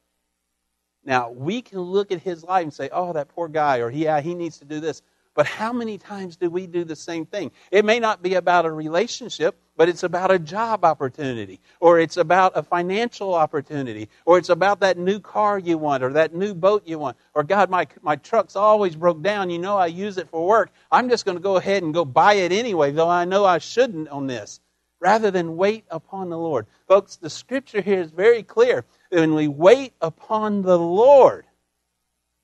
Now, 1.04 1.30
we 1.30 1.62
can 1.62 1.80
look 1.80 2.12
at 2.12 2.22
his 2.22 2.44
life 2.44 2.64
and 2.64 2.74
say, 2.74 2.90
oh, 2.92 3.14
that 3.14 3.30
poor 3.30 3.48
guy, 3.48 3.80
or 3.80 3.90
yeah, 3.90 4.20
he 4.20 4.36
needs 4.36 4.58
to 4.60 4.66
do 4.66 4.80
this. 4.80 5.02
But 5.34 5.46
how 5.46 5.72
many 5.72 5.98
times 5.98 6.36
do 6.36 6.50
we 6.50 6.68
do 6.68 6.84
the 6.84 6.96
same 6.96 7.26
thing? 7.26 7.52
It 7.72 7.86
may 7.86 8.00
not 8.00 8.22
be 8.22 8.34
about 8.34 8.66
a 8.66 8.72
relationship, 8.72 9.56
but 9.78 9.88
it's 9.88 10.04
about 10.04 10.32
a 10.32 10.40
job 10.40 10.84
opportunity, 10.84 11.62
or 11.80 12.00
it's 12.00 12.18
about 12.18 12.52
a 12.56 12.64
financial 12.64 13.36
opportunity, 13.36 14.10
or 14.26 14.40
it's 14.40 14.50
about 14.50 14.80
that 14.80 14.98
new 14.98 15.20
car 15.20 15.60
you 15.60 15.78
want, 15.78 16.04
or 16.04 16.12
that 16.14 16.34
new 16.34 16.56
boat 16.56 16.82
you 16.86 16.98
want, 16.98 17.16
or 17.36 17.44
God, 17.44 17.70
my, 17.70 17.88
my 18.02 18.16
truck's 18.18 18.56
always 18.56 18.96
broke 18.96 19.22
down. 19.22 19.52
You 19.52 19.60
know 19.60 19.78
I 19.78 19.86
use 19.86 20.18
it 20.18 20.28
for 20.30 20.46
work. 20.46 20.72
I'm 20.92 21.08
just 21.08 21.26
going 21.26 21.38
to 21.38 21.44
go 21.44 21.58
ahead 21.58 21.84
and 21.84 21.94
go 21.94 22.04
buy 22.04 22.34
it 22.34 22.52
anyway, 22.52 22.92
though 22.92 23.10
I 23.10 23.24
know 23.26 23.46
I 23.46 23.60
shouldn't 23.60 24.10
on 24.10 24.26
this, 24.26 24.60
rather 25.00 25.30
than 25.30 25.56
wait 25.56 25.86
upon 25.92 26.30
the 26.30 26.38
Lord. 26.38 26.66
Folks, 26.88 27.16
the 27.16 27.30
scripture 27.30 27.82
here 27.82 28.02
is 28.02 28.10
very 28.10 28.42
clear 28.42 28.84
when 29.12 29.36
we 29.36 29.48
wait 29.48 29.94
upon 30.02 30.64
the 30.64 30.78
Lord, 30.78 31.46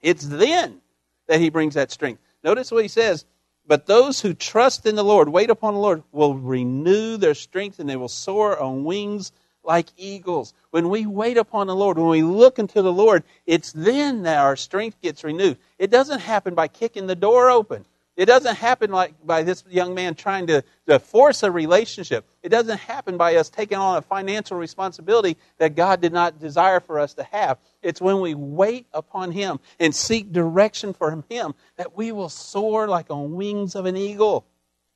it's 0.01 0.27
then 0.27 0.81
that 1.27 1.39
He 1.39 1.49
brings 1.49 1.73
that 1.73 1.89
strength. 1.89 2.21
Notice 2.43 2.71
what 2.71 2.83
He 2.83 2.89
says. 2.89 3.25
But 3.65 3.85
those 3.85 4.21
who 4.21 4.33
trust 4.33 4.85
in 4.85 4.95
the 4.95 5.03
Lord, 5.03 5.29
wait 5.29 5.49
upon 5.49 5.73
the 5.73 5.79
Lord, 5.79 6.03
will 6.11 6.35
renew 6.35 7.17
their 7.17 7.33
strength 7.33 7.79
and 7.79 7.89
they 7.89 7.95
will 7.95 8.09
soar 8.09 8.59
on 8.59 8.83
wings 8.83 9.31
like 9.63 9.87
eagles. 9.95 10.53
When 10.71 10.89
we 10.89 11.05
wait 11.05 11.37
upon 11.37 11.67
the 11.67 11.75
Lord, 11.75 11.97
when 11.97 12.09
we 12.09 12.23
look 12.23 12.59
into 12.59 12.81
the 12.81 12.91
Lord, 12.91 13.23
it's 13.45 13.71
then 13.71 14.23
that 14.23 14.39
our 14.39 14.57
strength 14.57 15.01
gets 15.01 15.23
renewed. 15.23 15.57
It 15.79 15.91
doesn't 15.91 16.19
happen 16.19 16.55
by 16.55 16.67
kicking 16.67 17.07
the 17.07 17.15
door 17.15 17.49
open. 17.49 17.85
It 18.15 18.25
doesn't 18.25 18.57
happen 18.57 18.91
like 18.91 19.15
by 19.25 19.41
this 19.41 19.63
young 19.67 19.95
man 19.95 20.13
trying 20.13 20.45
to, 20.47 20.63
to 20.87 20.99
force 20.99 21.41
a 21.41 21.49
relationship. 21.49 22.25
It 22.43 22.49
doesn't 22.49 22.77
happen 22.77 23.17
by 23.17 23.37
us 23.37 23.49
taking 23.49 23.79
on 23.79 23.97
a 23.97 24.03
financial 24.03 24.55
responsibility 24.55 25.35
that 25.57 25.75
God 25.75 25.99
did 25.99 26.13
not 26.13 26.39
desire 26.39 26.79
for 26.79 26.99
us 26.99 27.15
to 27.15 27.23
have. 27.23 27.57
It's 27.81 27.99
when 27.99 28.21
we 28.21 28.35
wait 28.35 28.85
upon 28.93 29.31
Him 29.31 29.59
and 29.79 29.95
seek 29.95 30.31
direction 30.31 30.93
from 30.93 31.23
Him 31.27 31.55
that 31.77 31.97
we 31.97 32.11
will 32.11 32.29
soar 32.29 32.87
like 32.87 33.09
on 33.09 33.33
wings 33.33 33.73
of 33.73 33.87
an 33.87 33.97
eagle. 33.97 34.45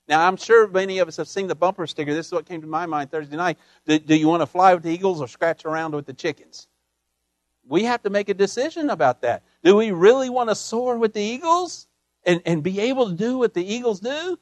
Now, 0.07 0.28
I'm 0.28 0.38
sure 0.38 0.68
many 0.68 0.99
of 0.99 1.07
us 1.07 1.18
have 1.18 1.28
seen 1.28 1.47
the 1.47 1.55
bumper 1.55 1.88
sticker. 1.88 2.13
This 2.13 2.28
is 2.28 2.32
what 2.32 2.45
came 2.45 2.61
to 2.61 2.68
my 2.68 2.86
mind 2.86 3.09
Thursday 3.09 3.36
night. 3.36 3.57
Do, 3.88 3.97
do 3.97 4.15
you 4.15 4.28
want 4.28 4.41
to 4.41 4.47
fly 4.47 4.76
with 4.76 4.84
the 4.84 4.91
eagles 4.91 5.22
or 5.22 5.28
scratch 5.28 5.65
around 5.65 5.95
with 5.95 6.05
the 6.05 6.13
chickens? 6.13 6.68
We 7.68 7.84
have 7.84 8.03
to 8.03 8.09
make 8.11 8.30
a 8.30 8.34
decision 8.36 8.91
about 8.91 9.22
that. 9.24 9.43
Do 9.63 9.76
we 9.76 9.91
really 9.91 10.30
want 10.30 10.49
to 10.49 10.55
soar 10.55 10.97
with 10.97 11.13
the 11.13 11.22
eagles? 11.22 11.88
And, 12.28 12.41
and 12.45 12.61
be 12.61 12.82
able 12.82 13.09
to 13.09 13.15
do 13.15 13.39
what 13.39 13.55
the 13.55 13.65
eagles 13.65 14.01
do? 14.01 14.38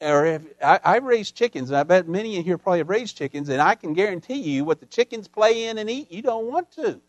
Or 0.00 0.24
if 0.24 0.42
I, 0.64 0.80
I 0.82 0.96
raise 0.98 1.30
chickens, 1.30 1.68
and 1.68 1.76
I 1.76 1.82
bet 1.82 2.08
many 2.08 2.36
in 2.36 2.44
here 2.44 2.56
probably 2.56 2.78
have 2.78 2.88
raised 2.88 3.16
chickens, 3.16 3.48
and 3.48 3.60
I 3.60 3.74
can 3.74 3.92
guarantee 3.92 4.40
you 4.40 4.64
what 4.64 4.80
the 4.80 4.86
chickens 4.86 5.28
play 5.28 5.64
in 5.64 5.78
and 5.78 5.90
eat, 5.90 6.10
you 6.10 6.22
don't 6.22 6.46
want 6.46 6.70
to. 6.72 7.00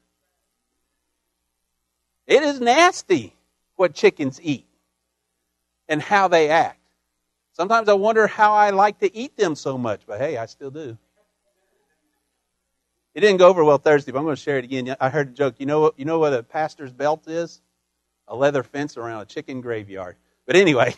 It 2.28 2.44
is 2.44 2.60
nasty 2.60 3.34
what 3.76 3.94
chickens 3.94 4.40
eat 4.42 4.66
and 5.88 6.02
how 6.02 6.28
they 6.28 6.50
act. 6.50 6.80
Sometimes 7.54 7.88
I 7.88 7.94
wonder 7.94 8.28
how 8.28 8.54
I 8.54 8.72
like 8.72 9.00
to 9.00 9.16
eat 9.16 9.38
them 9.38 9.56
so 9.56 9.78
much, 9.78 10.02
but 10.08 10.20
hey, 10.20 10.38
I 10.38 10.48
still 10.48 10.72
do. 10.72 10.98
It 13.14 13.22
didn't 13.22 13.38
go 13.38 13.48
over 13.48 13.64
well 13.64 13.78
Thursday, 13.78 14.12
but 14.12 14.20
I'm 14.20 14.26
going 14.26 14.36
to 14.36 14.42
share 14.42 14.58
it 14.58 14.66
again. 14.66 14.96
I 15.00 15.10
heard 15.10 15.30
a 15.30 15.32
joke. 15.32 15.56
You 15.60 15.68
know? 15.68 15.94
You 15.98 16.06
know 16.06 16.18
what 16.18 16.34
a 16.34 16.42
pastor's 16.42 16.92
belt 16.92 17.28
is? 17.28 17.62
A 18.28 18.36
leather 18.36 18.64
fence 18.64 18.98
around 18.98 19.22
a 19.22 19.26
chicken 19.26 19.62
graveyard. 19.62 20.16
But 20.46 20.56
anyway, 20.56 20.96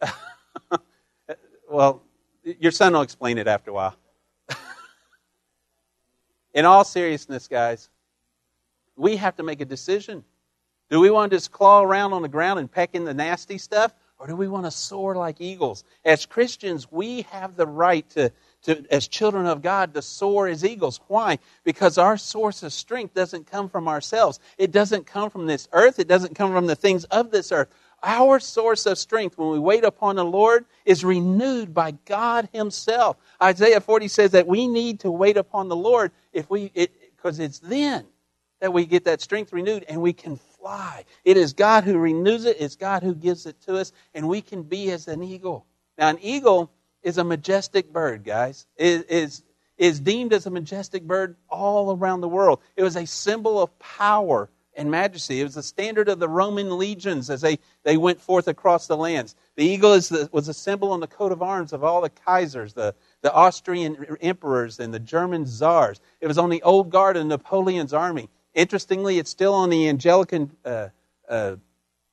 well, 1.70 2.02
your 2.42 2.72
son 2.72 2.92
will 2.92 3.02
explain 3.02 3.38
it 3.38 3.46
after 3.46 3.70
a 3.70 3.74
while. 3.74 3.96
In 6.54 6.64
all 6.64 6.84
seriousness, 6.84 7.48
guys, 7.48 7.88
we 8.96 9.16
have 9.16 9.36
to 9.36 9.42
make 9.42 9.60
a 9.60 9.64
decision. 9.64 10.24
Do 10.90 11.00
we 11.00 11.10
want 11.10 11.30
to 11.30 11.36
just 11.36 11.50
claw 11.50 11.82
around 11.82 12.12
on 12.12 12.22
the 12.22 12.28
ground 12.28 12.60
and 12.60 12.70
peck 12.70 12.94
in 12.94 13.04
the 13.04 13.14
nasty 13.14 13.58
stuff? 13.58 13.94
Or 14.18 14.26
do 14.26 14.36
we 14.36 14.46
want 14.46 14.64
to 14.64 14.70
soar 14.70 15.16
like 15.16 15.40
eagles? 15.40 15.82
As 16.04 16.24
Christians, 16.24 16.90
we 16.92 17.22
have 17.22 17.56
the 17.56 17.66
right 17.66 18.08
to, 18.10 18.30
to, 18.64 18.84
as 18.90 19.08
children 19.08 19.46
of 19.46 19.62
God 19.62 19.94
to 19.94 20.02
soar 20.02 20.48
as 20.48 20.64
eagles. 20.64 21.00
Why? 21.08 21.38
Because 21.64 21.98
our 21.98 22.16
source 22.16 22.62
of 22.62 22.72
strength 22.72 23.14
doesn't 23.14 23.50
come 23.50 23.68
from 23.68 23.88
ourselves. 23.88 24.40
It 24.58 24.72
doesn't 24.72 25.06
come 25.06 25.30
from 25.30 25.46
this 25.46 25.68
earth. 25.72 25.98
It 25.98 26.08
doesn't 26.08 26.34
come 26.34 26.52
from 26.52 26.66
the 26.66 26.76
things 26.76 27.04
of 27.04 27.30
this 27.30 27.52
earth. 27.52 27.68
Our 28.02 28.38
source 28.38 28.84
of 28.84 28.98
strength 28.98 29.38
when 29.38 29.50
we 29.50 29.58
wait 29.58 29.84
upon 29.84 30.16
the 30.16 30.24
Lord 30.24 30.66
is 30.84 31.04
renewed 31.04 31.72
by 31.72 31.92
God 32.04 32.48
Himself. 32.52 33.16
Isaiah 33.42 33.80
40 33.80 34.08
says 34.08 34.32
that 34.32 34.46
we 34.46 34.66
need 34.66 35.00
to 35.00 35.10
wait 35.10 35.36
upon 35.36 35.68
the 35.68 35.76
Lord 35.76 36.12
if 36.32 36.50
we, 36.50 36.68
because 36.68 37.38
it, 37.38 37.44
it's 37.44 37.58
then 37.60 38.04
that 38.60 38.72
we 38.72 38.84
get 38.84 39.04
that 39.04 39.20
strength 39.20 39.52
renewed 39.52 39.84
and 39.88 40.02
we 40.02 40.12
can 40.12 40.36
fly. 40.36 41.04
It 41.24 41.36
is 41.36 41.52
God 41.52 41.84
who 41.84 41.98
renews 41.98 42.44
it, 42.44 42.58
it's 42.60 42.76
God 42.76 43.02
who 43.02 43.14
gives 43.14 43.46
it 43.46 43.60
to 43.62 43.76
us, 43.76 43.92
and 44.14 44.28
we 44.28 44.40
can 44.40 44.62
be 44.62 44.90
as 44.90 45.08
an 45.08 45.22
eagle. 45.22 45.66
Now, 45.96 46.08
an 46.08 46.18
eagle 46.20 46.70
is 47.04 47.18
a 47.18 47.24
majestic 47.24 47.92
bird, 47.92 48.24
guys. 48.24 48.66
It 48.76 49.08
is, 49.10 49.42
is 49.76 50.00
deemed 50.00 50.32
as 50.32 50.46
a 50.46 50.50
majestic 50.50 51.04
bird 51.04 51.36
all 51.48 51.96
around 51.96 52.22
the 52.22 52.28
world. 52.28 52.60
It 52.76 52.82
was 52.82 52.96
a 52.96 53.06
symbol 53.06 53.62
of 53.62 53.78
power 53.78 54.48
and 54.76 54.90
majesty. 54.90 55.40
It 55.40 55.44
was 55.44 55.54
the 55.54 55.62
standard 55.62 56.08
of 56.08 56.18
the 56.18 56.28
Roman 56.28 56.78
legions 56.78 57.30
as 57.30 57.42
they, 57.42 57.58
they 57.84 57.96
went 57.96 58.20
forth 58.20 58.48
across 58.48 58.86
the 58.86 58.96
lands. 58.96 59.36
The 59.56 59.64
eagle 59.64 59.92
the, 59.92 60.28
was 60.32 60.48
a 60.48 60.54
symbol 60.54 60.90
on 60.90 61.00
the 61.00 61.06
coat 61.06 61.30
of 61.30 61.42
arms 61.42 61.72
of 61.72 61.84
all 61.84 62.00
the 62.00 62.10
Kaisers, 62.10 62.74
the, 62.74 62.94
the 63.22 63.32
Austrian 63.32 64.16
emperors, 64.20 64.80
and 64.80 64.92
the 64.92 64.98
German 64.98 65.46
czars. 65.46 66.00
It 66.20 66.26
was 66.26 66.38
on 66.38 66.50
the 66.50 66.62
old 66.62 66.90
guard 66.90 67.16
of 67.16 67.26
Napoleon's 67.26 67.92
army. 67.92 68.30
Interestingly, 68.54 69.18
it's 69.18 69.30
still 69.30 69.54
on 69.54 69.70
the 69.70 69.88
Anglican, 69.88 70.50
uh, 70.64 70.88
uh, 71.28 71.56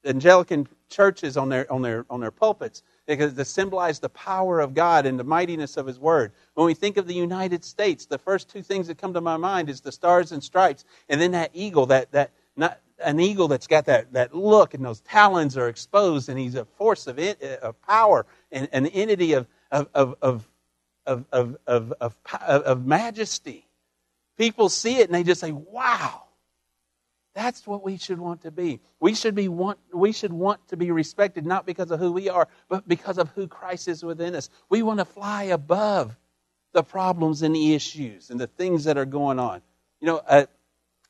Anglican 0.03 0.67
churches 0.89 1.37
on 1.37 1.49
their, 1.49 1.71
on, 1.71 1.81
their, 1.81 2.05
on 2.09 2.19
their 2.19 2.31
pulpits 2.31 2.83
because 3.17 3.33
to 3.33 3.45
symbolize 3.45 3.99
the 3.99 4.09
power 4.09 4.59
of 4.59 4.73
God 4.73 5.05
and 5.05 5.19
the 5.19 5.23
mightiness 5.23 5.77
of 5.77 5.85
His 5.85 5.99
Word. 5.99 6.31
When 6.53 6.65
we 6.65 6.73
think 6.73 6.97
of 6.97 7.07
the 7.07 7.13
United 7.13 7.63
States, 7.63 8.05
the 8.05 8.17
first 8.17 8.49
two 8.49 8.61
things 8.61 8.87
that 8.87 8.97
come 8.97 9.13
to 9.13 9.21
my 9.21 9.37
mind 9.37 9.69
is 9.69 9.81
the 9.81 9.91
stars 9.91 10.31
and 10.31 10.43
stripes, 10.43 10.85
and 11.09 11.19
then 11.19 11.31
that 11.31 11.51
eagle, 11.53 11.87
that, 11.87 12.11
that 12.11 12.31
not 12.55 12.79
an 13.03 13.19
eagle 13.19 13.47
that's 13.47 13.67
got 13.67 13.85
that, 13.85 14.13
that 14.13 14.35
look 14.35 14.73
and 14.73 14.85
those 14.85 15.01
talons 15.01 15.57
are 15.57 15.67
exposed, 15.67 16.29
and 16.29 16.39
he's 16.39 16.55
a 16.55 16.65
force 16.65 17.07
of, 17.07 17.19
in, 17.19 17.35
uh, 17.43 17.57
of 17.61 17.81
power 17.81 18.25
and 18.51 18.69
an 18.71 18.87
entity 18.87 19.33
of, 19.33 19.47
of, 19.71 19.87
of, 19.93 20.15
of, 20.21 20.47
of, 21.05 21.25
of, 21.31 21.57
of, 21.67 21.93
of, 21.99 22.15
of 22.63 22.85
majesty. 22.85 23.67
People 24.37 24.69
see 24.69 24.97
it 24.97 25.07
and 25.07 25.15
they 25.15 25.23
just 25.23 25.41
say, 25.41 25.51
wow. 25.51 26.23
That's 27.33 27.65
what 27.65 27.83
we 27.83 27.97
should 27.97 28.19
want 28.19 28.41
to 28.41 28.51
be. 28.51 28.81
We 28.99 29.15
should 29.15 29.35
be 29.35 29.47
want 29.47 29.79
we 29.93 30.11
should 30.11 30.33
want 30.33 30.67
to 30.67 30.77
be 30.77 30.91
respected 30.91 31.45
not 31.45 31.65
because 31.65 31.89
of 31.91 31.99
who 31.99 32.11
we 32.11 32.29
are, 32.29 32.47
but 32.67 32.87
because 32.87 33.17
of 33.17 33.29
who 33.29 33.47
Christ 33.47 33.87
is 33.87 34.03
within 34.03 34.35
us. 34.35 34.49
We 34.69 34.83
want 34.83 34.99
to 34.99 35.05
fly 35.05 35.43
above 35.43 36.17
the 36.73 36.83
problems 36.83 37.41
and 37.41 37.55
the 37.55 37.73
issues 37.73 38.29
and 38.29 38.39
the 38.39 38.47
things 38.47 38.83
that 38.83 38.97
are 38.97 39.05
going 39.05 39.39
on. 39.39 39.61
You 40.01 40.07
know, 40.07 40.21
a, 40.27 40.47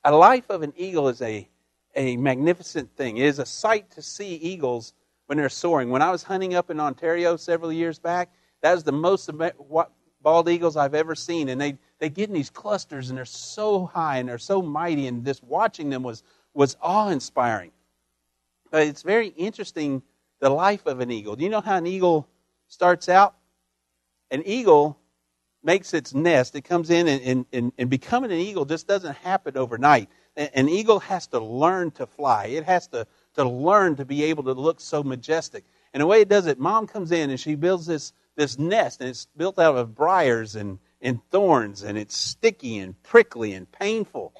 a 0.03 0.11
life 0.11 0.49
of 0.49 0.61
an 0.61 0.73
eagle 0.75 1.07
is 1.07 1.21
a 1.21 1.47
a 1.95 2.17
magnificent 2.17 2.95
thing. 2.95 3.17
It 3.17 3.25
is 3.25 3.39
a 3.39 3.45
sight 3.45 3.91
to 3.91 4.01
see 4.01 4.35
eagles 4.35 4.93
when 5.25 5.37
they're 5.37 5.49
soaring. 5.49 5.89
When 5.89 6.01
I 6.01 6.11
was 6.11 6.23
hunting 6.23 6.53
up 6.53 6.69
in 6.69 6.79
Ontario 6.79 7.35
several 7.35 7.71
years 7.71 7.99
back, 7.99 8.31
that 8.61 8.73
was 8.73 8.83
the 8.83 8.91
most 8.91 9.27
bald 10.21 10.49
eagles 10.49 10.77
I've 10.77 10.95
ever 10.95 11.15
seen, 11.15 11.49
and 11.49 11.59
they 11.59 11.77
they 12.01 12.09
get 12.09 12.29
in 12.29 12.33
these 12.33 12.49
clusters 12.49 13.09
and 13.09 13.17
they're 13.17 13.25
so 13.25 13.85
high 13.85 14.17
and 14.17 14.27
they're 14.27 14.39
so 14.39 14.61
mighty, 14.61 15.07
and 15.07 15.23
just 15.23 15.43
watching 15.43 15.89
them 15.89 16.01
was, 16.01 16.23
was 16.53 16.75
awe 16.81 17.09
inspiring. 17.09 17.71
But 18.71 18.87
it's 18.87 19.03
very 19.03 19.27
interesting 19.27 20.01
the 20.39 20.49
life 20.49 20.87
of 20.87 20.99
an 20.99 21.11
eagle. 21.11 21.35
Do 21.35 21.43
you 21.43 21.49
know 21.49 21.61
how 21.61 21.77
an 21.77 21.85
eagle 21.85 22.27
starts 22.67 23.07
out? 23.07 23.35
An 24.31 24.41
eagle 24.45 24.97
makes 25.63 25.93
its 25.93 26.15
nest, 26.15 26.55
it 26.55 26.63
comes 26.63 26.89
in, 26.89 27.07
and, 27.07 27.45
and, 27.53 27.71
and, 27.77 27.89
becoming 27.89 28.31
an 28.31 28.39
eagle 28.39 28.65
just 28.65 28.87
doesn't 28.87 29.15
happen 29.17 29.55
overnight. 29.55 30.09
An 30.35 30.69
eagle 30.69 30.99
has 31.01 31.27
to 31.27 31.39
learn 31.39 31.91
to 31.91 32.07
fly, 32.07 32.45
it 32.45 32.63
has 32.63 32.87
to, 32.87 33.05
to 33.35 33.43
learn 33.43 33.95
to 33.97 34.05
be 34.05 34.23
able 34.23 34.43
to 34.45 34.53
look 34.53 34.79
so 34.79 35.03
majestic. 35.03 35.65
And 35.93 36.01
the 36.01 36.07
way 36.07 36.21
it 36.21 36.29
does 36.29 36.47
it, 36.47 36.57
mom 36.57 36.87
comes 36.87 37.11
in 37.11 37.29
and 37.29 37.39
she 37.39 37.53
builds 37.53 37.85
this, 37.85 38.13
this 38.35 38.57
nest, 38.57 39.01
and 39.01 39.09
it's 39.09 39.27
built 39.37 39.59
out 39.59 39.75
of 39.75 39.95
briars 39.95 40.55
and, 40.55 40.79
and 41.01 41.19
thorns, 41.29 41.83
and 41.83 41.97
it's 41.97 42.15
sticky 42.15 42.79
and 42.79 43.01
prickly 43.03 43.53
and 43.53 43.71
painful. 43.71 44.33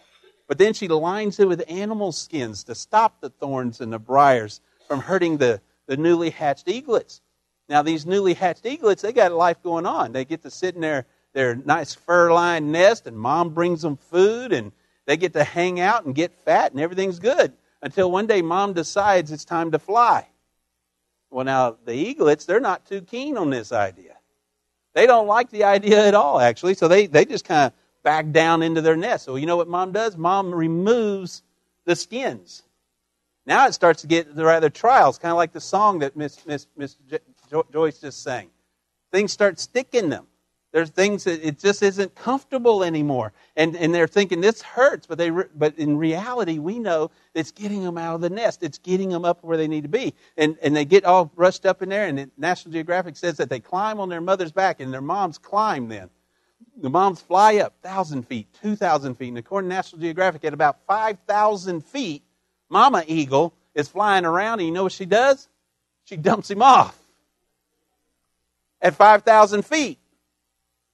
But 0.48 0.58
then 0.58 0.74
she 0.74 0.88
lines 0.88 1.40
it 1.40 1.48
with 1.48 1.64
animal 1.68 2.12
skins 2.12 2.64
to 2.66 2.76
stop 2.76 3.22
the 3.22 3.30
thorns 3.30 3.80
and 3.80 3.92
the 3.92 4.00
briars 4.00 4.60
from 4.88 5.00
hurting 5.00 5.38
the, 5.38 5.62
the 5.88 5.98
newly 5.98 6.30
hatched 6.30 6.68
eaglets. 6.68 7.22
Now, 7.70 7.82
these 7.82 8.06
newly 8.06 8.34
hatched 8.34 8.66
eaglets, 8.66 9.02
they 9.02 9.14
got 9.14 9.32
life 9.32 9.64
going 9.64 9.86
on. 9.86 10.12
They 10.12 10.26
get 10.26 10.44
to 10.44 10.52
sit 10.52 10.76
in 10.76 10.82
their, 10.82 11.06
their 11.34 11.56
nice 11.56 11.94
fur 11.94 12.34
lined 12.34 12.72
nest, 12.72 13.08
and 13.08 13.18
mom 13.18 13.52
brings 13.52 13.82
them 13.82 13.96
food, 13.96 14.52
and 14.52 14.74
they 15.06 15.16
get 15.16 15.34
to 15.34 15.44
hang 15.44 15.80
out 15.80 16.06
and 16.06 16.14
get 16.14 16.34
fat, 16.34 16.72
and 16.72 16.82
everything's 16.82 17.20
good 17.20 17.54
until 17.82 18.12
one 18.12 18.28
day 18.28 18.42
mom 18.42 18.74
decides 18.74 19.32
it's 19.32 19.46
time 19.46 19.72
to 19.72 19.80
fly. 19.80 20.28
Well, 21.32 21.46
now, 21.46 21.78
the 21.86 21.94
eaglets, 21.94 22.46
they're 22.46 22.60
not 22.60 22.86
too 22.86 23.02
keen 23.02 23.38
on 23.38 23.50
this 23.50 23.72
idea. 23.72 24.18
They 24.94 25.08
don't 25.08 25.28
like 25.28 25.50
the 25.50 25.64
idea 25.64 26.06
at 26.06 26.14
all, 26.14 26.40
actually, 26.40 26.74
so 26.74 26.90
they, 26.90 27.08
they 27.08 27.24
just 27.24 27.46
kind 27.46 27.68
of 27.68 28.04
back 28.04 28.32
down 28.32 28.62
into 28.62 28.82
their 28.82 28.98
nest. 28.98 29.24
So 29.24 29.38
you 29.38 29.46
know 29.46 29.56
what 29.56 29.70
mom 29.70 29.94
does? 29.94 30.18
Mom 30.18 30.54
removes 30.54 31.42
the 31.86 31.96
skins. 31.96 32.64
Now 33.46 33.66
it 33.68 33.74
starts 33.74 34.02
to 34.02 34.08
get 34.08 34.36
the 34.36 34.44
rather 34.44 34.70
trials, 34.70 35.18
kind 35.18 35.32
of 35.32 35.38
like 35.38 35.54
the 35.54 35.62
song 35.62 36.00
that 36.00 36.18
Miss, 36.18 36.46
Miss, 36.46 36.68
Miss 36.76 36.98
Joyce 37.72 38.00
just 38.00 38.22
sang. 38.22 38.50
Things 39.12 39.32
start 39.32 39.60
sticking 39.60 40.10
them. 40.10 40.28
There's 40.72 40.90
things 40.90 41.26
that 41.26 41.46
it 41.46 41.60
just 41.60 41.84
isn't 41.84 42.16
comfortable 42.16 42.84
anymore. 42.84 43.34
And, 43.58 43.76
and 43.76 43.94
they're 43.94 44.08
thinking 44.08 44.40
this 44.40 44.62
hurts, 44.62 45.06
but, 45.06 45.18
they, 45.18 45.30
but 45.30 45.78
in 45.78 45.98
reality, 45.98 46.60
we 46.60 46.80
know 46.80 47.12
it's 47.34 47.52
getting 47.52 47.84
them 47.84 47.98
out 47.98 48.16
of 48.16 48.22
the 48.22 48.30
nest. 48.30 48.64
It's 48.64 48.78
getting 48.78 49.10
them 49.10 49.26
up 49.26 49.44
where 49.44 49.58
they 49.58 49.68
need 49.68 49.84
to 49.84 49.90
be. 49.90 50.14
And, 50.38 50.58
and 50.62 50.74
they 50.74 50.86
get 50.86 51.04
all 51.04 51.30
rushed 51.36 51.66
up 51.66 51.82
in 51.82 51.90
there, 51.90 52.08
and 52.08 52.32
National 52.38 52.72
Geographic 52.72 53.18
says 53.18 53.36
that 53.38 53.50
they 53.50 53.60
climb 53.60 54.00
on 54.00 54.08
their 54.08 54.22
mother's 54.22 54.54
back, 54.54 54.80
and 54.80 54.94
their 54.94 55.02
moms 55.02 55.38
climb 55.38 55.90
then. 55.90 56.10
The 56.78 56.90
moms 56.90 57.22
fly 57.22 57.58
up 57.58 57.74
1,000 57.82 58.24
feet, 58.24 58.48
2,000 58.62 59.16
feet. 59.16 59.28
And 59.30 59.38
according 59.38 59.70
to 59.70 59.76
National 59.76 60.02
Geographic, 60.02 60.46
at 60.46 60.54
about 60.54 60.80
5,000 60.88 61.84
feet, 61.84 62.24
Mama 62.70 63.04
Eagle 63.08 63.54
is 63.76 63.90
flying 63.90 64.24
around, 64.24 64.60
and 64.60 64.68
you 64.68 64.74
know 64.74 64.84
what 64.84 64.94
she 64.94 65.06
does? 65.06 65.50
She 66.06 66.16
dumps 66.16 66.50
him 66.50 66.62
off 66.62 66.98
at 68.82 68.96
5,000 68.96 69.66
feet. 69.66 70.00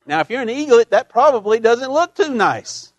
Now, 0.08 0.22
if 0.22 0.30
you're 0.30 0.42
an 0.42 0.50
eaglet, 0.50 0.92
that 0.92 1.10
probably 1.10 1.60
doesn't 1.60 1.92
look 1.92 2.16
too 2.16 2.34
nice. 2.34 2.94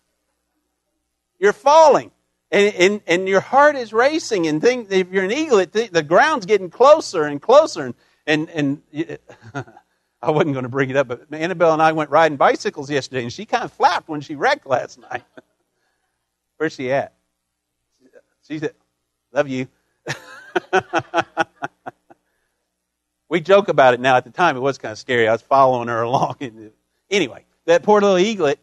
You're 1.39 1.53
falling. 1.53 2.11
And, 2.51 2.73
and, 2.75 3.01
and 3.07 3.27
your 3.27 3.41
heart 3.41 3.75
is 3.75 3.93
racing, 3.93 4.47
and 4.47 4.61
think, 4.61 4.91
if 4.91 5.11
you're 5.11 5.23
an 5.23 5.31
eaglet, 5.31 5.71
the 5.71 6.03
ground's 6.03 6.45
getting 6.45 6.69
closer 6.69 7.23
and 7.23 7.41
closer. 7.41 7.93
And, 8.25 8.49
and, 8.49 8.81
and 8.93 9.19
I 10.21 10.31
wasn't 10.31 10.53
going 10.53 10.63
to 10.63 10.69
bring 10.69 10.89
it 10.89 10.95
up, 10.95 11.07
but 11.07 11.27
Annabelle 11.31 11.73
and 11.73 11.81
I 11.81 11.91
went 11.91 12.09
riding 12.09 12.37
bicycles 12.37 12.89
yesterday, 12.89 13.23
and 13.23 13.31
she 13.31 13.45
kind 13.45 13.63
of 13.63 13.71
flapped 13.71 14.09
when 14.09 14.21
she 14.21 14.35
wrecked 14.35 14.65
last 14.65 14.99
night. 14.99 15.23
Where's 16.57 16.73
she 16.73 16.91
at? 16.91 17.13
She's 18.47 18.63
at, 18.63 18.75
love 19.31 19.47
you. 19.47 19.67
we 23.29 23.39
joke 23.39 23.67
about 23.67 23.93
it 23.93 23.99
now. 23.99 24.17
At 24.17 24.25
the 24.25 24.31
time, 24.31 24.57
it 24.57 24.59
was 24.59 24.77
kind 24.79 24.91
of 24.91 24.97
scary. 24.97 25.27
I 25.27 25.31
was 25.31 25.43
following 25.43 25.87
her 25.87 26.01
along, 26.01 26.37
and 26.41 26.71
Anyway, 27.09 27.45
that 27.65 27.83
poor 27.83 28.01
little 28.01 28.17
eaglet 28.17 28.59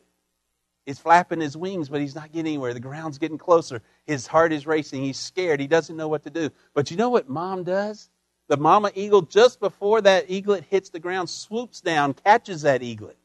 is 0.87 0.99
flapping 0.99 1.41
his 1.41 1.57
wings, 1.57 1.89
but 1.89 2.01
he's 2.01 2.15
not 2.15 2.33
getting 2.33 2.47
anywhere. 2.47 2.73
The 2.73 2.81
ground's 2.81 3.19
getting 3.19 3.39
closer. 3.39 3.83
His 4.05 4.27
heart 4.27 4.53
is 4.53 4.67
racing. 4.67 5.03
He's 5.03 5.19
scared. 5.19 5.61
He 5.61 5.67
doesn't 5.67 5.97
know 5.97 6.09
what 6.09 6.23
to 6.25 6.31
do. 6.31 6.51
But 6.75 6.91
you 6.91 6.97
know 6.97 7.11
what 7.11 7.29
mom 7.29 7.65
does? 7.65 8.09
The 8.49 8.57
mama 8.57 8.93
eagle, 8.95 9.23
just 9.23 9.59
before 9.59 10.01
that 10.03 10.27
eaglet 10.29 10.65
hits 10.71 10.91
the 10.91 11.01
ground, 11.01 11.29
swoops 11.29 11.81
down, 11.81 12.15
catches 12.15 12.63
that 12.63 12.83
eaglet, 12.83 13.19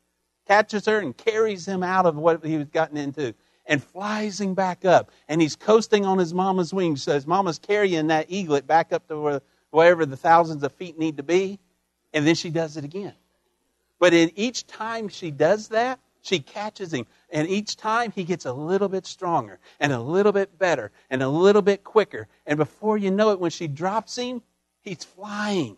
catches 0.47 0.87
her, 0.87 0.97
and 0.97 1.15
carries 1.15 1.67
him 1.67 1.83
out 1.83 2.07
of 2.07 2.15
what 2.15 2.43
he 2.43 2.57
was 2.57 2.69
gotten 2.69 2.97
into, 2.97 3.35
and 3.67 3.83
flies 3.83 4.41
him 4.41 4.55
back 4.55 4.83
up. 4.83 5.11
And 5.27 5.39
he's 5.39 5.55
coasting 5.55 6.07
on 6.07 6.17
his 6.17 6.33
mama's 6.33 6.73
wings. 6.73 7.03
So 7.03 7.13
his 7.13 7.27
mama's 7.27 7.59
carrying 7.59 8.07
that 8.07 8.25
eaglet 8.29 8.65
back 8.65 8.91
up 8.91 9.07
to 9.09 9.19
where, 9.19 9.41
wherever 9.69 10.07
the 10.07 10.17
thousands 10.17 10.63
of 10.63 10.71
feet 10.71 10.97
need 10.97 11.17
to 11.17 11.23
be. 11.23 11.59
And 12.11 12.25
then 12.25 12.33
she 12.33 12.49
does 12.49 12.75
it 12.75 12.83
again. 12.83 13.13
But 14.01 14.15
in 14.15 14.31
each 14.35 14.65
time 14.65 15.09
she 15.09 15.29
does 15.29 15.67
that, 15.67 15.99
she 16.23 16.39
catches 16.39 16.91
him. 16.91 17.05
And 17.29 17.47
each 17.47 17.77
time 17.77 18.11
he 18.11 18.23
gets 18.23 18.45
a 18.45 18.51
little 18.51 18.89
bit 18.89 19.05
stronger 19.05 19.59
and 19.79 19.93
a 19.93 19.99
little 19.99 20.31
bit 20.31 20.57
better 20.57 20.91
and 21.11 21.21
a 21.21 21.29
little 21.29 21.61
bit 21.61 21.83
quicker. 21.83 22.27
And 22.47 22.57
before 22.57 22.97
you 22.97 23.11
know 23.11 23.29
it, 23.29 23.39
when 23.39 23.51
she 23.51 23.67
drops 23.67 24.15
him, 24.15 24.41
he's 24.81 25.03
flying. 25.03 25.77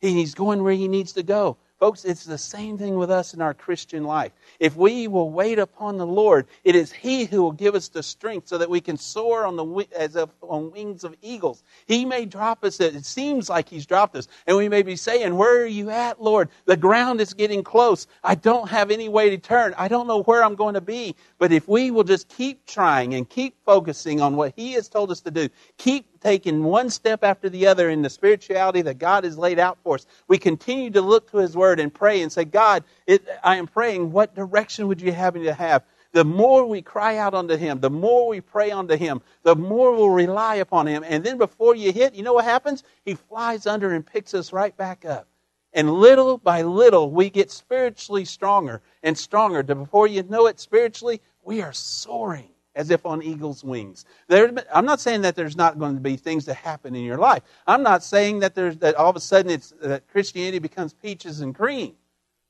He's 0.00 0.34
going 0.34 0.64
where 0.64 0.74
he 0.74 0.88
needs 0.88 1.12
to 1.12 1.22
go. 1.22 1.56
Folks, 1.80 2.04
it's 2.04 2.24
the 2.24 2.38
same 2.38 2.78
thing 2.78 2.96
with 2.96 3.10
us 3.10 3.34
in 3.34 3.42
our 3.42 3.52
Christian 3.52 4.04
life. 4.04 4.30
If 4.60 4.76
we 4.76 5.08
will 5.08 5.30
wait 5.30 5.58
upon 5.58 5.98
the 5.98 6.06
Lord, 6.06 6.46
it 6.62 6.76
is 6.76 6.92
He 6.92 7.24
who 7.24 7.42
will 7.42 7.52
give 7.52 7.74
us 7.74 7.88
the 7.88 8.02
strength 8.02 8.46
so 8.46 8.58
that 8.58 8.70
we 8.70 8.80
can 8.80 8.96
soar 8.96 9.44
on 9.44 9.56
the 9.56 9.86
as 9.96 10.14
if 10.14 10.30
on 10.40 10.70
wings 10.70 11.02
of 11.02 11.16
eagles. 11.20 11.64
He 11.86 12.04
may 12.04 12.26
drop 12.26 12.62
us. 12.64 12.78
It 12.78 13.04
seems 13.04 13.50
like 13.50 13.68
He's 13.68 13.86
dropped 13.86 14.14
us, 14.14 14.28
and 14.46 14.56
we 14.56 14.68
may 14.68 14.82
be 14.82 14.94
saying, 14.94 15.36
"Where 15.36 15.62
are 15.62 15.66
you 15.66 15.90
at, 15.90 16.22
Lord? 16.22 16.48
The 16.64 16.76
ground 16.76 17.20
is 17.20 17.34
getting 17.34 17.64
close. 17.64 18.06
I 18.22 18.36
don't 18.36 18.70
have 18.70 18.92
any 18.92 19.08
way 19.08 19.30
to 19.30 19.38
turn. 19.38 19.74
I 19.76 19.88
don't 19.88 20.06
know 20.06 20.22
where 20.22 20.44
I'm 20.44 20.54
going 20.54 20.74
to 20.74 20.80
be." 20.80 21.16
But 21.38 21.50
if 21.50 21.66
we 21.66 21.90
will 21.90 22.04
just 22.04 22.28
keep 22.28 22.64
trying 22.66 23.14
and 23.14 23.28
keep 23.28 23.56
focusing 23.66 24.20
on 24.20 24.36
what 24.36 24.54
He 24.54 24.72
has 24.74 24.88
told 24.88 25.10
us 25.10 25.20
to 25.22 25.32
do, 25.32 25.48
keep 25.76 26.13
taking 26.24 26.64
one 26.64 26.88
step 26.88 27.22
after 27.22 27.50
the 27.50 27.66
other 27.66 27.90
in 27.90 28.00
the 28.00 28.08
spirituality 28.08 28.80
that 28.80 28.98
God 28.98 29.24
has 29.24 29.36
laid 29.36 29.58
out 29.58 29.76
for 29.84 29.96
us. 29.96 30.06
We 30.26 30.38
continue 30.38 30.90
to 30.90 31.02
look 31.02 31.30
to 31.30 31.36
His 31.36 31.54
Word 31.54 31.78
and 31.78 31.92
pray 31.92 32.22
and 32.22 32.32
say, 32.32 32.46
God, 32.46 32.82
it, 33.06 33.28
I 33.44 33.56
am 33.56 33.66
praying, 33.66 34.10
what 34.10 34.34
direction 34.34 34.88
would 34.88 35.02
you 35.02 35.12
have 35.12 35.34
me 35.34 35.44
to 35.44 35.52
have? 35.52 35.84
The 36.12 36.24
more 36.24 36.64
we 36.64 36.80
cry 36.80 37.18
out 37.18 37.34
unto 37.34 37.56
Him, 37.56 37.80
the 37.80 37.90
more 37.90 38.26
we 38.26 38.40
pray 38.40 38.70
unto 38.70 38.96
Him, 38.96 39.20
the 39.42 39.54
more 39.54 39.92
we'll 39.92 40.08
rely 40.08 40.56
upon 40.56 40.86
Him. 40.86 41.04
And 41.06 41.22
then 41.22 41.36
before 41.36 41.76
you 41.76 41.92
hit, 41.92 42.14
you 42.14 42.22
know 42.22 42.32
what 42.32 42.46
happens? 42.46 42.84
He 43.04 43.16
flies 43.16 43.66
under 43.66 43.92
and 43.92 44.06
picks 44.06 44.32
us 44.32 44.52
right 44.52 44.74
back 44.74 45.04
up. 45.04 45.28
And 45.74 45.92
little 45.92 46.38
by 46.38 46.62
little, 46.62 47.10
we 47.10 47.28
get 47.28 47.50
spiritually 47.50 48.24
stronger 48.24 48.80
and 49.02 49.18
stronger. 49.18 49.62
Before 49.62 50.06
you 50.06 50.22
know 50.22 50.46
it, 50.46 50.58
spiritually, 50.58 51.20
we 51.42 51.60
are 51.60 51.72
soaring 51.72 52.53
as 52.74 52.90
if 52.90 53.06
on 53.06 53.22
eagle's 53.22 53.62
wings. 53.62 54.04
There, 54.28 54.52
I'm 54.72 54.84
not 54.84 55.00
saying 55.00 55.22
that 55.22 55.36
there's 55.36 55.56
not 55.56 55.78
going 55.78 55.94
to 55.94 56.00
be 56.00 56.16
things 56.16 56.44
that 56.46 56.54
happen 56.54 56.94
in 56.94 57.04
your 57.04 57.18
life. 57.18 57.42
I'm 57.66 57.82
not 57.82 58.02
saying 58.02 58.40
that 58.40 58.54
there's 58.54 58.76
that 58.78 58.94
all 58.96 59.10
of 59.10 59.16
a 59.16 59.20
sudden 59.20 59.50
it's 59.50 59.72
that 59.80 60.08
Christianity 60.08 60.58
becomes 60.58 60.92
peaches 60.92 61.40
and 61.40 61.54
cream. 61.54 61.94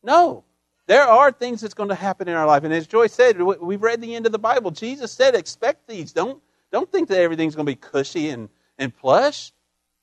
No, 0.03 0.45
there 0.87 1.05
are 1.05 1.33
things 1.33 1.61
that's 1.61 1.75
going 1.75 1.89
to 1.89 1.95
happen 1.95 2.29
in 2.29 2.35
our 2.35 2.47
life, 2.47 2.65
and 2.65 2.73
as 2.73 2.87
Joyce 2.87 3.13
said, 3.13 3.41
we've 3.41 3.83
read 3.83 4.01
the 4.01 4.15
end 4.15 4.27
of 4.27 4.33
the 4.33 4.39
Bible. 4.39 4.71
Jesus 4.71 5.13
said, 5.13 5.35
"Expect 5.35 5.87
these. 5.89 6.13
Don't 6.13 6.43
don't 6.73 6.91
think 6.91 7.09
that 7.09 7.21
everything's 7.21 7.55
going 7.55 7.67
to 7.67 7.73
be 7.73 7.77
cushy 7.77 8.31
and 8.31 8.49
and 8.79 8.95
plush." 8.97 9.53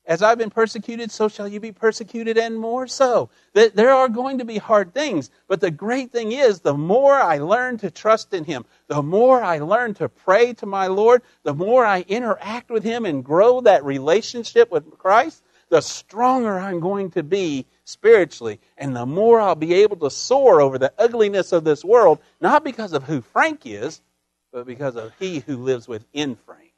As 0.05 0.23
I've 0.23 0.39
been 0.39 0.49
persecuted, 0.49 1.11
so 1.11 1.27
shall 1.27 1.47
you 1.47 1.59
be 1.59 1.71
persecuted, 1.71 2.37
and 2.37 2.57
more 2.57 2.87
so. 2.87 3.29
There 3.53 3.91
are 3.91 4.09
going 4.09 4.39
to 4.39 4.45
be 4.45 4.57
hard 4.57 4.93
things, 4.93 5.29
but 5.47 5.61
the 5.61 5.71
great 5.71 6.11
thing 6.11 6.31
is, 6.31 6.59
the 6.59 6.73
more 6.73 7.13
I 7.13 7.37
learn 7.37 7.77
to 7.77 7.91
trust 7.91 8.33
in 8.33 8.43
Him, 8.43 8.65
the 8.87 9.03
more 9.03 9.43
I 9.43 9.59
learn 9.59 9.93
to 9.95 10.09
pray 10.09 10.53
to 10.53 10.65
my 10.65 10.87
Lord, 10.87 11.21
the 11.43 11.53
more 11.53 11.85
I 11.85 12.01
interact 12.07 12.71
with 12.71 12.83
Him 12.83 13.05
and 13.05 13.23
grow 13.23 13.61
that 13.61 13.85
relationship 13.85 14.71
with 14.71 14.97
Christ, 14.97 15.43
the 15.69 15.81
stronger 15.81 16.59
I'm 16.59 16.79
going 16.79 17.11
to 17.11 17.23
be 17.23 17.67
spiritually, 17.85 18.59
and 18.77 18.95
the 18.95 19.05
more 19.05 19.39
I'll 19.39 19.55
be 19.55 19.75
able 19.75 19.97
to 19.97 20.09
soar 20.09 20.61
over 20.61 20.79
the 20.79 20.93
ugliness 20.97 21.51
of 21.51 21.63
this 21.63 21.85
world, 21.85 22.19
not 22.41 22.63
because 22.63 22.93
of 22.93 23.03
who 23.03 23.21
Frank 23.21 23.61
is, 23.65 24.01
but 24.51 24.65
because 24.65 24.95
of 24.95 25.13
He 25.19 25.39
who 25.39 25.57
lives 25.57 25.87
within 25.87 26.35
Frank. 26.35 26.70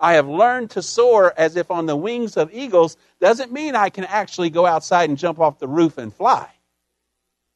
I 0.00 0.14
have 0.14 0.26
learned 0.26 0.70
to 0.70 0.82
soar 0.82 1.34
as 1.36 1.56
if 1.56 1.70
on 1.70 1.84
the 1.84 1.96
wings 1.96 2.38
of 2.38 2.52
eagles 2.54 2.96
doesn't 3.20 3.52
mean 3.52 3.76
I 3.76 3.90
can 3.90 4.04
actually 4.04 4.48
go 4.48 4.64
outside 4.64 5.10
and 5.10 5.18
jump 5.18 5.38
off 5.38 5.58
the 5.58 5.68
roof 5.68 5.98
and 5.98 6.12
fly. 6.12 6.48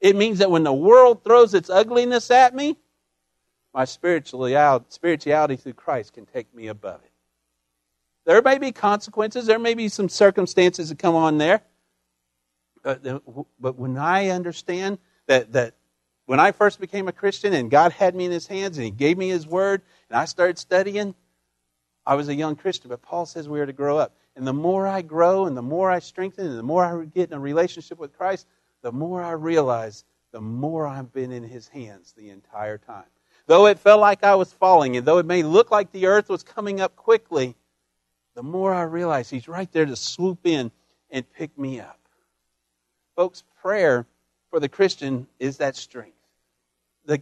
It 0.00 0.14
means 0.14 0.40
that 0.40 0.50
when 0.50 0.62
the 0.62 0.72
world 0.72 1.24
throws 1.24 1.54
its 1.54 1.70
ugliness 1.70 2.30
at 2.30 2.54
me, 2.54 2.76
my 3.72 3.86
spirituality 3.86 5.56
through 5.56 5.72
Christ 5.72 6.12
can 6.12 6.26
take 6.26 6.54
me 6.54 6.66
above 6.68 7.00
it. 7.02 7.10
There 8.26 8.40
may 8.42 8.58
be 8.58 8.72
consequences, 8.72 9.46
there 9.46 9.58
may 9.58 9.74
be 9.74 9.88
some 9.88 10.10
circumstances 10.10 10.90
that 10.90 10.98
come 10.98 11.14
on 11.14 11.38
there. 11.38 11.62
But, 12.82 13.02
but 13.58 13.76
when 13.78 13.96
I 13.96 14.28
understand 14.28 14.98
that, 15.26 15.52
that 15.52 15.74
when 16.26 16.38
I 16.38 16.52
first 16.52 16.78
became 16.78 17.08
a 17.08 17.12
Christian 17.12 17.54
and 17.54 17.70
God 17.70 17.92
had 17.92 18.14
me 18.14 18.26
in 18.26 18.30
His 18.30 18.46
hands 18.46 18.76
and 18.76 18.84
He 18.84 18.90
gave 18.90 19.16
me 19.16 19.30
His 19.30 19.46
Word 19.46 19.80
and 20.10 20.18
I 20.18 20.26
started 20.26 20.58
studying, 20.58 21.14
I 22.06 22.14
was 22.14 22.28
a 22.28 22.34
young 22.34 22.56
Christian, 22.56 22.90
but 22.90 23.02
Paul 23.02 23.26
says 23.26 23.48
we 23.48 23.60
are 23.60 23.66
to 23.66 23.72
grow 23.72 23.98
up. 23.98 24.14
And 24.36 24.46
the 24.46 24.52
more 24.52 24.86
I 24.86 25.02
grow 25.02 25.46
and 25.46 25.56
the 25.56 25.62
more 25.62 25.90
I 25.90 26.00
strengthen 26.00 26.46
and 26.46 26.58
the 26.58 26.62
more 26.62 26.84
I 26.84 27.04
get 27.04 27.30
in 27.30 27.36
a 27.36 27.40
relationship 27.40 27.98
with 27.98 28.16
Christ, 28.16 28.46
the 28.82 28.92
more 28.92 29.22
I 29.22 29.32
realize 29.32 30.04
the 30.32 30.40
more 30.40 30.86
I've 30.86 31.12
been 31.12 31.32
in 31.32 31.44
his 31.44 31.68
hands 31.68 32.12
the 32.16 32.30
entire 32.30 32.78
time. 32.78 33.04
Though 33.46 33.66
it 33.66 33.78
felt 33.78 34.00
like 34.00 34.24
I 34.24 34.34
was 34.34 34.52
falling, 34.52 34.96
and 34.96 35.06
though 35.06 35.18
it 35.18 35.26
may 35.26 35.42
look 35.42 35.70
like 35.70 35.92
the 35.92 36.06
earth 36.06 36.28
was 36.28 36.42
coming 36.42 36.80
up 36.80 36.96
quickly, 36.96 37.54
the 38.34 38.42
more 38.42 38.74
I 38.74 38.82
realize 38.82 39.30
he's 39.30 39.48
right 39.48 39.70
there 39.70 39.86
to 39.86 39.96
swoop 39.96 40.40
in 40.44 40.70
and 41.10 41.30
pick 41.34 41.56
me 41.56 41.80
up. 41.80 42.00
Folks, 43.14 43.44
prayer 43.62 44.06
for 44.50 44.58
the 44.58 44.68
Christian 44.68 45.26
is 45.38 45.58
that 45.58 45.76
strength. 45.76 46.16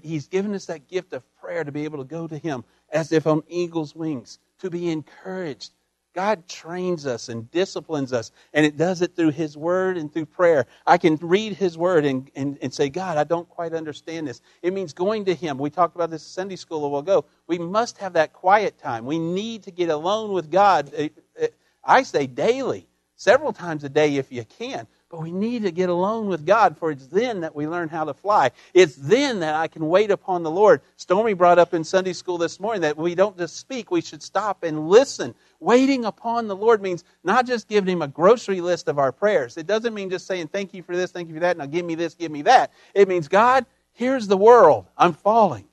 he's 0.03 0.29
given 0.29 0.55
us 0.55 0.67
that 0.67 0.89
gift 0.89 1.13
of 1.13 1.23
prayer 1.37 1.65
to 1.65 1.73
be 1.73 1.85
able 1.85 1.99
to 1.99 2.05
go 2.05 2.27
to 2.27 2.39
him 2.39 2.65
as 2.93 3.13
if 3.13 3.27
on 3.27 3.43
eagle's 3.49 3.95
wings 3.97 4.39
to 4.61 4.71
be 4.71 4.91
encouraged. 4.91 5.73
God 6.15 6.47
trains 6.47 7.07
us 7.07 7.31
and 7.31 7.51
disciplines 7.51 8.13
us, 8.13 8.33
and 8.53 8.67
it 8.67 8.77
does 8.77 9.01
it 9.01 9.17
through 9.17 9.31
His 9.31 9.57
Word 9.57 9.97
and 9.97 10.13
through 10.13 10.27
prayer. 10.27 10.67
I 10.87 10.99
can 10.99 11.17
read 11.17 11.55
His 11.55 11.79
Word 11.79 12.05
and, 12.05 12.31
and, 12.37 12.59
and 12.61 12.73
say, 12.73 12.91
God, 12.91 13.17
I 13.17 13.25
don't 13.25 13.49
quite 13.49 13.73
understand 13.73 14.29
this. 14.29 14.43
It 14.63 14.75
means 14.75 14.93
going 14.93 15.25
to 15.27 15.35
Him. 15.35 15.59
We 15.59 15.71
talked 15.71 15.97
about 15.97 16.11
this 16.11 16.23
Sunday 16.23 16.57
school 16.57 16.85
a 16.85 16.89
while 16.89 17.01
ago. 17.01 17.25
We 17.47 17.59
must 17.59 17.99
have 17.99 18.13
that 18.13 18.35
quiet 18.35 18.79
time. 18.79 19.07
We 19.07 19.19
need 19.19 19.63
to 19.65 19.71
get 19.71 19.89
alone 19.89 20.33
with 20.33 20.51
God. 20.51 20.91
Eh, 20.95 21.09
eh, 21.39 21.49
I 21.83 22.03
say 22.03 22.27
daily, 22.27 22.87
several 23.17 23.53
times 23.55 23.83
a 23.85 23.89
day 23.89 24.17
if 24.17 24.31
you 24.31 24.45
can. 24.45 24.87
But 25.13 25.21
we 25.21 25.31
need 25.31 25.65
to 25.65 25.71
get 25.71 25.91
alone 25.91 26.29
with 26.29 26.47
God, 26.47 26.79
for 26.79 26.91
it's 26.91 27.07
then 27.09 27.43
that 27.43 27.55
we 27.55 27.69
learn 27.69 27.91
how 27.91 28.05
to 28.05 28.15
fly. 28.15 28.51
It's 28.73 28.97
then 28.97 29.41
that 29.41 29.55
I 29.55 29.69
can 29.69 29.87
wait 29.91 30.11
upon 30.11 30.43
the 30.43 30.51
Lord. 30.51 30.81
Stormy 30.97 31.35
brought 31.35 31.59
up 31.59 31.75
in 31.75 31.85
Sunday 31.85 32.15
school 32.15 32.39
this 32.39 32.59
morning 32.59 32.81
that 32.81 32.97
we 32.97 33.15
don't 33.15 33.37
just 33.37 33.59
speak, 33.59 33.91
we 33.91 34.01
should 34.01 34.23
stop 34.23 34.63
and 34.63 34.89
listen. 34.89 35.35
Waiting 35.61 36.07
upon 36.07 36.49
the 36.49 36.57
Lord 36.57 36.81
means 36.81 37.05
not 37.25 37.47
just 37.47 37.69
giving 37.69 37.93
Him 37.93 38.01
a 38.01 38.09
grocery 38.09 38.63
list 38.63 38.89
of 38.89 38.99
our 38.99 39.13
prayers. 39.13 39.59
It 39.59 39.67
doesn't 39.67 39.93
mean 39.93 40.09
just 40.09 40.27
saying, 40.27 40.49
Thank 40.49 40.73
you 40.73 40.83
for 40.83 40.97
this, 40.97 41.11
thank 41.11 41.29
you 41.29 41.35
for 41.35 41.41
that, 41.41 41.59
now 41.59 41.67
give 41.67 41.85
me 41.85 41.95
this, 41.95 42.15
give 42.15 42.33
me 42.33 42.41
that. 42.43 42.73
It 42.95 43.07
means, 43.07 43.29
God, 43.29 43.67
here's 43.93 44.29
the 44.29 44.39
world. 44.39 44.87
I'm 44.97 45.13
falling. 45.13 45.69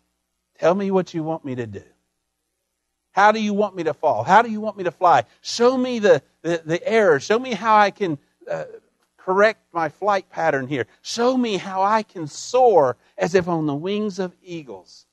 Tell 0.57 0.75
me 0.75 0.91
what 0.91 1.13
you 1.13 1.23
want 1.23 1.45
me 1.45 1.55
to 1.55 1.65
do. 1.65 1.83
How 3.13 3.31
do 3.31 3.41
you 3.41 3.53
want 3.53 3.73
me 3.73 3.83
to 3.83 3.93
fall? 3.93 4.25
How 4.25 4.41
do 4.41 4.51
you 4.51 4.59
want 4.59 4.75
me 4.75 4.83
to 4.83 4.91
fly? 4.91 5.23
Show 5.39 5.77
me 5.77 5.99
the, 5.99 6.21
the, 6.41 6.61
the 6.65 6.85
error. 6.85 7.21
Show 7.21 7.39
me 7.39 7.53
how 7.53 7.77
I 7.77 7.91
can. 7.91 8.17
Uh, 8.49 8.65
correct 9.23 9.61
my 9.73 9.89
flight 9.89 10.29
pattern 10.29 10.67
here. 10.67 10.87
Show 11.01 11.37
me 11.37 11.57
how 11.57 11.83
I 11.83 12.03
can 12.03 12.27
soar 12.27 12.97
as 13.17 13.35
if 13.35 13.47
on 13.47 13.65
the 13.65 13.75
wings 13.75 14.19
of 14.19 14.35
eagles. 14.43 15.05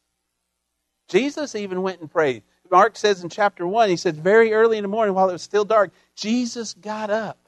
Jesus 1.09 1.55
even 1.55 1.83
went 1.83 2.01
and 2.01 2.11
prayed. 2.11 2.43
Mark 2.71 2.97
says 2.97 3.23
in 3.23 3.29
chapter 3.29 3.67
1, 3.67 3.89
he 3.89 3.97
said, 3.97 4.17
very 4.17 4.53
early 4.53 4.77
in 4.77 4.83
the 4.83 4.89
morning 4.89 5.15
while 5.15 5.29
it 5.29 5.33
was 5.33 5.43
still 5.43 5.65
dark, 5.65 5.93
Jesus 6.15 6.75
got 6.75 7.11
up. 7.11 7.39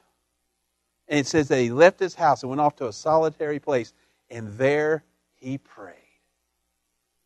And 1.07 1.19
it 1.19 1.27
says 1.27 1.47
that 1.49 1.59
he 1.59 1.71
left 1.71 1.99
his 1.99 2.15
house 2.15 2.43
and 2.43 2.49
went 2.49 2.61
off 2.61 2.75
to 2.77 2.87
a 2.87 2.93
solitary 2.93 3.59
place, 3.59 3.93
and 4.29 4.57
there 4.57 5.03
he 5.35 5.57
prayed. 5.57 5.95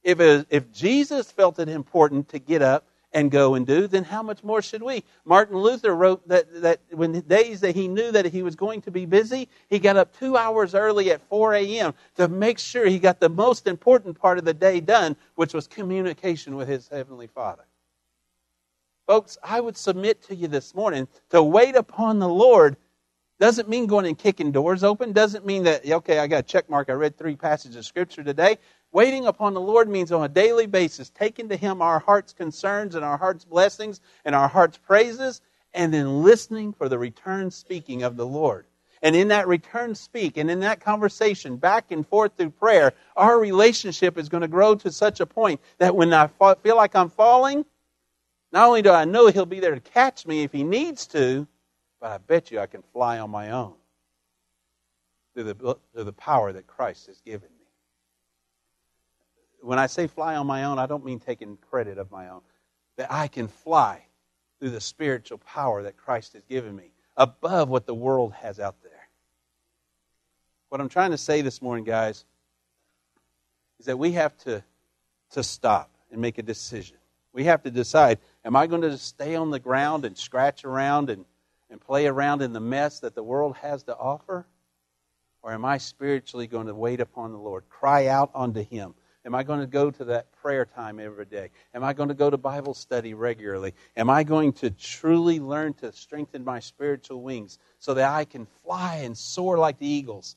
If, 0.03 0.19
it, 0.19 0.47
if 0.49 0.71
Jesus 0.71 1.31
felt 1.31 1.59
it 1.59 1.69
important 1.69 2.29
to 2.29 2.39
get 2.39 2.61
up 2.61 2.87
and 3.13 3.29
go 3.29 3.55
and 3.55 3.65
do, 3.65 3.87
then 3.87 4.03
how 4.03 4.23
much 4.23 4.43
more 4.43 4.61
should 4.61 4.81
we? 4.81 5.03
Martin 5.25 5.57
Luther 5.57 5.95
wrote 5.95 6.27
that, 6.27 6.61
that 6.61 6.81
when 6.91 7.11
the 7.11 7.21
days 7.21 7.61
that 7.61 7.75
he 7.75 7.87
knew 7.87 8.11
that 8.11 8.25
he 8.25 8.43
was 8.43 8.55
going 8.55 8.81
to 8.81 8.91
be 8.91 9.05
busy, 9.05 9.47
he 9.69 9.79
got 9.79 9.97
up 9.97 10.17
two 10.17 10.35
hours 10.35 10.73
early 10.73 11.11
at 11.11 11.21
4 11.29 11.53
a.m. 11.55 11.93
to 12.15 12.27
make 12.27 12.59
sure 12.59 12.85
he 12.85 12.99
got 12.99 13.19
the 13.19 13.29
most 13.29 13.67
important 13.67 14.19
part 14.19 14.37
of 14.37 14.45
the 14.45 14.53
day 14.53 14.79
done, 14.79 15.15
which 15.35 15.53
was 15.53 15.67
communication 15.67 16.55
with 16.55 16.67
his 16.67 16.87
Heavenly 16.87 17.27
Father. 17.27 17.65
Folks, 19.05 19.37
I 19.43 19.59
would 19.59 19.77
submit 19.77 20.21
to 20.23 20.35
you 20.35 20.47
this 20.47 20.73
morning 20.73 21.07
to 21.29 21.43
wait 21.43 21.75
upon 21.75 22.19
the 22.19 22.29
Lord 22.29 22.77
doesn't 23.39 23.67
mean 23.67 23.87
going 23.87 24.05
and 24.05 24.17
kicking 24.17 24.51
doors 24.51 24.85
open. 24.85 25.11
Doesn't 25.11 25.45
mean 25.45 25.63
that, 25.63 25.85
okay, 25.85 26.19
I 26.19 26.27
got 26.27 26.39
a 26.39 26.43
check 26.43 26.69
mark. 26.69 26.89
I 26.89 26.93
read 26.93 27.17
three 27.17 27.35
passages 27.35 27.75
of 27.75 27.85
Scripture 27.85 28.23
today. 28.23 28.57
Waiting 28.93 29.25
upon 29.25 29.55
the 29.55 29.59
Lord 29.59 29.89
means 29.89 30.11
on 30.11 30.23
a 30.23 30.29
daily 30.29 30.67
basis 30.67 31.09
taking 31.09 31.49
to 31.49 31.57
Him 31.57 31.81
our 31.81 31.97
heart's 31.97 32.31
concerns 32.31 32.93
and 32.93 33.03
our 33.03 33.17
heart's 33.17 33.43
blessings 33.43 33.99
and 34.23 34.35
our 34.35 34.47
heart's 34.47 34.77
praises, 34.77 35.41
and 35.73 35.91
then 35.91 36.21
listening 36.21 36.73
for 36.73 36.87
the 36.87 36.99
return 36.99 37.49
speaking 37.49 38.03
of 38.03 38.17
the 38.17 38.25
Lord. 38.25 38.67
And 39.01 39.15
in 39.15 39.29
that 39.29 39.47
return 39.47 39.95
speak 39.95 40.37
and 40.37 40.49
in 40.49 40.59
that 40.59 40.79
conversation, 40.79 41.57
back 41.57 41.91
and 41.91 42.07
forth 42.07 42.37
through 42.37 42.51
prayer, 42.51 42.93
our 43.17 43.39
relationship 43.39 44.15
is 44.15 44.29
going 44.29 44.41
to 44.41 44.47
grow 44.47 44.75
to 44.75 44.91
such 44.91 45.19
a 45.19 45.25
point 45.25 45.59
that 45.79 45.95
when 45.95 46.13
I 46.13 46.27
feel 46.61 46.75
like 46.75 46.95
I'm 46.95 47.09
falling, 47.09 47.65
not 48.51 48.67
only 48.67 48.83
do 48.83 48.91
I 48.91 49.05
know 49.05 49.25
He'll 49.27 49.47
be 49.47 49.59
there 49.59 49.73
to 49.73 49.81
catch 49.81 50.27
me 50.27 50.43
if 50.43 50.51
He 50.51 50.63
needs 50.63 51.07
to, 51.07 51.47
but 51.99 52.11
I 52.11 52.19
bet 52.19 52.51
you 52.51 52.59
I 52.59 52.67
can 52.67 52.83
fly 52.93 53.17
on 53.17 53.31
my 53.31 53.49
own 53.49 53.73
through 55.33 55.45
the, 55.45 55.77
through 55.93 56.03
the 56.03 56.13
power 56.13 56.53
that 56.53 56.67
Christ 56.67 57.07
has 57.07 57.19
given 57.21 57.49
me 57.57 57.62
when 59.63 59.79
I 59.79 59.87
say 59.87 60.07
fly 60.07 60.35
on 60.35 60.45
my 60.45 60.65
own, 60.65 60.77
I 60.77 60.85
don't 60.85 61.05
mean 61.05 61.19
taking 61.19 61.57
credit 61.57 61.97
of 61.97 62.11
my 62.11 62.29
own. 62.29 62.41
That 62.97 63.11
I 63.11 63.27
can 63.27 63.47
fly 63.47 64.05
through 64.59 64.71
the 64.71 64.81
spiritual 64.81 65.39
power 65.39 65.83
that 65.83 65.97
Christ 65.97 66.33
has 66.33 66.43
given 66.43 66.75
me 66.75 66.91
above 67.17 67.69
what 67.69 67.85
the 67.85 67.95
world 67.95 68.33
has 68.33 68.59
out 68.59 68.75
there. 68.83 68.91
What 70.69 70.81
I'm 70.81 70.89
trying 70.89 71.11
to 71.11 71.17
say 71.17 71.41
this 71.41 71.61
morning, 71.61 71.85
guys, 71.85 72.25
is 73.79 73.85
that 73.85 73.97
we 73.97 74.13
have 74.13 74.37
to, 74.39 74.63
to 75.31 75.43
stop 75.43 75.91
and 76.11 76.21
make 76.21 76.37
a 76.37 76.43
decision. 76.43 76.97
We 77.31 77.45
have 77.45 77.63
to 77.63 77.71
decide 77.71 78.19
am 78.45 78.55
I 78.55 78.67
going 78.67 78.81
to 78.81 78.97
stay 78.97 79.35
on 79.35 79.51
the 79.51 79.59
ground 79.59 80.05
and 80.05 80.17
scratch 80.17 80.65
around 80.65 81.09
and, 81.09 81.25
and 81.69 81.79
play 81.79 82.05
around 82.05 82.41
in 82.41 82.53
the 82.53 82.59
mess 82.59 82.99
that 82.99 83.15
the 83.15 83.23
world 83.23 83.55
has 83.57 83.83
to 83.83 83.95
offer? 83.95 84.45
Or 85.41 85.51
am 85.51 85.65
I 85.65 85.77
spiritually 85.77 86.47
going 86.47 86.67
to 86.67 86.75
wait 86.75 87.01
upon 87.01 87.31
the 87.31 87.37
Lord, 87.37 87.63
cry 87.69 88.07
out 88.07 88.31
unto 88.33 88.63
Him, 88.63 88.93
Am 89.25 89.33
I 89.33 89.43
going 89.43 89.61
to 89.61 89.67
go 89.67 89.89
to 89.89 90.05
that 90.05 90.31
prayer 90.33 90.65
time 90.65 90.99
every 90.99 91.25
day? 91.25 91.49
Am 91.73 91.83
I 91.83 91.93
going 91.93 92.09
to 92.09 92.15
go 92.15 92.29
to 92.29 92.37
Bible 92.37 92.73
study 92.73 93.13
regularly? 93.13 93.73
Am 93.95 94.09
I 94.09 94.23
going 94.23 94.51
to 94.53 94.69
truly 94.69 95.39
learn 95.39 95.73
to 95.75 95.93
strengthen 95.93 96.43
my 96.43 96.59
spiritual 96.59 97.21
wings 97.21 97.57
so 97.79 97.93
that 97.93 98.11
I 98.11 98.25
can 98.25 98.45
fly 98.63 98.97
and 98.97 99.17
soar 99.17 99.57
like 99.57 99.79
the 99.79 99.87
eagles? 99.87 100.35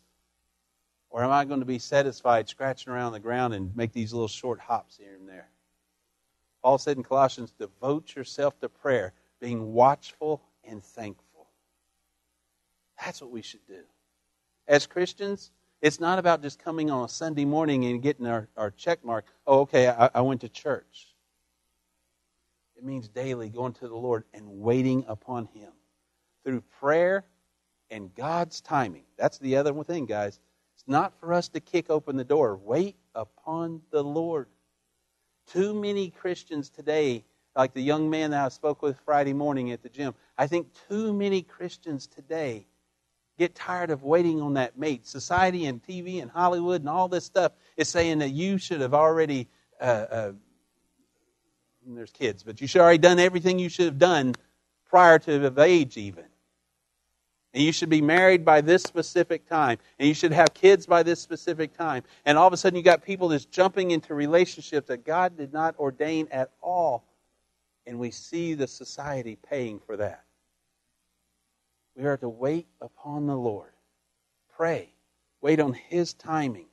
Or 1.10 1.24
am 1.24 1.30
I 1.30 1.44
going 1.44 1.60
to 1.60 1.66
be 1.66 1.78
satisfied 1.78 2.48
scratching 2.48 2.92
around 2.92 3.12
the 3.12 3.20
ground 3.20 3.54
and 3.54 3.74
make 3.76 3.92
these 3.92 4.12
little 4.12 4.28
short 4.28 4.60
hops 4.60 4.96
here 4.96 5.14
and 5.14 5.28
there? 5.28 5.48
Paul 6.62 6.78
said 6.78 6.96
in 6.96 7.02
Colossians, 7.02 7.52
devote 7.52 8.14
yourself 8.14 8.58
to 8.60 8.68
prayer, 8.68 9.12
being 9.40 9.72
watchful 9.72 10.42
and 10.64 10.82
thankful. 10.82 11.48
That's 13.04 13.20
what 13.20 13.30
we 13.30 13.42
should 13.42 13.66
do. 13.66 13.82
as 14.68 14.86
Christians, 14.86 15.52
it's 15.82 16.00
not 16.00 16.18
about 16.18 16.42
just 16.42 16.58
coming 16.58 16.90
on 16.90 17.04
a 17.04 17.08
Sunday 17.08 17.44
morning 17.44 17.84
and 17.84 18.02
getting 18.02 18.26
our, 18.26 18.48
our 18.56 18.70
check 18.70 19.04
mark. 19.04 19.26
Oh, 19.46 19.60
okay, 19.60 19.88
I, 19.88 20.10
I 20.14 20.20
went 20.22 20.40
to 20.40 20.48
church. 20.48 21.08
It 22.76 22.84
means 22.84 23.08
daily 23.08 23.48
going 23.48 23.72
to 23.74 23.88
the 23.88 23.96
Lord 23.96 24.24
and 24.34 24.60
waiting 24.60 25.04
upon 25.08 25.46
Him 25.46 25.72
through 26.44 26.62
prayer 26.80 27.24
and 27.90 28.14
God's 28.14 28.60
timing. 28.60 29.04
That's 29.16 29.38
the 29.38 29.56
other 29.56 29.72
thing, 29.84 30.06
guys. 30.06 30.40
It's 30.74 30.86
not 30.86 31.18
for 31.20 31.32
us 31.32 31.48
to 31.50 31.60
kick 31.60 31.90
open 31.90 32.16
the 32.16 32.24
door. 32.24 32.56
Wait 32.56 32.96
upon 33.14 33.82
the 33.90 34.02
Lord. 34.02 34.48
Too 35.46 35.74
many 35.74 36.10
Christians 36.10 36.68
today, 36.68 37.24
like 37.54 37.72
the 37.72 37.82
young 37.82 38.10
man 38.10 38.32
that 38.32 38.44
I 38.44 38.48
spoke 38.48 38.82
with 38.82 38.98
Friday 39.04 39.32
morning 39.32 39.70
at 39.70 39.82
the 39.82 39.88
gym, 39.88 40.14
I 40.36 40.46
think 40.46 40.68
too 40.88 41.12
many 41.12 41.42
Christians 41.42 42.06
today 42.06 42.66
get 43.38 43.54
tired 43.54 43.90
of 43.90 44.02
waiting 44.02 44.40
on 44.40 44.54
that 44.54 44.78
mate. 44.78 45.06
Society 45.06 45.66
and 45.66 45.82
TV 45.82 46.22
and 46.22 46.30
Hollywood 46.30 46.80
and 46.80 46.88
all 46.88 47.08
this 47.08 47.24
stuff 47.24 47.52
is 47.76 47.88
saying 47.88 48.18
that 48.18 48.30
you 48.30 48.58
should 48.58 48.80
have 48.80 48.94
already, 48.94 49.48
uh, 49.80 49.84
uh, 49.84 50.32
there's 51.86 52.10
kids, 52.10 52.42
but 52.42 52.60
you 52.60 52.66
should 52.66 52.78
have 52.78 52.84
already 52.86 52.98
done 52.98 53.18
everything 53.18 53.58
you 53.58 53.68
should 53.68 53.86
have 53.86 53.98
done 53.98 54.34
prior 54.88 55.18
to 55.18 55.46
of 55.46 55.58
age 55.58 55.96
even. 55.96 56.24
And 57.56 57.64
you 57.64 57.72
should 57.72 57.88
be 57.88 58.02
married 58.02 58.44
by 58.44 58.60
this 58.60 58.82
specific 58.82 59.48
time. 59.48 59.78
And 59.98 60.06
you 60.06 60.12
should 60.12 60.32
have 60.32 60.52
kids 60.52 60.84
by 60.84 61.02
this 61.02 61.20
specific 61.20 61.74
time. 61.74 62.02
And 62.26 62.36
all 62.36 62.46
of 62.46 62.52
a 62.52 62.56
sudden, 62.58 62.76
you 62.76 62.82
got 62.82 63.02
people 63.02 63.30
just 63.30 63.50
jumping 63.50 63.92
into 63.92 64.12
relationships 64.12 64.88
that 64.88 65.06
God 65.06 65.38
did 65.38 65.54
not 65.54 65.74
ordain 65.78 66.28
at 66.30 66.50
all. 66.60 67.06
And 67.86 67.98
we 67.98 68.10
see 68.10 68.52
the 68.52 68.66
society 68.66 69.38
paying 69.48 69.78
for 69.78 69.96
that. 69.96 70.25
We 71.96 72.04
are 72.04 72.16
to 72.18 72.28
wait 72.28 72.66
upon 72.80 73.26
the 73.26 73.36
Lord. 73.36 73.72
Pray. 74.56 74.90
Wait 75.40 75.60
on 75.60 75.72
His 75.72 76.14
timing. 76.14 76.66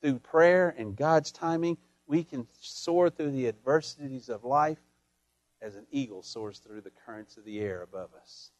Through 0.00 0.18
prayer 0.18 0.74
and 0.76 0.96
God's 0.96 1.32
timing, 1.32 1.78
we 2.06 2.24
can 2.24 2.46
soar 2.60 3.08
through 3.10 3.30
the 3.30 3.48
adversities 3.48 4.28
of 4.28 4.44
life 4.44 4.80
as 5.60 5.76
an 5.76 5.86
eagle 5.90 6.22
soars 6.22 6.58
through 6.58 6.80
the 6.80 6.90
currents 7.06 7.36
of 7.36 7.44
the 7.44 7.60
air 7.60 7.82
above 7.82 8.10
us 8.20 8.50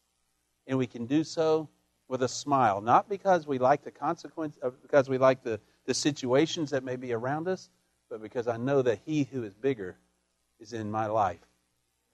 and 0.67 0.79
we 0.79 0.87
can 0.87 1.07
do 1.07 1.25
so 1.25 1.69
with 2.09 2.23
a 2.23 2.29
smile, 2.29 2.81
not 2.81 3.09
because 3.09 3.47
we 3.47 3.59
like 3.59 3.83
the 3.83 3.91
consequence, 3.91 4.59
uh, 4.63 4.71
because 4.83 5.09
we 5.09 5.19
like 5.19 5.43
the, 5.43 5.59
the 5.87 5.95
situations 5.95 6.71
that 6.71 6.85
may 6.85 6.97
be 6.97 7.13
around 7.13 7.49
us, 7.49 7.71
but 8.11 8.23
because 8.23 8.49
I 8.49 8.57
know 8.57 8.83
that 8.83 9.01
He 9.05 9.25
who 9.25 9.45
is 9.45 9.55
bigger 9.55 9.97
is 10.61 10.73
in 10.73 10.91
my 10.91 11.07
life, 11.07 11.41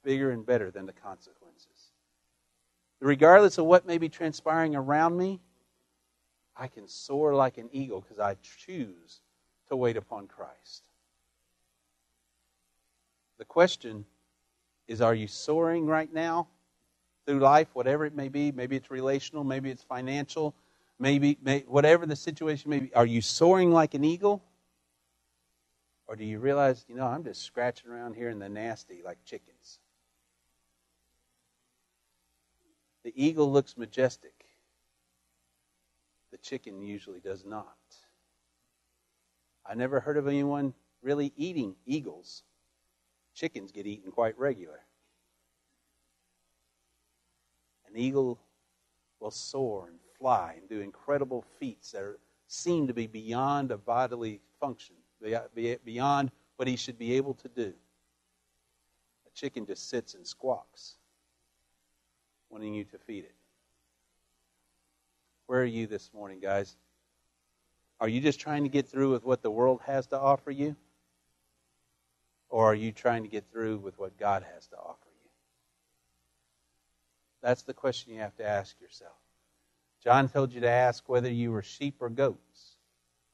bigger 0.04 0.30
and 0.30 0.46
better 0.46 0.70
than 0.70 0.86
the 0.86 0.92
consequences. 0.92 1.37
Regardless 3.00 3.58
of 3.58 3.66
what 3.66 3.86
may 3.86 3.98
be 3.98 4.08
transpiring 4.08 4.74
around 4.74 5.16
me, 5.16 5.40
I 6.56 6.66
can 6.66 6.88
soar 6.88 7.34
like 7.34 7.58
an 7.58 7.68
eagle 7.72 8.00
because 8.00 8.18
I 8.18 8.36
choose 8.66 9.20
to 9.68 9.76
wait 9.76 9.96
upon 9.96 10.26
Christ. 10.26 10.84
The 13.38 13.44
question 13.44 14.04
is 14.88 15.00
are 15.00 15.14
you 15.14 15.28
soaring 15.28 15.86
right 15.86 16.12
now 16.12 16.48
through 17.28 17.40
life, 17.40 17.68
whatever 17.74 18.06
it 18.06 18.14
may 18.14 18.28
be. 18.28 18.50
Maybe 18.52 18.74
it's 18.74 18.90
relational, 18.90 19.44
maybe 19.44 19.70
it's 19.70 19.82
financial, 19.82 20.54
maybe 20.98 21.36
may, 21.42 21.60
whatever 21.68 22.06
the 22.06 22.16
situation 22.16 22.70
may 22.70 22.80
be. 22.80 22.94
Are 22.94 23.04
you 23.04 23.20
soaring 23.20 23.70
like 23.70 23.92
an 23.92 24.02
eagle? 24.02 24.42
Or 26.06 26.16
do 26.16 26.24
you 26.24 26.38
realize, 26.38 26.86
you 26.88 26.96
know, 26.96 27.04
I'm 27.06 27.22
just 27.22 27.42
scratching 27.42 27.90
around 27.90 28.14
here 28.14 28.30
in 28.30 28.38
the 28.38 28.48
nasty 28.48 29.02
like 29.04 29.18
chickens? 29.26 29.78
The 33.08 33.24
eagle 33.24 33.50
looks 33.50 33.78
majestic. 33.78 34.44
The 36.30 36.36
chicken 36.36 36.82
usually 36.82 37.20
does 37.20 37.42
not. 37.42 37.78
I 39.64 39.74
never 39.74 39.98
heard 39.98 40.18
of 40.18 40.28
anyone 40.28 40.74
really 41.00 41.32
eating 41.34 41.74
eagles. 41.86 42.42
Chickens 43.32 43.72
get 43.72 43.86
eaten 43.86 44.12
quite 44.12 44.38
regular. 44.38 44.80
An 47.88 47.96
eagle 47.96 48.38
will 49.20 49.30
soar 49.30 49.86
and 49.88 49.98
fly 50.18 50.56
and 50.58 50.68
do 50.68 50.82
incredible 50.82 51.46
feats 51.58 51.92
that 51.92 52.02
are, 52.02 52.18
seem 52.46 52.86
to 52.88 52.92
be 52.92 53.06
beyond 53.06 53.70
a 53.70 53.78
bodily 53.78 54.42
function, 54.60 54.96
beyond 55.82 56.30
what 56.56 56.68
he 56.68 56.76
should 56.76 56.98
be 56.98 57.14
able 57.14 57.32
to 57.32 57.48
do. 57.48 57.72
A 59.26 59.30
chicken 59.32 59.64
just 59.64 59.88
sits 59.88 60.12
and 60.12 60.26
squawks, 60.26 60.97
wanting 62.50 62.74
you 62.74 62.84
to 62.84 62.98
feed 62.98 63.24
it. 63.24 63.34
Where 65.46 65.60
are 65.60 65.64
you 65.64 65.86
this 65.86 66.10
morning, 66.12 66.40
guys? 66.40 66.76
Are 68.00 68.08
you 68.08 68.20
just 68.20 68.38
trying 68.38 68.64
to 68.64 68.68
get 68.68 68.86
through 68.86 69.12
with 69.12 69.24
what 69.24 69.42
the 69.42 69.50
world 69.50 69.80
has 69.86 70.06
to 70.08 70.18
offer 70.18 70.50
you? 70.50 70.76
Or 72.50 72.66
are 72.66 72.74
you 72.74 72.92
trying 72.92 73.24
to 73.24 73.28
get 73.28 73.44
through 73.50 73.78
with 73.78 73.98
what 73.98 74.18
God 74.18 74.44
has 74.54 74.66
to 74.68 74.76
offer? 74.76 75.08
You? 75.24 75.30
That's 77.42 77.62
the 77.62 77.74
question 77.74 78.14
you 78.14 78.20
have 78.20 78.36
to 78.36 78.46
ask 78.46 78.80
yourself. 78.80 79.16
John 80.02 80.28
told 80.28 80.52
you 80.52 80.60
to 80.60 80.68
ask 80.68 81.08
whether 81.08 81.30
you 81.30 81.50
were 81.50 81.62
sheep 81.62 81.96
or 82.00 82.08
goats. 82.08 82.76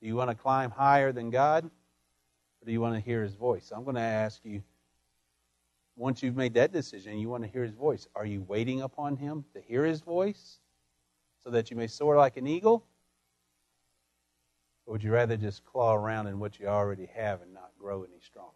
Do 0.01 0.07
you 0.07 0.17
want 0.17 0.31
to 0.31 0.37
climb 0.37 0.71
higher 0.71 1.13
than 1.13 1.31
God? 1.31 1.65
Or 1.65 2.67
do 2.67 2.73
you 2.73 2.81
want 2.81 2.95
to 2.95 3.01
hear 3.01 3.23
his 3.23 3.35
voice? 3.35 3.71
I'm 3.75 3.85
going 3.85 3.97
to 3.97 4.03
ask 4.03 4.41
you 4.45 4.63
once 5.97 6.23
you've 6.23 6.37
made 6.37 6.55
that 6.55 6.73
decision, 6.73 7.19
you 7.19 7.29
want 7.29 7.45
to 7.45 7.49
hear 7.49 7.63
his 7.63 7.75
voice. 7.75 8.09
Are 8.17 8.27
you 8.27 8.43
waiting 8.43 8.83
upon 8.83 9.17
him 9.17 9.45
to 9.55 9.61
hear 9.61 9.85
his 9.85 10.01
voice 10.01 10.59
so 11.43 11.51
that 11.51 11.71
you 11.71 11.77
may 11.77 11.87
soar 11.87 12.17
like 12.17 12.37
an 12.37 12.47
eagle? 12.47 12.85
Or 14.87 14.93
would 14.93 15.05
you 15.05 15.13
rather 15.13 15.37
just 15.37 15.65
claw 15.65 15.95
around 15.95 16.27
in 16.27 16.39
what 16.39 16.59
you 16.59 16.67
already 16.67 17.09
have 17.15 17.43
and 17.43 17.55
not 17.55 17.71
grow 17.79 18.03
any 18.03 18.21
stronger? 18.21 18.51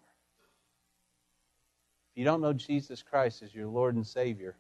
If 2.13 2.19
you 2.19 2.25
don't 2.25 2.41
know 2.41 2.53
Jesus 2.53 3.03
Christ 3.03 3.43
as 3.43 3.55
your 3.55 3.69
Lord 3.69 3.95
and 3.95 4.07
Savior, 4.07 4.57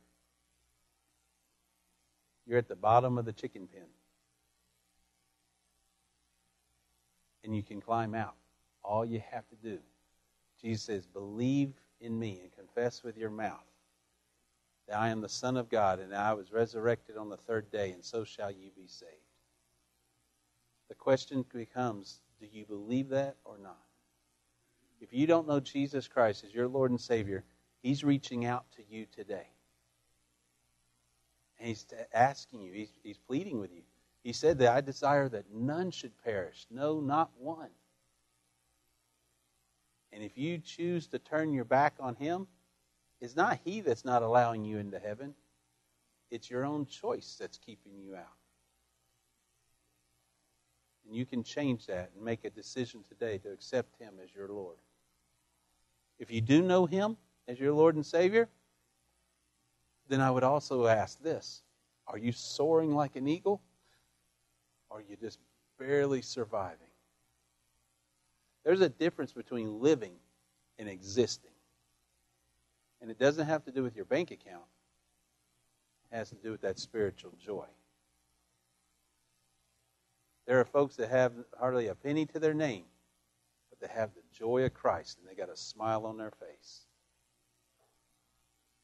you're 2.46 2.58
at 2.58 2.68
the 2.68 2.76
bottom 2.76 3.18
of 3.18 3.24
the 3.24 3.32
chicken 3.32 3.66
pen. 3.66 3.86
And 7.44 7.56
you 7.56 7.62
can 7.62 7.80
climb 7.80 8.14
out. 8.14 8.34
All 8.84 9.04
you 9.04 9.20
have 9.30 9.46
to 9.48 9.56
do, 9.56 9.78
Jesus 10.62 10.84
says, 10.84 11.06
believe 11.06 11.72
in 12.00 12.18
me 12.18 12.40
and 12.42 12.52
confess 12.52 13.02
with 13.02 13.16
your 13.16 13.30
mouth 13.30 13.64
that 14.86 14.98
I 14.98 15.08
am 15.08 15.20
the 15.20 15.28
Son 15.28 15.56
of 15.56 15.68
God 15.68 15.98
and 15.98 16.14
I 16.14 16.32
was 16.32 16.52
resurrected 16.52 17.16
on 17.16 17.28
the 17.28 17.36
third 17.36 17.70
day, 17.70 17.90
and 17.90 18.04
so 18.04 18.24
shall 18.24 18.50
you 18.50 18.70
be 18.76 18.86
saved. 18.86 19.12
The 20.88 20.94
question 20.94 21.44
becomes 21.52 22.20
do 22.40 22.46
you 22.50 22.64
believe 22.64 23.08
that 23.08 23.36
or 23.44 23.58
not? 23.58 23.82
If 25.00 25.12
you 25.12 25.26
don't 25.26 25.48
know 25.48 25.60
Jesus 25.60 26.08
Christ 26.08 26.44
as 26.44 26.54
your 26.54 26.68
Lord 26.68 26.90
and 26.90 27.00
Savior, 27.00 27.44
He's 27.82 28.04
reaching 28.04 28.44
out 28.44 28.64
to 28.72 28.82
you 28.88 29.06
today. 29.06 29.46
And 31.58 31.68
he's 31.68 31.86
asking 32.12 32.62
you, 32.62 32.72
he's, 32.72 32.90
he's 33.02 33.18
pleading 33.18 33.58
with 33.58 33.72
you. 33.72 33.82
He 34.22 34.32
said 34.32 34.58
that 34.58 34.74
I 34.74 34.80
desire 34.80 35.28
that 35.28 35.52
none 35.52 35.90
should 35.90 36.12
perish, 36.22 36.66
no, 36.70 37.00
not 37.00 37.30
one. 37.38 37.70
And 40.12 40.22
if 40.22 40.36
you 40.36 40.58
choose 40.58 41.06
to 41.08 41.18
turn 41.18 41.52
your 41.52 41.64
back 41.64 41.94
on 42.00 42.14
him, 42.14 42.46
it's 43.20 43.36
not 43.36 43.58
he 43.64 43.80
that's 43.80 44.04
not 44.04 44.22
allowing 44.22 44.64
you 44.64 44.78
into 44.78 44.98
heaven. 44.98 45.34
It's 46.30 46.50
your 46.50 46.64
own 46.64 46.86
choice 46.86 47.36
that's 47.38 47.58
keeping 47.58 47.92
you 47.98 48.14
out. 48.14 48.26
And 51.06 51.16
you 51.16 51.24
can 51.24 51.42
change 51.42 51.86
that 51.86 52.10
and 52.14 52.24
make 52.24 52.44
a 52.44 52.50
decision 52.50 53.02
today 53.08 53.38
to 53.38 53.50
accept 53.50 53.98
him 53.98 54.14
as 54.22 54.34
your 54.34 54.48
Lord. 54.48 54.76
If 56.18 56.30
you 56.30 56.40
do 56.40 56.62
know 56.62 56.86
him 56.86 57.16
as 57.46 57.58
your 57.58 57.72
Lord 57.72 57.94
and 57.94 58.04
Savior, 58.04 58.48
then 60.08 60.20
I 60.20 60.30
would 60.30 60.42
also 60.42 60.86
ask 60.86 61.22
this 61.22 61.62
Are 62.06 62.18
you 62.18 62.32
soaring 62.32 62.94
like 62.94 63.16
an 63.16 63.26
eagle? 63.26 63.62
Or 64.90 64.98
are 64.98 65.02
you 65.02 65.16
just 65.16 65.38
barely 65.78 66.22
surviving? 66.22 66.87
There's 68.68 68.82
a 68.82 68.90
difference 68.90 69.32
between 69.32 69.80
living 69.80 70.12
and 70.78 70.90
existing. 70.90 71.52
And 73.00 73.10
it 73.10 73.18
doesn't 73.18 73.46
have 73.46 73.64
to 73.64 73.72
do 73.72 73.82
with 73.82 73.96
your 73.96 74.04
bank 74.04 74.30
account, 74.30 74.66
it 76.12 76.16
has 76.16 76.28
to 76.28 76.34
do 76.34 76.50
with 76.50 76.60
that 76.60 76.78
spiritual 76.78 77.32
joy. 77.42 77.64
There 80.46 80.60
are 80.60 80.66
folks 80.66 80.96
that 80.96 81.08
have 81.08 81.32
hardly 81.58 81.86
a 81.86 81.94
penny 81.94 82.26
to 82.26 82.38
their 82.38 82.52
name, 82.52 82.84
but 83.70 83.80
they 83.80 83.90
have 83.98 84.10
the 84.14 84.20
joy 84.38 84.66
of 84.66 84.74
Christ 84.74 85.16
and 85.18 85.26
they 85.26 85.34
got 85.34 85.48
a 85.48 85.56
smile 85.56 86.04
on 86.04 86.18
their 86.18 86.32
face. 86.32 86.82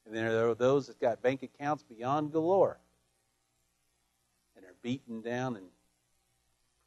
And 0.06 0.16
then 0.16 0.24
there 0.24 0.48
are 0.48 0.54
those 0.54 0.86
that 0.86 0.98
got 0.98 1.20
bank 1.20 1.42
accounts 1.42 1.82
beyond 1.82 2.32
galore 2.32 2.78
and 4.56 4.64
are 4.64 4.76
beaten 4.80 5.20
down 5.20 5.56
and 5.56 5.66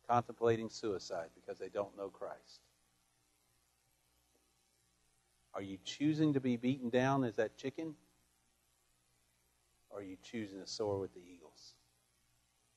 contemplating 0.10 0.72
suicide 0.72 1.30
because 1.36 1.60
they 1.60 1.70
don't 1.70 1.96
know 1.96 2.10
Christ. 2.10 2.62
Are 5.58 5.64
you 5.64 5.80
choosing 5.84 6.34
to 6.34 6.40
be 6.40 6.56
beaten 6.56 6.92
down 6.92 7.24
as 7.24 7.38
that 7.38 7.58
chicken? 7.58 7.96
Or 9.90 10.02
are 10.02 10.04
you 10.04 10.16
choosing 10.22 10.62
to 10.62 10.68
soar 10.68 11.00
with 11.00 11.16
the 11.16 11.20
eagles? 11.20 11.74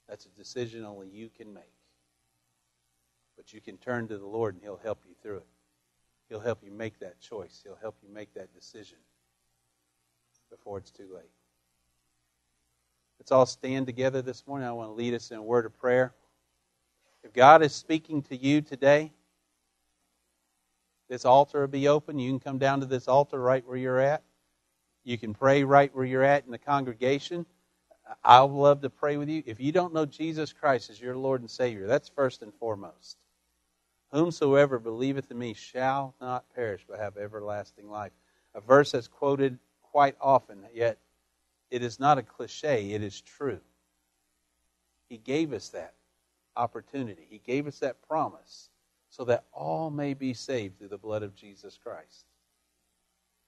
That's 0.09 0.24
a 0.24 0.31
decision 0.31 0.86
only 0.86 1.07
you 1.09 1.28
can 1.28 1.52
make. 1.52 1.74
But 3.36 3.52
you 3.52 3.61
can 3.61 3.77
turn 3.77 4.09
to 4.09 4.16
the 4.16 4.27
Lord 4.27 4.55
and 4.55 4.62
He'll 4.62 4.81
help 4.82 5.02
you 5.07 5.15
through 5.23 5.36
it. 5.36 5.47
He'll 6.31 6.40
help 6.40 6.61
you 6.65 6.73
make 6.73 6.98
that 7.01 7.20
choice. 7.20 7.61
He'll 7.62 7.78
help 7.82 7.97
you 8.02 8.09
make 8.09 8.32
that 8.32 8.55
decision 8.55 8.97
before 10.48 10.78
it's 10.78 10.90
too 10.90 11.11
late. 11.15 11.31
Let's 13.19 13.31
all 13.31 13.44
stand 13.44 13.85
together 13.85 14.23
this 14.23 14.47
morning. 14.47 14.66
I 14.66 14.73
want 14.73 14.89
to 14.89 14.94
lead 14.94 15.12
us 15.12 15.31
in 15.31 15.36
a 15.36 15.43
word 15.43 15.66
of 15.66 15.78
prayer. 15.78 16.15
If 17.23 17.35
God 17.35 17.62
is 17.62 17.74
speaking 17.74 18.23
to 18.23 18.36
you 18.36 18.62
today, 18.62 19.12
this 21.11 21.24
altar 21.24 21.62
will 21.62 21.66
be 21.66 21.89
open. 21.89 22.20
You 22.20 22.31
can 22.31 22.39
come 22.39 22.59
down 22.59 22.81
to 22.81 22.87
this 22.87 23.09
altar 23.09 23.41
right 23.41 23.66
where 23.66 23.77
you're 23.77 23.99
at. 23.99 24.23
You 25.03 25.19
can 25.19 25.35
pray 25.35 25.65
right 25.65 25.93
where 25.93 26.05
you're 26.05 26.23
at 26.23 26.45
in 26.47 26.53
the 26.53 26.59
congregation. 26.59 27.45
I 28.23 28.43
would 28.43 28.55
love 28.55 28.81
to 28.82 28.91
pray 28.91 29.16
with 29.16 29.28
you. 29.28 29.43
If 29.45 29.59
you 29.59 29.73
don't 29.73 29.93
know 29.93 30.07
Jesus 30.07 30.53
Christ 30.53 30.89
as 30.89 31.01
your 31.01 31.16
Lord 31.16 31.41
and 31.41 31.51
Savior, 31.51 31.89
that's 31.89 32.09
first 32.09 32.43
and 32.43 32.55
foremost. 32.55 33.19
Whomsoever 34.12 34.78
believeth 34.78 35.32
in 35.32 35.39
me 35.39 35.53
shall 35.53 36.15
not 36.20 36.45
perish 36.55 36.85
but 36.89 37.01
have 37.01 37.16
everlasting 37.16 37.91
life. 37.91 38.12
A 38.55 38.61
verse 38.61 38.93
that's 38.93 39.09
quoted 39.09 39.59
quite 39.82 40.16
often, 40.20 40.65
yet 40.73 40.99
it 41.73 41.82
is 41.82 41.99
not 41.99 42.19
a 42.19 42.23
cliche, 42.23 42.93
it 42.93 43.03
is 43.03 43.20
true. 43.20 43.61
He 45.09 45.19
gave 45.19 45.53
us 45.53 45.70
that 45.70 45.95
opportunity, 46.57 47.27
He 47.28 47.39
gave 47.39 47.66
us 47.66 47.81
that 47.81 48.01
promise 48.07 48.70
so 49.11 49.24
that 49.24 49.45
all 49.53 49.91
may 49.91 50.15
be 50.15 50.32
saved 50.32 50.78
through 50.78 50.89
the 50.89 50.99
blood 50.99 51.23
of 51.23 51.35
Jesus 51.35 51.77
Christ. 51.77 52.27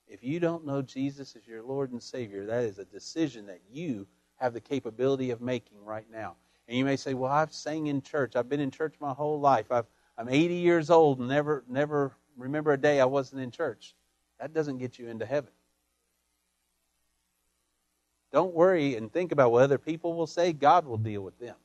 If 0.08 0.22
you 0.22 0.40
don't 0.40 0.66
know 0.66 0.82
Jesus 0.82 1.36
as 1.36 1.46
your 1.46 1.62
Lord 1.62 1.92
and 1.92 2.02
Savior, 2.02 2.44
that 2.46 2.64
is 2.64 2.78
a 2.78 2.84
decision 2.84 3.46
that 3.46 3.60
you 3.70 4.06
have 4.36 4.52
the 4.52 4.60
capability 4.60 5.30
of 5.30 5.40
making 5.40 5.82
right 5.84 6.06
now. 6.10 6.36
And 6.68 6.76
you 6.76 6.84
may 6.84 6.96
say, 6.96 7.14
"Well, 7.14 7.30
I've 7.30 7.52
sang 7.52 7.86
in 7.86 8.02
church. 8.02 8.34
I've 8.34 8.48
been 8.48 8.60
in 8.60 8.70
church 8.70 8.96
my 9.00 9.12
whole 9.12 9.40
life. 9.40 9.70
i 9.70 9.82
am 10.18 10.28
80 10.28 10.54
years 10.54 10.90
old 10.90 11.20
and 11.20 11.28
never 11.28 11.64
never 11.68 12.12
remember 12.36 12.72
a 12.72 12.78
day 12.78 13.00
I 13.00 13.04
wasn't 13.04 13.40
in 13.40 13.50
church." 13.50 13.94
That 14.38 14.52
doesn't 14.52 14.78
get 14.78 14.98
you 14.98 15.08
into 15.08 15.24
heaven. 15.24 15.52
Don't 18.32 18.54
worry 18.54 18.96
and 18.96 19.12
think 19.12 19.30
about 19.30 19.52
what 19.52 19.62
other 19.62 19.78
people 19.78 20.14
will 20.14 20.26
say. 20.26 20.52
God 20.52 20.86
will 20.86 20.98
deal 20.98 21.22
with 21.22 21.38
them. 21.38 21.56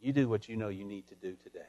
You 0.00 0.12
do 0.12 0.28
what 0.28 0.48
you 0.48 0.56
know 0.56 0.68
you 0.68 0.84
need 0.84 1.06
to 1.08 1.14
do 1.14 1.36
today. 1.36 1.68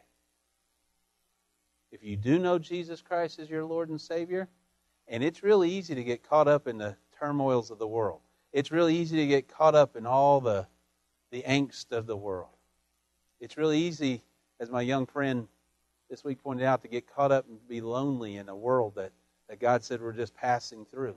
If 1.92 2.04
you 2.04 2.16
do 2.16 2.40
know 2.40 2.58
Jesus 2.58 3.02
Christ 3.02 3.40
as 3.40 3.50
your 3.50 3.66
Lord 3.66 3.90
and 3.90 4.00
Savior, 4.00 4.48
and 5.08 5.24
it's 5.24 5.44
really 5.44 5.70
easy 5.70 5.94
to 5.96 6.04
get 6.04 6.28
caught 6.28 6.48
up 6.48 6.68
in 6.68 6.78
the 6.78 6.96
turmoils 7.20 7.70
of 7.70 7.80
the 7.80 7.88
world. 7.88 8.22
It's 8.54 8.72
really 8.72 8.96
easy 8.96 9.18
to 9.18 9.28
get 9.28 9.48
caught 9.48 9.76
up 9.76 9.96
in 9.96 10.06
all 10.06 10.42
the, 10.42 10.68
the 11.32 11.44
angst 11.44 11.92
of 11.92 12.08
the 12.08 12.18
world. 12.18 12.50
It's 13.40 13.58
really 13.58 13.80
easy, 13.80 14.24
as 14.60 14.70
my 14.70 14.82
young 14.82 15.06
friend 15.06 15.48
this 16.10 16.24
week 16.24 16.44
pointed 16.44 16.66
out, 16.66 16.82
to 16.84 16.88
get 16.88 17.14
caught 17.14 17.32
up 17.32 17.48
and 17.48 17.66
be 17.68 17.82
lonely 17.82 18.38
in 18.38 18.50
a 18.50 18.56
world 18.56 18.96
that, 18.96 19.12
that 19.50 19.60
God 19.60 19.84
said 19.84 20.02
we're 20.02 20.12
just 20.14 20.36
passing 20.36 20.86
through. 20.86 21.16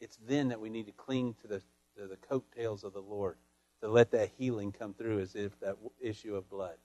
It's 0.00 0.18
then 0.26 0.48
that 0.48 0.60
we 0.60 0.68
need 0.68 0.86
to 0.86 0.92
cling 0.92 1.34
to 1.42 1.46
the, 1.46 1.62
to 1.96 2.06
the 2.06 2.16
coattails 2.16 2.84
of 2.84 2.92
the 2.92 3.00
Lord 3.00 3.36
to 3.80 3.88
let 3.88 4.10
that 4.12 4.30
healing 4.38 4.72
come 4.72 4.94
through 4.94 5.20
as 5.20 5.34
if 5.34 5.58
that 5.60 5.76
issue 6.00 6.34
of 6.34 6.48
blood. 6.48 6.76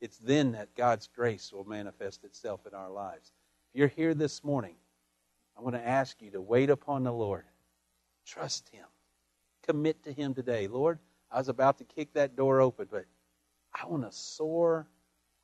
It's 0.00 0.18
then 0.18 0.52
that 0.52 0.74
God's 0.74 1.08
grace 1.14 1.52
will 1.52 1.64
manifest 1.64 2.24
itself 2.24 2.66
in 2.66 2.74
our 2.74 2.90
lives. 2.90 3.32
If 3.72 3.78
you're 3.78 3.88
here 3.88 4.14
this 4.14 4.42
morning, 4.42 4.76
I 5.58 5.62
want 5.62 5.76
to 5.76 5.86
ask 5.86 6.20
you 6.22 6.30
to 6.30 6.40
wait 6.40 6.70
upon 6.70 7.02
the 7.04 7.12
Lord. 7.12 7.44
Trust 8.24 8.70
Him. 8.70 8.86
Commit 9.62 10.02
to 10.04 10.12
Him 10.12 10.34
today. 10.34 10.68
Lord, 10.68 10.98
I 11.30 11.38
was 11.38 11.48
about 11.48 11.78
to 11.78 11.84
kick 11.84 12.14
that 12.14 12.34
door 12.34 12.60
open, 12.60 12.88
but 12.90 13.04
I 13.74 13.86
want 13.86 14.10
to 14.10 14.16
soar 14.16 14.86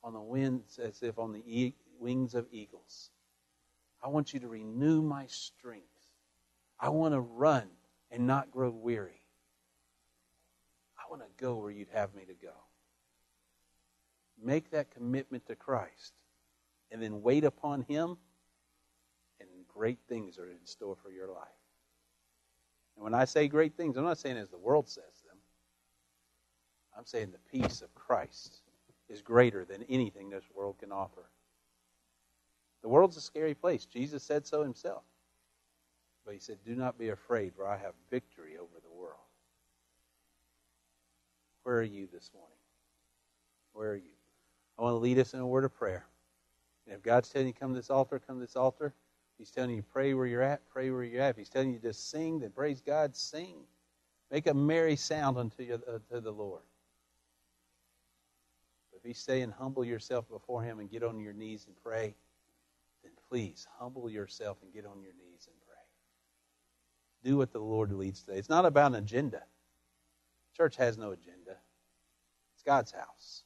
on 0.03 0.13
the 0.13 0.21
winds 0.21 0.79
as 0.79 1.03
if 1.03 1.19
on 1.19 1.33
the 1.33 1.43
e- 1.45 1.75
wings 1.99 2.33
of 2.33 2.47
eagles. 2.51 3.11
I 4.03 4.09
want 4.09 4.33
you 4.33 4.39
to 4.39 4.47
renew 4.47 5.01
my 5.01 5.25
strength. 5.27 5.85
I 6.79 6.89
want 6.89 7.13
to 7.13 7.19
run 7.19 7.67
and 8.11 8.25
not 8.25 8.51
grow 8.51 8.69
weary. 8.69 9.21
I 10.97 11.09
want 11.09 11.21
to 11.21 11.43
go 11.43 11.55
where 11.55 11.71
you'd 11.71 11.89
have 11.93 12.13
me 12.15 12.23
to 12.25 12.33
go. 12.33 12.53
Make 14.47 14.71
that 14.71 14.91
commitment 14.91 15.45
to 15.47 15.55
Christ 15.55 16.13
and 16.89 17.03
then 17.03 17.21
wait 17.21 17.43
upon 17.43 17.81
Him, 17.81 18.15
and 19.41 19.49
great 19.67 19.99
things 20.07 20.39
are 20.39 20.49
in 20.49 20.65
store 20.65 20.95
for 21.03 21.11
your 21.11 21.27
life. 21.27 21.49
And 22.95 23.03
when 23.03 23.13
I 23.13 23.25
say 23.25 23.49
great 23.49 23.75
things, 23.75 23.97
I'm 23.97 24.05
not 24.05 24.19
saying 24.19 24.37
as 24.37 24.47
the 24.47 24.57
world 24.57 24.87
says 24.87 25.03
them. 25.27 25.35
I'm 26.97 27.05
saying 27.05 27.33
the 27.33 27.59
peace 27.59 27.81
of 27.81 27.93
Christ 27.93 28.61
is 29.09 29.21
greater 29.21 29.65
than 29.65 29.83
anything 29.89 30.29
this 30.29 30.45
world 30.55 30.77
can 30.79 30.93
offer. 30.93 31.25
The 32.83 32.87
world's 32.87 33.17
a 33.17 33.21
scary 33.21 33.53
place. 33.53 33.83
Jesus 33.83 34.23
said 34.23 34.47
so 34.47 34.63
himself. 34.63 35.03
But 36.25 36.35
he 36.35 36.39
said, 36.39 36.59
Do 36.65 36.73
not 36.73 36.97
be 36.97 37.09
afraid, 37.09 37.51
for 37.53 37.67
I 37.67 37.75
have 37.75 37.95
victory 38.09 38.55
over 38.57 38.79
the 38.81 38.97
world. 38.97 39.19
Where 41.63 41.79
are 41.79 41.83
you 41.83 42.07
this 42.13 42.31
morning? 42.33 42.55
Where 43.73 43.89
are 43.89 43.97
you? 43.97 44.16
I 44.77 44.83
want 44.83 44.93
to 44.93 44.97
lead 44.97 45.19
us 45.19 45.33
in 45.33 45.39
a 45.39 45.47
word 45.47 45.65
of 45.65 45.73
prayer. 45.73 46.05
And 46.85 46.95
if 46.95 47.01
God's 47.01 47.29
telling 47.29 47.47
you 47.47 47.53
come 47.53 47.71
to 47.71 47.79
this 47.79 47.89
altar, 47.89 48.19
come 48.19 48.37
to 48.37 48.45
this 48.45 48.55
altar. 48.55 48.93
He's 49.37 49.51
telling 49.51 49.75
you 49.75 49.83
pray 49.83 50.13
where 50.13 50.25
you're 50.25 50.41
at, 50.41 50.67
pray 50.69 50.89
where 50.91 51.03
you're 51.03 51.21
at. 51.21 51.31
If 51.31 51.37
He's 51.37 51.49
telling 51.49 51.73
you 51.73 51.79
to 51.79 51.93
sing, 51.93 52.39
then 52.39 52.51
praise 52.51 52.81
God, 52.81 53.15
sing. 53.15 53.55
Make 54.31 54.47
a 54.47 54.53
merry 54.53 54.95
sound 54.95 55.37
unto 55.37 55.63
you, 55.63 55.75
uh, 55.87 55.99
to 56.13 56.21
the 56.21 56.31
Lord. 56.31 56.63
But 58.91 58.97
if 58.97 59.03
He's 59.03 59.19
saying 59.19 59.53
humble 59.57 59.85
yourself 59.85 60.29
before 60.29 60.63
Him 60.63 60.79
and 60.79 60.89
get 60.89 61.03
on 61.03 61.19
your 61.19 61.33
knees 61.33 61.65
and 61.67 61.75
pray, 61.83 62.15
then 63.03 63.11
please 63.29 63.67
humble 63.79 64.09
yourself 64.09 64.57
and 64.63 64.73
get 64.73 64.85
on 64.85 65.01
your 65.01 65.13
knees 65.13 65.47
and 65.47 65.55
pray. 65.67 65.75
do 67.29 67.37
what 67.37 67.51
the 67.51 67.59
Lord 67.59 67.91
leads 67.91 68.21
today. 68.23 68.37
It's 68.37 68.49
not 68.49 68.65
about 68.65 68.91
an 68.91 68.95
agenda. 68.95 69.43
Church 70.55 70.77
has 70.77 70.97
no 70.97 71.11
agenda. 71.11 71.57
It's 72.55 72.63
God's 72.63 72.91
house. 72.91 73.43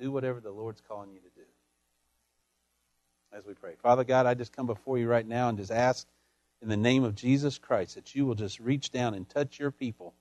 Do 0.00 0.12
whatever 0.12 0.40
the 0.40 0.50
Lord's 0.50 0.80
calling 0.80 1.10
you 1.10 1.20
to 1.20 1.30
do. 1.34 1.46
As 3.32 3.44
we 3.44 3.54
pray. 3.54 3.74
Father 3.82 4.04
God, 4.04 4.26
I 4.26 4.34
just 4.34 4.54
come 4.54 4.66
before 4.66 4.96
you 4.98 5.08
right 5.08 5.26
now 5.26 5.48
and 5.48 5.58
just 5.58 5.70
ask 5.70 6.06
in 6.62 6.68
the 6.68 6.76
name 6.76 7.04
of 7.04 7.14
Jesus 7.14 7.58
Christ 7.58 7.94
that 7.96 8.14
you 8.14 8.24
will 8.24 8.34
just 8.34 8.58
reach 8.58 8.90
down 8.90 9.14
and 9.14 9.28
touch 9.28 9.58
your 9.58 9.70
people. 9.70 10.14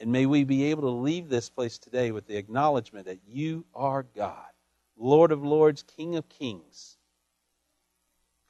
And 0.00 0.12
may 0.12 0.26
we 0.26 0.44
be 0.44 0.64
able 0.64 0.82
to 0.82 0.90
leave 0.90 1.28
this 1.28 1.48
place 1.48 1.78
today 1.78 2.10
with 2.10 2.26
the 2.26 2.36
acknowledgement 2.36 3.06
that 3.06 3.20
you 3.26 3.64
are 3.74 4.02
God, 4.02 4.50
Lord 4.96 5.32
of 5.32 5.42
lords, 5.42 5.82
King 5.82 6.16
of 6.16 6.28
kings. 6.28 6.98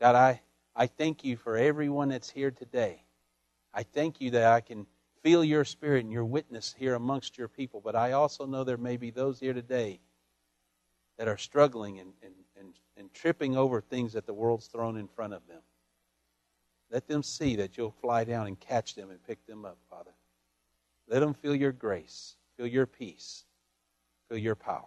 God, 0.01 0.17
I 0.17 0.41
I 0.77 0.87
thank 0.89 1.23
you 1.23 1.37
for 1.37 1.57
everyone 1.57 2.09
that's 2.09 2.31
here 2.31 2.51
today. 2.51 3.05
I 3.73 3.85
thank 3.85 4.21
you 4.21 4.33
that 4.33 4.53
I 4.53 4.61
can 4.61 4.87
feel 5.23 5.45
your 5.45 5.65
spirit 5.65 6.05
and 6.05 6.13
your 6.13 6.25
witness 6.25 6.75
here 6.77 6.95
amongst 6.95 7.39
your 7.39 7.49
people. 7.49 7.81
But 7.81 7.95
I 7.95 8.13
also 8.13 8.45
know 8.45 8.65
there 8.65 8.77
may 8.77 8.97
be 8.97 9.11
those 9.11 9.39
here 9.39 9.53
today 9.53 10.01
that 11.19 11.29
are 11.29 11.39
struggling 11.39 12.01
and, 12.01 12.13
and, 12.23 12.35
and, 12.59 12.73
and 12.97 13.13
tripping 13.15 13.57
over 13.57 13.81
things 13.81 14.13
that 14.13 14.27
the 14.27 14.35
world's 14.35 14.67
thrown 14.67 14.97
in 14.97 15.09
front 15.09 15.33
of 15.33 15.47
them. 15.47 15.61
Let 16.91 17.09
them 17.09 17.23
see 17.23 17.57
that 17.57 17.77
you'll 17.77 17.95
fly 18.01 18.25
down 18.25 18.47
and 18.47 18.59
catch 18.59 18.95
them 18.95 19.11
and 19.11 19.25
pick 19.27 19.45
them 19.47 19.65
up, 19.65 19.79
Father. 19.91 20.13
Let 21.09 21.21
them 21.21 21.35
feel 21.35 21.55
your 21.55 21.73
grace, 21.73 22.37
feel 22.57 22.67
your 22.67 22.87
peace, 22.87 23.45
feel 24.29 24.39
your 24.39 24.55
power. 24.55 24.85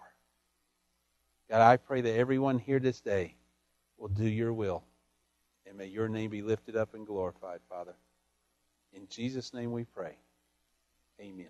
God, 1.49 1.61
I 1.61 1.77
pray 1.77 2.01
that 2.01 2.15
everyone 2.15 2.59
here 2.59 2.79
this 2.79 2.99
day 2.99 3.35
will 3.97 4.09
do 4.09 4.27
your 4.27 4.53
will. 4.53 4.83
And 5.65 5.77
may 5.77 5.87
your 5.87 6.07
name 6.07 6.29
be 6.29 6.41
lifted 6.41 6.75
up 6.75 6.93
and 6.93 7.05
glorified, 7.05 7.59
Father. 7.69 7.95
In 8.93 9.07
Jesus' 9.09 9.53
name 9.53 9.71
we 9.71 9.83
pray. 9.83 10.17
Amen. 11.19 11.47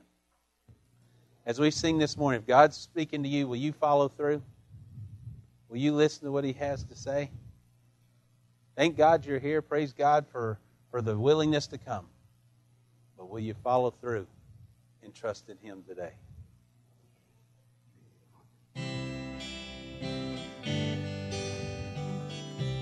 As 1.45 1.59
we 1.59 1.71
sing 1.71 1.97
this 1.97 2.17
morning, 2.17 2.41
if 2.41 2.47
God's 2.47 2.75
speaking 2.75 3.23
to 3.23 3.29
you, 3.29 3.47
will 3.47 3.55
you 3.55 3.73
follow 3.73 4.07
through? 4.07 4.41
Will 5.69 5.77
you 5.77 5.93
listen 5.93 6.25
to 6.25 6.31
what 6.31 6.43
He 6.43 6.53
has 6.53 6.83
to 6.85 6.95
say? 6.95 7.29
Thank 8.75 8.95
God 8.95 9.25
you're 9.25 9.39
here. 9.39 9.61
Praise 9.61 9.93
God 9.93 10.25
for, 10.31 10.59
for 10.91 11.01
the 11.01 11.17
willingness 11.17 11.67
to 11.67 11.77
come. 11.77 12.07
But 13.17 13.29
will 13.29 13.39
you 13.39 13.55
follow 13.63 13.91
through 13.91 14.27
and 15.03 15.13
trust 15.13 15.49
in 15.49 15.57
Him 15.57 15.83
today? 15.87 16.13